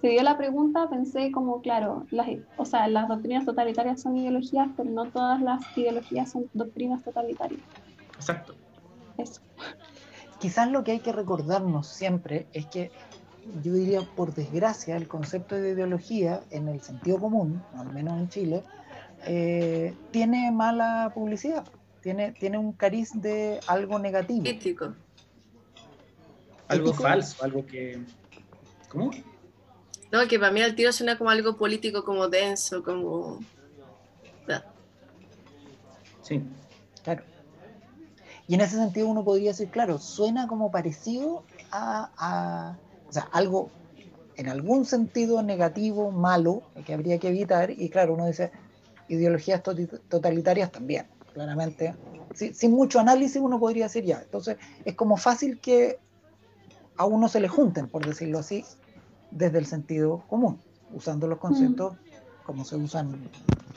se 0.00 0.08
dio 0.08 0.22
la 0.22 0.36
pregunta 0.36 0.88
pensé 0.88 1.30
como, 1.30 1.60
claro, 1.60 2.06
las, 2.10 2.28
o 2.56 2.64
sea, 2.64 2.88
las 2.88 3.08
doctrinas 3.08 3.44
totalitarias 3.44 4.00
son 4.00 4.16
ideologías, 4.16 4.68
pero 4.76 4.88
no 4.88 5.06
todas 5.06 5.40
las 5.42 5.60
ideologías 5.76 6.30
son 6.30 6.48
doctrinas 6.54 7.02
totalitarias. 7.02 7.60
Exacto. 8.16 8.54
Eso. 9.18 9.40
Quizás 10.38 10.70
lo 10.70 10.84
que 10.84 10.92
hay 10.92 11.00
que 11.00 11.12
recordarnos 11.12 11.86
siempre 11.86 12.46
es 12.54 12.66
que 12.66 12.90
yo 13.62 13.74
diría, 13.74 14.00
por 14.16 14.34
desgracia, 14.34 14.96
el 14.96 15.08
concepto 15.08 15.54
de 15.54 15.70
ideología 15.70 16.40
en 16.50 16.68
el 16.68 16.80
sentido 16.80 17.18
común, 17.18 17.62
al 17.76 17.92
menos 17.92 18.18
en 18.18 18.28
Chile, 18.28 18.62
eh, 19.26 19.94
tiene 20.12 20.50
mala 20.50 21.12
publicidad, 21.14 21.64
tiene, 22.02 22.32
tiene 22.32 22.56
un 22.56 22.72
cariz 22.72 23.10
de 23.14 23.60
algo 23.66 23.98
negativo. 23.98 24.44
Crítico. 24.44 24.94
Algo 26.68 26.88
Ético. 26.90 27.02
falso, 27.02 27.44
algo 27.44 27.66
que... 27.66 28.00
¿Cómo? 28.88 29.10
No, 30.12 30.26
que 30.26 30.38
para 30.38 30.50
mí 30.52 30.60
el 30.60 30.74
tiro 30.74 30.92
suena 30.92 31.16
como 31.16 31.30
algo 31.30 31.56
político, 31.56 32.04
como 32.04 32.28
denso, 32.28 32.82
como. 32.82 33.40
Sí. 36.22 36.42
Claro. 37.02 37.22
Y 38.46 38.54
en 38.54 38.60
ese 38.60 38.76
sentido 38.76 39.08
uno 39.08 39.24
podría 39.24 39.50
decir, 39.50 39.70
claro, 39.70 39.98
suena 39.98 40.46
como 40.46 40.70
parecido 40.70 41.44
a, 41.70 42.10
a- 42.18 42.78
o 43.08 43.12
sea, 43.12 43.28
algo 43.32 43.70
en 44.36 44.48
algún 44.48 44.84
sentido 44.86 45.42
negativo, 45.42 46.10
malo, 46.10 46.62
que 46.84 46.94
habría 46.94 47.18
que 47.18 47.28
evitar, 47.28 47.70
y 47.70 47.88
claro, 47.90 48.14
uno 48.14 48.26
dice, 48.26 48.50
ideologías 49.08 49.62
totalitarias 50.08 50.70
también, 50.72 51.06
claramente. 51.34 51.94
Si- 52.34 52.54
sin 52.54 52.70
mucho 52.72 53.00
análisis 53.00 53.36
uno 53.40 53.58
podría 53.58 53.84
decir 53.84 54.04
ya, 54.04 54.20
entonces 54.22 54.56
es 54.84 54.94
como 54.94 55.16
fácil 55.16 55.60
que 55.60 55.98
a 56.96 57.04
uno 57.06 57.28
se 57.28 57.40
le 57.40 57.48
junten, 57.48 57.88
por 57.88 58.04
decirlo 58.06 58.38
así, 58.38 58.64
desde 59.30 59.58
el 59.58 59.66
sentido 59.66 60.24
común, 60.28 60.58
usando 60.92 61.26
los 61.26 61.38
conceptos 61.38 61.96
como 62.44 62.64
se 62.64 62.76
usan, 62.76 63.28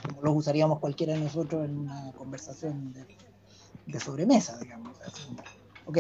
como 0.06 0.22
los 0.24 0.36
usaríamos 0.36 0.80
cualquiera 0.80 1.14
de 1.14 1.20
nosotros 1.20 1.66
en 1.66 1.78
una 1.78 2.12
conversación 2.14 2.92
de, 2.94 3.06
de 3.86 4.00
sobremesa, 4.00 4.58
digamos. 4.60 4.98
Ok, 5.86 6.00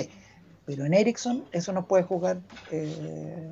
pero 0.65 0.85
en 0.85 0.93
Ericsson 0.93 1.43
eso 1.51 1.71
no 1.73 1.85
puede 1.85 2.03
jugar, 2.03 2.41
eh, 2.71 3.51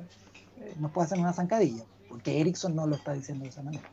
no 0.80 0.90
puede 0.92 1.06
hacer 1.06 1.18
una 1.18 1.32
zancadilla, 1.32 1.84
porque 2.08 2.40
Ericsson 2.40 2.74
no 2.74 2.86
lo 2.86 2.96
está 2.96 3.12
diciendo 3.12 3.44
de 3.44 3.50
esa 3.50 3.62
manera. 3.62 3.88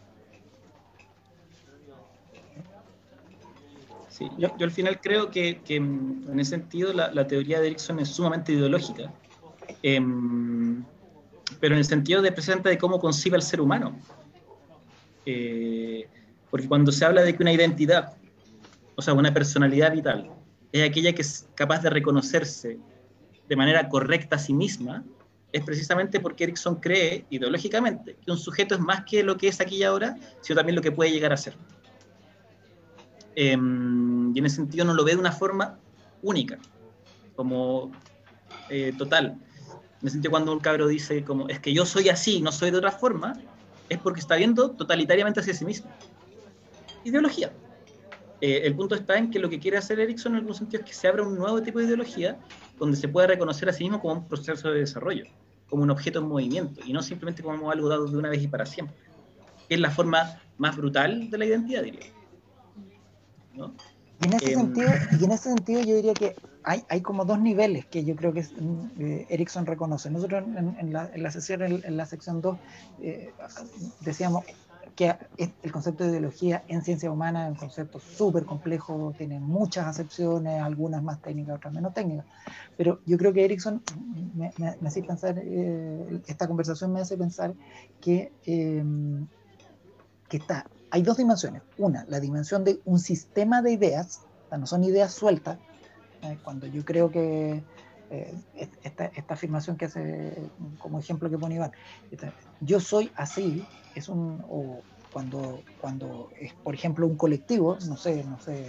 Sí, 4.10 4.30
yo, 4.38 4.49
yo 4.57 4.66
al 4.66 4.72
final 4.72 4.99
creo 4.99 5.30
que, 5.30 5.62
que 5.62 5.76
en 5.76 6.39
ese 6.39 6.51
sentido 6.51 6.91
la, 6.91 7.14
la, 7.14 7.28
teoría 7.28 7.62
de 7.62 7.68
Ericsson 7.68 7.99
es 7.99 8.10
sumamente 8.10 8.51
ideológica, 8.51 9.14
eh, 9.84 10.01
pero 11.60 11.76
en 11.76 11.80
el 11.80 11.86
sentido 11.86 12.22
de 12.22 12.32
presente 12.32 12.70
de 12.70 12.78
cómo 12.78 12.99
concibe 12.99 13.36
al 13.36 13.41
ser 13.41 13.62
humano. 13.62 13.97
Eh, 15.26 16.07
porque 16.49 16.68
cuando 16.68 16.91
se 16.91 17.05
habla 17.05 17.22
de 17.22 17.36
que 17.36 17.43
una 17.43 17.51
identidad, 17.51 18.14
o 18.95 19.01
sea, 19.01 19.14
una 19.14 19.34
personalidad 19.34 19.91
vital, 19.91 20.32
es 20.72 20.88
aquella 20.88 21.14
que 21.14 21.22
es 21.22 21.47
capaz 21.55 21.82
de 21.82 21.89
reconocerse 21.89 22.80
de 23.47 23.55
manera 23.55 23.89
correcta 23.89 24.36
a 24.36 24.39
sí 24.39 24.53
misma, 24.53 25.03
es 25.51 25.64
precisamente 25.64 26.20
porque 26.20 26.43
Erickson 26.43 26.76
cree 26.76 27.26
ideológicamente 27.30 28.16
que 28.24 28.32
un 28.32 28.38
sujeto 28.38 28.76
es 28.76 28.82
más 28.82 29.03
que 29.05 29.24
lo 29.24 29.38
que 29.38 29.47
es 29.47 29.60
aquí 29.60 29.78
y 29.78 29.84
ahora, 29.84 30.16
sino 30.41 30.57
también 30.57 30.76
lo 30.76 30.82
que 30.82 30.91
puede 30.91 31.12
llegar 31.12 31.34
a 31.34 31.38
ser. 31.38 31.55
Eh, 33.36 33.51
y 33.51 34.39
en 34.39 34.45
ese 34.45 34.57
sentido 34.57 34.86
no 34.86 34.93
lo 34.93 35.03
ve 35.03 35.14
de 35.14 35.18
una 35.18 35.32
forma 35.32 35.80
única, 36.22 36.60
como 37.36 37.91
eh, 38.70 38.93
total. 38.97 39.39
Ese 40.01 40.11
sentido, 40.11 40.31
cuando 40.31 40.53
un 40.53 40.59
cabro 40.59 40.87
dice, 40.87 41.23
como, 41.23 41.49
es 41.49 41.59
que 41.59 41.73
yo 41.73 41.85
soy 41.85 42.09
así, 42.09 42.41
no 42.41 42.51
soy 42.51 42.71
de 42.71 42.77
otra 42.77 42.91
forma, 42.91 43.33
es 43.89 43.97
porque 43.97 44.21
está 44.21 44.35
viendo 44.35 44.71
totalitariamente 44.71 45.41
hacia 45.41 45.53
sí 45.53 45.65
mismo. 45.65 45.91
Ideología. 47.03 47.51
Eh, 48.41 48.61
el 48.63 48.75
punto 48.75 48.95
está 48.95 49.17
en 49.17 49.29
que 49.29 49.39
lo 49.39 49.49
que 49.49 49.59
quiere 49.59 49.77
hacer 49.77 49.99
Erickson 49.99 50.33
en 50.33 50.39
algún 50.39 50.55
sentido 50.55 50.81
es 50.81 50.89
que 50.89 50.95
se 50.95 51.07
abra 51.09 51.23
un 51.23 51.37
nuevo 51.37 51.61
tipo 51.61 51.79
de 51.79 51.85
ideología 51.85 52.39
donde 52.77 52.95
se 52.95 53.09
pueda 53.09 53.27
reconocer 53.27 53.67
a 53.67 53.73
sí 53.73 53.83
mismo 53.83 53.99
como 53.99 54.13
un 54.13 54.27
proceso 54.27 54.71
de 54.71 54.79
desarrollo, 54.79 55.25
como 55.69 55.83
un 55.83 55.89
objeto 55.89 56.19
en 56.19 56.27
movimiento, 56.27 56.81
y 56.85 56.93
no 56.93 57.01
simplemente 57.01 57.43
como 57.43 57.69
algo 57.69 57.89
dado 57.89 58.05
de 58.05 58.17
una 58.17 58.29
vez 58.29 58.41
y 58.41 58.47
para 58.47 58.65
siempre. 58.65 58.95
Es 59.67 59.79
la 59.79 59.91
forma 59.91 60.41
más 60.57 60.77
brutal 60.77 61.29
de 61.29 61.37
la 61.37 61.45
identidad, 61.45 61.83
diría. 61.83 62.05
¿No? 63.53 63.73
Y 64.22 64.28
en, 64.28 64.34
ese 64.34 64.51
eh, 64.51 64.55
sentido, 64.55 64.89
y 65.20 65.24
en 65.24 65.32
ese 65.32 65.49
sentido 65.49 65.82
yo 65.82 65.95
diría 65.95 66.13
que 66.13 66.36
hay, 66.63 66.84
hay 66.89 67.01
como 67.01 67.26
dos 67.26 67.39
niveles 67.39 67.86
que 67.86 68.03
yo 68.03 68.15
creo 68.15 68.34
que 68.34 68.41
eh, 68.99 69.26
Erickson 69.30 69.65
reconoce. 69.65 70.09
Nosotros 70.09 70.43
en, 70.45 70.76
en, 70.80 70.93
la, 70.93 71.09
en 71.13 71.24
la, 71.24 71.32
sesión, 71.32 71.61
en, 71.61 71.82
en, 71.86 71.97
la 71.97 72.05
sección 72.05 72.41
2, 72.41 72.57
eh, 73.01 73.32
decíamos 74.01 74.43
que 74.99 75.15
el 75.38 75.72
concepto 75.72 76.03
de 76.03 76.09
ideología 76.09 76.65
en 76.67 76.82
ciencia 76.82 77.09
humana 77.09 77.45
es 77.45 77.51
un 77.51 77.55
concepto 77.55 78.01
súper 78.01 78.43
complejo, 78.43 79.13
tiene 79.17 79.39
muchas 79.39 79.88
acepciones, 79.88 80.61
algunas 80.61 81.01
más 81.01 81.22
técnicas, 81.22 81.55
otras 81.55 81.74
menos 81.74 81.93
técnicas. 81.93 82.26
Pero 82.76 82.99
yo 83.05 83.17
creo 83.17 83.32
que 83.32 83.45
Erickson 83.45 83.82
me, 84.36 84.51
me, 84.57 84.76
me 84.82 84.88
hace 84.89 85.01
pensar, 85.01 85.39
eh, 85.41 86.22
esta 86.28 86.47
conversación 86.47 86.91
me 86.91 86.99
hace 86.99 87.15
pensar 87.15 87.53
que, 88.01 88.34
eh, 88.45 88.84
que 90.28 90.36
está 90.36 90.65
hay 90.91 91.01
dos 91.01 91.17
dimensiones. 91.17 91.61
Una, 91.77 92.05
la 92.07 92.19
dimensión 92.19 92.63
de 92.63 92.79
un 92.85 92.99
sistema 92.99 93.61
de 93.61 93.71
ideas, 93.71 94.21
no 94.51 94.65
son 94.65 94.83
ideas 94.83 95.13
sueltas. 95.13 95.59
Eh, 96.21 96.37
cuando 96.43 96.67
yo 96.67 96.83
creo 96.83 97.11
que 97.11 97.63
eh, 98.09 98.33
esta, 98.83 99.11
afirmación 99.27 99.77
que 99.77 99.85
hace 99.85 100.33
como 100.79 100.99
ejemplo 100.99 101.29
que 101.29 101.37
pone 101.37 101.55
Iván, 101.55 101.71
yo 102.59 102.79
soy 102.79 103.11
así, 103.15 103.65
es 103.95 104.09
un, 104.09 104.43
o 104.49 104.81
cuando, 105.13 105.61
cuando 105.79 106.29
es, 106.39 106.53
por 106.53 106.73
ejemplo, 106.73 107.07
un 107.07 107.15
colectivo, 107.15 107.77
no 107.87 107.97
sé, 107.97 108.23
no 108.23 108.39
sé, 108.39 108.67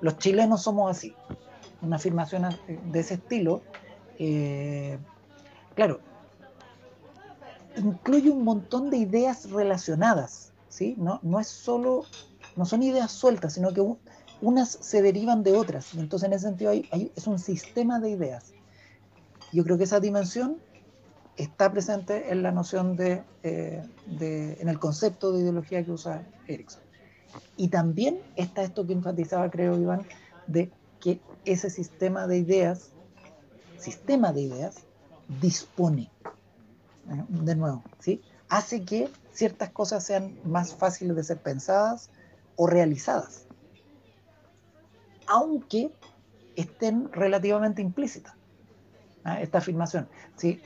los 0.00 0.18
chilenos 0.18 0.62
somos 0.62 0.90
así, 0.90 1.14
una 1.80 1.96
afirmación 1.96 2.56
de 2.66 3.00
ese 3.00 3.14
estilo, 3.14 3.62
eh, 4.18 4.98
claro, 5.74 6.00
incluye 7.76 8.30
un 8.30 8.44
montón 8.44 8.90
de 8.90 8.98
ideas 8.98 9.50
relacionadas 9.50 10.51
¿sí? 10.72 10.94
No, 10.98 11.20
no 11.22 11.38
es 11.38 11.48
solo, 11.48 12.04
no 12.56 12.64
son 12.64 12.82
ideas 12.82 13.12
sueltas, 13.12 13.54
sino 13.54 13.72
que 13.72 13.84
unas 14.40 14.70
se 14.70 15.02
derivan 15.02 15.42
de 15.42 15.52
otras. 15.52 15.94
Y 15.94 16.00
entonces 16.00 16.26
en 16.26 16.32
ese 16.32 16.46
sentido 16.46 16.70
hay, 16.70 16.88
hay, 16.90 17.12
es 17.14 17.26
un 17.26 17.38
sistema 17.38 18.00
de 18.00 18.10
ideas. 18.10 18.52
Yo 19.52 19.64
creo 19.64 19.76
que 19.76 19.84
esa 19.84 20.00
dimensión 20.00 20.56
está 21.36 21.70
presente 21.70 22.32
en 22.32 22.42
la 22.42 22.52
noción 22.52 22.96
de, 22.96 23.22
eh, 23.42 23.82
de, 24.06 24.54
en 24.60 24.68
el 24.68 24.78
concepto 24.78 25.32
de 25.32 25.40
ideología 25.40 25.84
que 25.84 25.92
usa 25.92 26.26
Erickson. 26.46 26.82
Y 27.56 27.68
también 27.68 28.20
está 28.36 28.62
esto 28.62 28.86
que 28.86 28.94
enfatizaba, 28.94 29.50
creo, 29.50 29.78
Iván, 29.78 30.06
de 30.46 30.70
que 31.00 31.20
ese 31.44 31.70
sistema 31.70 32.26
de 32.26 32.38
ideas, 32.38 32.92
sistema 33.78 34.32
de 34.32 34.42
ideas, 34.42 34.76
dispone. 35.40 36.10
¿eh? 37.10 37.24
De 37.28 37.56
nuevo, 37.56 37.82
¿sí? 37.98 38.22
hace 38.52 38.84
que 38.84 39.08
ciertas 39.32 39.70
cosas 39.70 40.04
sean 40.04 40.38
más 40.44 40.74
fáciles 40.74 41.16
de 41.16 41.24
ser 41.24 41.38
pensadas 41.38 42.10
o 42.56 42.66
realizadas, 42.66 43.46
aunque 45.26 45.90
estén 46.56 47.10
relativamente 47.12 47.80
implícitas. 47.82 48.34
¿ah? 49.24 49.40
Esta 49.40 49.58
afirmación, 49.58 50.08
si, 50.36 50.60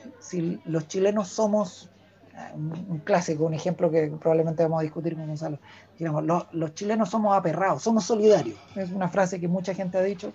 los 0.65 0.87
chilenos 0.87 1.29
somos, 1.29 1.89
ah, 2.35 2.51
un, 2.55 2.99
clásico, 3.03 3.45
un 3.45 3.53
ejemplo 3.53 3.89
que 3.89 4.07
probablemente 4.19 4.63
vamos 4.63 4.79
a 4.81 4.83
discutir 4.83 5.15
con 5.15 5.27
Gonzalo, 5.27 5.59
digamos, 5.97 6.47
los, 6.51 6.73
chilenos 6.73 7.09
somos 7.09 7.35
aperrados, 7.35 7.81
somos 7.81 8.03
solidarios, 8.03 8.59
es 8.75 8.91
una 8.91 9.07
frase 9.07 9.39
que 9.39 9.47
mucha 9.47 9.73
gente 9.73 9.97
ha 9.97 10.03
dicho, 10.03 10.33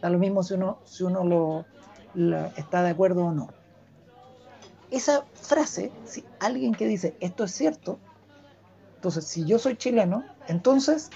da 0.00 0.08
lo 0.08 0.18
mismo 0.18 0.42
si 0.42 0.54
uno, 0.54 0.78
si 0.84 1.04
uno 1.04 1.24
lo 1.24 1.64
está 2.56 2.82
de 2.82 2.90
acuerdo 2.90 3.26
o 3.26 3.32
no 3.32 3.61
esa 4.92 5.24
frase, 5.34 5.90
si 6.04 6.22
alguien 6.38 6.74
que 6.74 6.86
dice 6.86 7.16
esto 7.20 7.44
es 7.44 7.52
cierto, 7.52 7.98
entonces 8.96 9.24
si 9.24 9.44
yo 9.44 9.58
soy 9.58 9.76
chileno, 9.76 10.24
entonces 10.48 11.10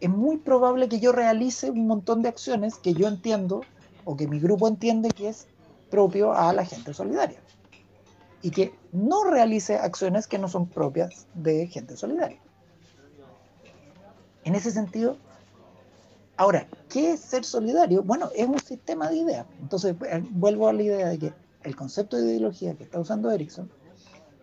es 0.00 0.10
muy 0.10 0.38
probable 0.38 0.88
que 0.88 0.98
yo 0.98 1.12
realice 1.12 1.70
un 1.70 1.86
montón 1.86 2.22
de 2.22 2.28
acciones 2.28 2.74
que 2.74 2.92
yo 2.92 3.06
entiendo 3.06 3.62
o 4.04 4.16
que 4.16 4.26
mi 4.26 4.40
grupo 4.40 4.66
entiende 4.66 5.10
que 5.10 5.28
es 5.28 5.46
propio 5.90 6.32
a 6.32 6.52
la 6.52 6.64
gente 6.64 6.92
solidaria. 6.92 7.38
Y 8.42 8.50
que 8.50 8.74
no 8.90 9.22
realice 9.22 9.76
acciones 9.76 10.26
que 10.26 10.38
no 10.38 10.48
son 10.48 10.66
propias 10.66 11.28
de 11.34 11.68
gente 11.68 11.96
solidaria. 11.96 12.40
En 14.42 14.56
ese 14.56 14.72
sentido, 14.72 15.16
ahora, 16.36 16.66
¿qué 16.88 17.12
es 17.12 17.20
ser 17.20 17.44
solidario? 17.44 18.02
Bueno, 18.02 18.30
es 18.34 18.48
un 18.48 18.58
sistema 18.58 19.08
de 19.08 19.18
ideas. 19.18 19.46
Entonces, 19.60 19.94
eh, 20.10 20.24
vuelvo 20.30 20.66
a 20.66 20.72
la 20.72 20.82
idea 20.82 21.08
de 21.10 21.18
que 21.20 21.41
el 21.64 21.76
concepto 21.76 22.16
de 22.16 22.30
ideología 22.30 22.74
que 22.74 22.84
está 22.84 23.00
usando 23.00 23.30
Erickson 23.30 23.70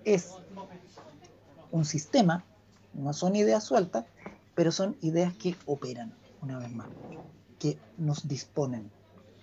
es 0.05 0.33
un 1.71 1.85
sistema, 1.85 2.45
no 2.93 3.13
son 3.13 3.35
ideas 3.35 3.63
sueltas, 3.63 4.05
pero 4.55 4.71
son 4.71 4.97
ideas 5.01 5.33
que 5.33 5.55
operan, 5.65 6.13
una 6.41 6.57
vez 6.57 6.71
más, 6.71 6.87
que 7.59 7.77
nos 7.97 8.27
disponen, 8.27 8.91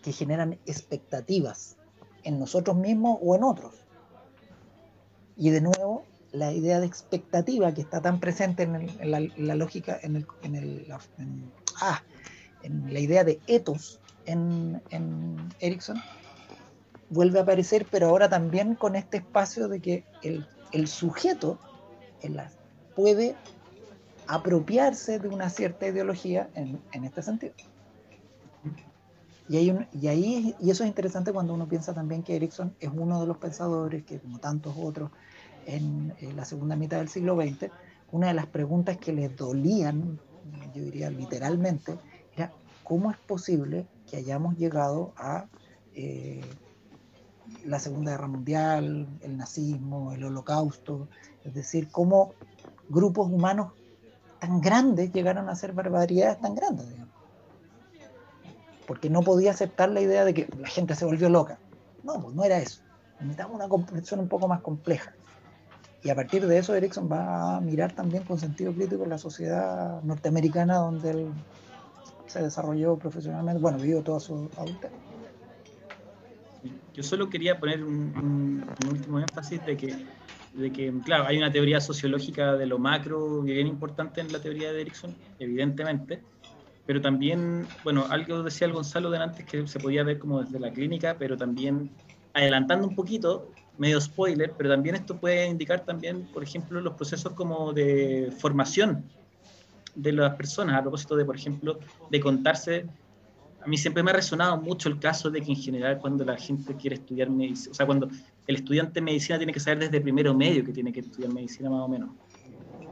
que 0.03 0.13
generan 0.13 0.59
expectativas 0.67 1.77
en 2.25 2.39
nosotros 2.39 2.77
mismos 2.77 3.19
o 3.23 3.37
en 3.37 3.45
otros. 3.45 3.75
Y 5.37 5.51
de 5.51 5.61
nuevo, 5.61 6.05
la 6.33 6.53
idea 6.53 6.81
de 6.81 6.87
expectativa 6.87 7.73
que 7.73 7.83
está 7.83 8.01
tan 8.01 8.21
presente 8.21 8.65
en, 8.65 9.11
la, 9.11 9.55
lógica, 9.55 10.01
ah, 11.81 12.03
en 12.63 12.93
la 12.93 13.01
idea 13.01 13.25
de 13.25 13.41
ethos 13.47 14.01
en, 14.25 14.83
en 14.91 15.55
Erickson, 15.61 15.97
vuelve 17.11 17.39
a 17.39 17.43
aparecer, 17.43 17.87
pero 17.91 18.09
ahora 18.09 18.29
también 18.29 18.75
con 18.75 18.97
este 18.97 19.19
espacio 19.19 19.69
de 19.69 19.81
que 19.81 20.05
el, 20.23 20.47
el 20.73 20.89
sujeto 20.89 21.59
puede 22.95 23.37
apropiarse 24.27 25.19
de 25.19 25.29
una 25.29 25.51
cierta 25.51 25.87
ideología 25.87 26.49
en, 26.55 26.81
en 26.93 27.05
este 27.05 27.23
sentido. 27.23 27.55
Y, 29.49 29.57
hay 29.57 29.71
un, 29.71 29.87
y, 29.93 30.09
ahí, 30.09 30.57
y 30.61 30.71
eso 30.71 30.83
es 30.83 30.89
interesante 30.89 31.33
cuando 31.33 31.55
uno 31.55 31.69
piensa 31.69 31.95
también 31.95 32.25
que 32.25 32.35
Erickson 32.35 32.75
es 32.81 32.91
uno 32.93 33.21
de 33.21 33.27
los 33.29 33.37
pensadores 33.37 34.05
que, 34.05 34.19
como 34.19 34.39
tantos 34.39 34.75
otros, 34.77 35.11
en, 35.67 36.15
la 36.35 36.45
segunda 36.45 36.77
mitad 36.77 36.99
del 36.99 37.09
siglo 37.09 37.37
XX, 37.37 37.71
una 38.11 38.29
de 38.29 38.35
las 38.35 38.47
preguntas 38.47 38.97
que 38.97 39.13
les 39.13 39.37
dolían, 39.37 40.19
yo 40.75 40.83
diría 40.83 41.11
literalmente, 41.11 41.97
era 42.37 42.53
cómo 42.83 43.11
es 43.11 43.17
posible 43.19 43.87
que 44.09 44.17
hayamos 44.17 44.57
llegado 44.57 45.13
a 45.17 45.47
eh, 45.95 46.41
la 47.65 47.79
Segunda 47.79 48.13
Guerra 48.13 48.29
Mundial, 48.29 49.07
el 49.23 49.37
nazismo, 49.37 50.13
el 50.13 50.25
holocausto, 50.25 51.09
es 51.45 51.55
decir, 51.55 51.89
cómo 51.91 52.35
grupos 52.89 53.31
humanos 53.31 53.73
tan 54.41 54.61
grandes 54.61 55.13
llegaron 55.13 55.49
a 55.49 55.53
hacer 55.53 55.73
barbaridades 55.73 56.41
tan 56.41 56.55
grandes, 56.55 56.89
digamos. 56.89 57.15
Porque 58.87 59.11
no 59.11 59.23
podía 59.23 59.51
aceptar 59.51 59.91
la 59.91 60.01
idea 60.01 60.25
de 60.25 60.35
que 60.35 60.49
la 60.59 60.69
gente 60.69 60.95
se 60.95 61.05
volvió 61.05 61.29
loca. 61.29 61.59
No, 62.05 62.21
pues 62.21 62.35
no 62.35 62.45
era 62.45 62.59
eso. 62.59 62.83
Necesitamos 63.19 63.57
una 63.57 63.69
comprensión 63.69 64.21
un 64.21 64.29
poco 64.29 64.47
más 64.47 64.61
compleja. 64.61 65.13
Y 66.05 66.11
a 66.11 66.15
partir 66.15 66.47
de 66.47 66.59
eso, 66.59 66.75
Erickson 66.75 67.11
va 67.11 67.57
a 67.57 67.61
mirar 67.61 67.93
también 67.93 68.23
con 68.23 68.39
sentido 68.39 68.73
crítico 68.73 69.05
la 69.07 69.19
sociedad 69.19 70.01
norteamericana 70.03 70.77
donde 70.77 71.11
él 71.11 71.33
se 72.27 72.43
desarrolló 72.43 72.97
profesionalmente, 72.97 73.61
bueno, 73.61 73.79
vivió 73.79 74.03
toda 74.03 74.21
su 74.21 74.49
adultez. 74.57 74.91
Yo 76.97 77.03
solo 77.03 77.29
quería 77.29 77.61
poner 77.61 77.85
un, 77.85 78.75
último 78.79 79.21
énfasis 79.21 79.63
de 79.67 79.77
que, 79.77 79.95
de 80.55 80.73
que, 80.73 80.91
claro, 81.05 81.27
hay 81.27 81.37
una 81.37 81.53
teoría 81.53 81.79
sociológica 81.79 82.55
de 82.57 82.65
lo 82.65 82.79
macro 82.79 83.43
bien 83.43 83.67
importante 83.67 84.23
en 84.23 84.33
la 84.33 84.41
teoría 84.41 84.73
de 84.73 84.81
Erickson, 84.81 85.15
evidentemente, 85.39 86.23
pero 86.87 87.03
también, 87.03 87.69
bueno, 87.85 88.07
algo 88.09 88.43
decía 88.43 88.67
el 88.67 88.73
Gonzalo 88.73 89.11
de 89.11 89.19
antes 89.19 89.45
que 89.45 89.67
se 89.67 89.79
podía 89.79 90.05
ver 90.05 90.19
como 90.19 90.43
desde 90.43 90.59
la 90.59 90.73
clínica, 90.73 91.17
pero 91.19 91.37
también 91.37 91.91
adelantando 92.33 92.89
un 92.89 92.95
poquito, 92.95 93.51
medio 93.77 94.01
spoiler, 94.01 94.55
pero 94.57 94.71
también 94.71 94.95
esto 94.95 95.19
puede 95.21 95.49
indicar 95.49 95.85
también, 95.85 96.27
por 96.33 96.43
ejemplo, 96.43 96.81
los 96.81 96.95
procesos 96.95 97.35
como 97.35 97.75
de 97.75 98.33
formación 98.41 99.05
de 99.95 100.13
las 100.13 100.35
personas, 100.37 100.79
a 100.79 100.83
propósito 100.83 101.15
de, 101.15 101.27
por 101.27 101.37
ejemplo, 101.37 101.79
de 102.11 102.21
contarse 102.21 102.87
a 103.67 103.69
mí 103.69 103.77
siempre 103.77 104.01
me 104.01 104.13
ha 104.13 104.15
resonado 104.15 104.57
mucho 104.63 104.89
el 104.89 105.01
caso 105.01 105.29
de 105.29 105.43
que 105.43 105.51
en 105.51 105.57
general 105.57 105.99
cuando 105.99 106.25
la 106.25 106.37
gente 106.37 106.77
quiere 106.77 106.95
estudiar 106.95 107.29
medicina, 107.29 107.73
o 107.73 107.75
sea, 107.75 107.85
cuando 107.85 108.09
el 108.47 108.55
estudiante 108.55 108.93
de 108.95 109.01
medicina 109.01 109.39
tiene 109.39 109.53
que 109.53 109.59
saber 109.59 109.81
desde 109.81 110.01
primero 110.01 110.33
medio 110.35 110.65
que 110.65 110.73
tiene 110.73 110.93
que 110.93 111.01
estudiar 111.01 111.33
medicina 111.33 111.69
más 111.69 111.81
o 111.81 111.89
menos, 111.89 112.11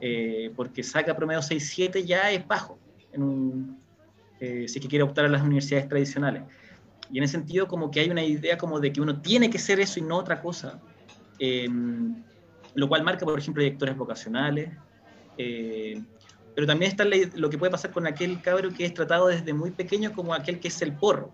Eh, 0.00 0.52
porque 0.56 0.82
saca 0.82 1.14
promedio 1.14 1.40
6-7 1.40 2.04
ya 2.04 2.30
es 2.30 2.44
bajo, 2.46 2.76
en 3.12 3.22
un, 3.22 3.78
eh, 4.40 4.66
si 4.66 4.80
que 4.80 4.88
quiere 4.88 5.04
optar 5.04 5.24
a 5.26 5.28
las 5.28 5.42
universidades 5.42 5.88
tradicionales. 5.88 6.42
Y 7.08 7.18
en 7.18 7.24
ese 7.24 7.34
sentido 7.38 7.68
como 7.68 7.88
que 7.90 8.00
hay 8.00 8.10
una 8.10 8.24
idea 8.24 8.58
como 8.58 8.80
de 8.80 8.92
que 8.92 9.00
uno 9.00 9.20
tiene 9.22 9.48
que 9.48 9.58
ser 9.58 9.78
eso 9.78 10.00
y 10.00 10.02
no 10.02 10.16
otra 10.18 10.42
cosa, 10.42 10.82
eh, 11.38 11.68
lo 12.74 12.88
cual 12.88 13.04
marca, 13.04 13.24
por 13.24 13.38
ejemplo, 13.38 13.62
directores 13.62 13.96
vocacionales, 13.96 14.70
pero 16.54 16.66
también 16.66 16.90
está 16.90 17.04
lo 17.04 17.50
que 17.50 17.58
puede 17.58 17.72
pasar 17.72 17.90
con 17.90 18.06
aquel 18.06 18.40
cabro 18.40 18.70
que 18.70 18.84
es 18.84 18.94
tratado 18.94 19.26
desde 19.26 19.52
muy 19.52 19.70
pequeño 19.70 20.12
como 20.12 20.34
aquel 20.34 20.60
que 20.60 20.68
es 20.68 20.82
el 20.82 20.92
porro. 20.92 21.32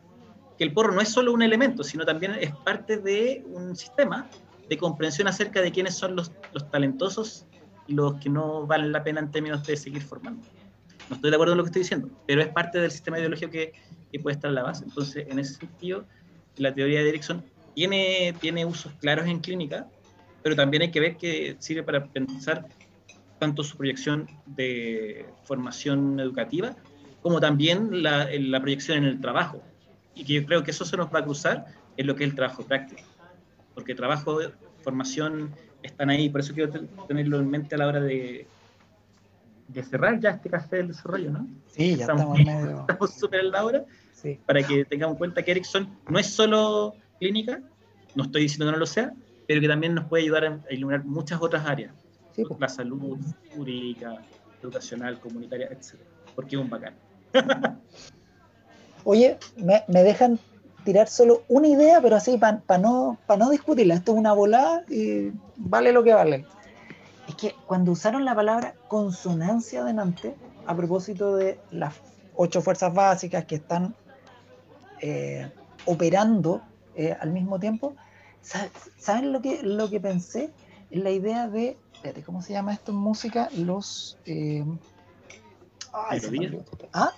Que 0.56 0.64
el 0.64 0.72
porro 0.72 0.92
no 0.92 1.00
es 1.00 1.08
solo 1.08 1.32
un 1.32 1.42
elemento, 1.42 1.84
sino 1.84 2.04
también 2.04 2.32
es 2.40 2.54
parte 2.54 2.98
de 2.98 3.44
un 3.46 3.76
sistema 3.76 4.28
de 4.68 4.78
comprensión 4.78 5.28
acerca 5.28 5.60
de 5.60 5.72
quiénes 5.72 5.94
son 5.94 6.16
los, 6.16 6.32
los 6.52 6.70
talentosos 6.70 7.46
y 7.86 7.94
los 7.94 8.14
que 8.14 8.30
no 8.30 8.66
valen 8.66 8.92
la 8.92 9.02
pena 9.02 9.20
en 9.20 9.30
términos 9.30 9.66
de 9.66 9.76
seguir 9.76 10.02
formando. 10.02 10.46
No 11.08 11.16
estoy 11.16 11.30
de 11.30 11.36
acuerdo 11.36 11.52
en 11.52 11.58
lo 11.58 11.64
que 11.64 11.68
estoy 11.68 11.82
diciendo, 11.82 12.08
pero 12.26 12.40
es 12.40 12.48
parte 12.48 12.78
del 12.78 12.90
sistema 12.90 13.18
ideológico 13.18 13.50
que, 13.50 13.72
que 14.12 14.20
puede 14.20 14.34
estar 14.34 14.48
en 14.48 14.54
la 14.54 14.62
base. 14.62 14.84
Entonces, 14.84 15.26
en 15.28 15.38
ese 15.38 15.54
sentido, 15.54 16.04
la 16.56 16.72
teoría 16.72 17.02
de 17.02 17.08
Erickson 17.08 17.42
tiene, 17.74 18.34
tiene 18.40 18.64
usos 18.64 18.92
claros 19.00 19.26
en 19.26 19.40
clínica, 19.40 19.88
pero 20.42 20.54
también 20.56 20.82
hay 20.82 20.90
que 20.90 21.00
ver 21.00 21.16
que 21.16 21.56
sirve 21.58 21.82
para 21.82 22.04
pensar 22.06 22.66
tanto 23.40 23.64
su 23.64 23.76
proyección 23.76 24.28
de 24.46 25.26
formación 25.44 26.20
educativa 26.20 26.76
como 27.22 27.40
también 27.40 28.02
la, 28.02 28.28
la 28.32 28.60
proyección 28.60 28.98
en 28.98 29.04
el 29.04 29.20
trabajo. 29.20 29.60
Y 30.14 30.24
que 30.24 30.34
yo 30.34 30.46
creo 30.46 30.62
que 30.62 30.70
eso 30.70 30.84
se 30.84 30.96
nos 30.96 31.12
va 31.12 31.18
a 31.20 31.24
cruzar 31.24 31.66
en 31.96 32.06
lo 32.06 32.14
que 32.14 32.24
es 32.24 32.30
el 32.30 32.36
trabajo 32.36 32.62
práctico. 32.64 33.02
Porque 33.74 33.94
trabajo, 33.94 34.38
formación 34.82 35.50
están 35.82 36.10
ahí, 36.10 36.28
por 36.28 36.40
eso 36.40 36.54
quiero 36.54 36.70
ten- 36.70 36.88
tenerlo 37.08 37.38
en 37.38 37.50
mente 37.50 37.74
a 37.74 37.78
la 37.78 37.86
hora 37.88 38.00
de, 38.00 38.46
de 39.68 39.82
cerrar 39.82 40.18
ya 40.20 40.30
este 40.30 40.48
café 40.50 40.76
del 40.76 40.88
desarrollo, 40.88 41.30
¿no? 41.30 41.46
Sí, 41.68 41.96
ya 41.96 42.02
Estamos- 42.04 42.38
medio. 42.38 42.80
Estamos 42.88 43.14
súper 43.14 43.40
en 43.40 43.50
la 43.50 43.64
hora 43.64 43.84
Sí. 44.12 44.38
para 44.46 44.62
que 44.62 44.84
tengamos 44.84 45.14
en 45.14 45.18
cuenta 45.18 45.42
que 45.42 45.50
Erickson 45.50 45.88
no 46.08 46.18
es 46.18 46.26
solo 46.26 46.94
clínica, 47.18 47.62
no 48.14 48.24
estoy 48.24 48.42
diciendo 48.42 48.66
que 48.66 48.72
no 48.72 48.78
lo 48.78 48.84
sea, 48.86 49.12
pero 49.48 49.60
que 49.62 49.68
también 49.68 49.94
nos 49.94 50.04
puede 50.06 50.24
ayudar 50.24 50.44
a 50.44 50.60
iluminar 50.74 51.04
muchas 51.04 51.40
otras 51.40 51.64
áreas, 51.66 51.92
Sí, 52.40 52.48
pues. 52.48 52.60
la 52.60 52.68
salud, 52.68 53.18
jurídica, 53.54 54.14
educacional, 54.62 55.18
comunitaria, 55.20 55.66
etc. 55.66 55.94
Porque 56.34 56.56
es 56.56 56.62
un 56.62 56.70
bacán. 56.70 56.94
Oye, 59.04 59.38
me, 59.56 59.82
me 59.88 60.02
dejan 60.02 60.38
tirar 60.84 61.08
solo 61.08 61.42
una 61.48 61.68
idea, 61.68 62.00
pero 62.00 62.16
así 62.16 62.38
para 62.38 62.62
no, 62.78 63.18
pa 63.26 63.36
no 63.36 63.50
discutirla. 63.50 63.94
Esto 63.94 64.12
es 64.12 64.18
una 64.18 64.32
volada 64.32 64.82
y 64.88 65.30
vale 65.56 65.92
lo 65.92 66.02
que 66.02 66.12
vale. 66.14 66.46
Es 67.28 67.34
que 67.36 67.54
cuando 67.66 67.92
usaron 67.92 68.24
la 68.24 68.34
palabra 68.34 68.74
consonancia 68.88 69.84
delante, 69.84 70.34
a 70.66 70.76
propósito 70.76 71.36
de 71.36 71.58
las 71.70 71.94
ocho 72.34 72.60
fuerzas 72.62 72.92
básicas 72.92 73.44
que 73.44 73.56
están 73.56 73.94
eh, 75.00 75.50
operando 75.86 76.60
eh, 76.94 77.16
al 77.18 77.30
mismo 77.32 77.58
tiempo, 77.58 77.94
sa- 78.42 78.68
¿saben 78.98 79.32
lo 79.32 79.40
que, 79.40 79.62
lo 79.62 79.88
que 79.88 80.00
pensé? 80.00 80.50
En 80.90 81.04
la 81.04 81.10
idea 81.10 81.48
de, 81.48 81.76
espérate, 82.00 82.22
¿cómo 82.22 82.40
se 82.40 82.54
llama 82.54 82.72
esto 82.72 82.92
en 82.92 82.96
música? 82.98 83.50
Los... 83.58 84.16
eh, 84.24 84.64
ay, 85.92 86.18
me 86.22 86.30
¿Melodía? 86.30 86.64
¿Ah? 86.94 87.12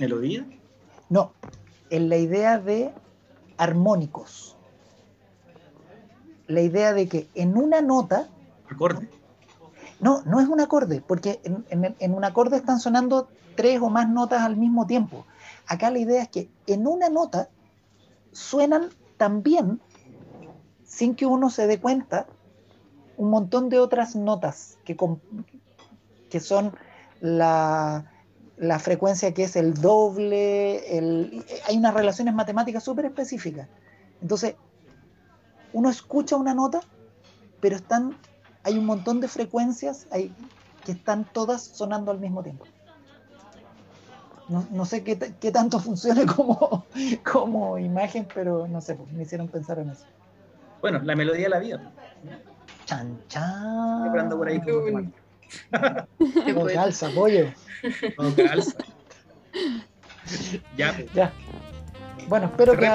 ¿Melodía? 0.00 0.46
No, 1.08 1.32
en 1.90 2.08
la 2.08 2.16
idea 2.16 2.58
de 2.58 2.92
armónicos. 3.56 4.56
La 6.48 6.60
idea 6.60 6.92
de 6.92 7.06
que 7.08 7.28
en 7.36 7.56
una 7.56 7.80
nota, 7.82 8.26
Acorde. 8.68 9.08
no, 10.00 10.22
no 10.22 10.40
es 10.40 10.48
un 10.48 10.60
acorde, 10.60 11.00
porque 11.06 11.40
en, 11.44 11.64
en- 11.70 11.94
en 11.96 12.14
un 12.14 12.24
acorde 12.24 12.56
están 12.56 12.80
sonando 12.80 13.28
tres 13.54 13.80
o 13.80 13.90
más 13.90 14.08
notas 14.08 14.42
al 14.42 14.56
mismo 14.56 14.88
tiempo. 14.88 15.24
Acá 15.68 15.92
la 15.92 16.00
idea 16.00 16.22
es 16.22 16.28
que 16.30 16.48
en 16.66 16.88
una 16.88 17.08
nota 17.10 17.48
suenan 18.32 18.88
también, 19.18 19.80
sin 20.84 21.14
que 21.14 21.26
uno 21.26 21.48
se 21.48 21.68
dé 21.68 21.78
cuenta, 21.78 22.26
un 23.20 23.30
montón 23.30 23.68
de 23.68 23.78
otras 23.78 24.16
notas 24.16 24.78
que, 24.84 24.96
que 26.28 26.40
son 26.40 26.74
la, 27.20 28.12
la 28.56 28.78
frecuencia 28.78 29.34
que 29.34 29.44
es 29.44 29.56
el 29.56 29.74
doble, 29.74 30.96
el- 30.98 31.44
hay 31.66 31.76
unas 31.76 31.94
relaciones 31.94 32.34
matemáticas 32.34 32.84
súper 32.84 33.06
específicas. 33.06 33.68
Entonces, 34.20 34.56
uno 35.72 35.90
escucha 35.90 36.36
una 36.36 36.54
nota, 36.54 36.80
pero 37.60 37.76
están, 37.76 38.20
hay 38.64 38.78
un 38.78 38.86
montón 38.86 39.20
de 39.20 39.28
frecuencias 39.28 40.08
hay, 40.10 40.36
que 40.84 40.92
están 40.92 41.30
todas 41.32 41.64
sonando 41.64 42.10
al 42.12 42.20
mismo 42.20 42.42
tiempo. 42.42 42.68
No, 44.48 44.66
no 44.70 44.84
sé 44.84 45.04
qué, 45.04 45.18
qué 45.40 45.52
tanto 45.52 45.78
funcione 45.80 46.26
como, 46.26 46.88
como 47.24 47.78
imagen, 47.78 48.30
pero 48.34 48.66
no 48.66 48.80
sé, 48.80 48.94
pues, 48.96 49.10
me 49.12 49.22
hicieron 49.22 49.48
pensar 49.48 49.78
en 49.78 49.90
eso. 49.90 50.06
Bueno, 50.80 51.00
la 51.02 51.14
melodía 51.16 51.44
de 51.44 51.50
la 51.50 51.58
vida. 51.58 51.80
Chan, 52.90 53.18
chan. 53.28 54.00
Siempre 54.00 54.20
ando 54.20 54.36
por 54.36 54.48
ahí 54.48 54.60
Todo 54.66 54.82
poeta. 54.82 56.74
calza, 56.74 57.08
pollo. 57.14 57.46
Todo 58.16 58.34
calza. 58.34 58.72
ya. 60.76 60.96
Ya. 61.14 61.30
Bueno, 62.26 62.46
espero 62.46 62.72
que. 62.76 62.86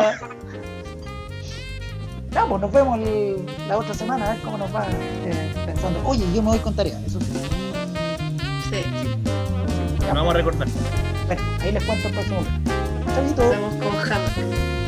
Ya, 2.31 2.45
pues 2.49 2.61
nos 2.61 2.71
vemos 2.73 2.99
el- 2.99 3.45
la 3.69 3.77
otra 3.77 3.93
semana 3.93 4.25
a 4.31 4.33
ver 4.33 4.41
cómo 4.43 4.57
nos 4.57 4.75
va 4.75 4.85
eh, 4.89 5.53
pensando. 5.65 6.01
Oye, 6.05 6.25
yo 6.33 6.41
me 6.41 6.49
voy 6.49 6.59
con 6.59 6.75
tarea, 6.75 6.99
eso 7.07 7.21
sí. 7.21 7.31
Sí, 8.69 8.83
Nos 9.99 10.13
vamos 10.13 10.33
a 10.33 10.37
recordar. 10.37 10.67
Bueno, 11.27 11.41
ahí 11.61 11.71
les 11.71 11.83
cuento 11.85 12.09
el 12.09 12.13
próximo. 12.13 12.41
nos 12.41 13.15
Chavito. 13.15 13.49
vemos 13.49 13.73
con. 13.75 14.09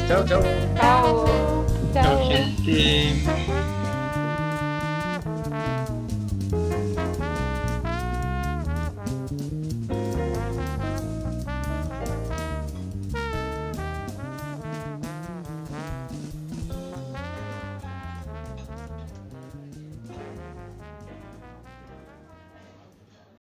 Chao, 0.09 0.25
chao. 0.27 0.41
Chao. 0.75 1.65
Chao. 1.93 2.29
gente. 2.29 3.76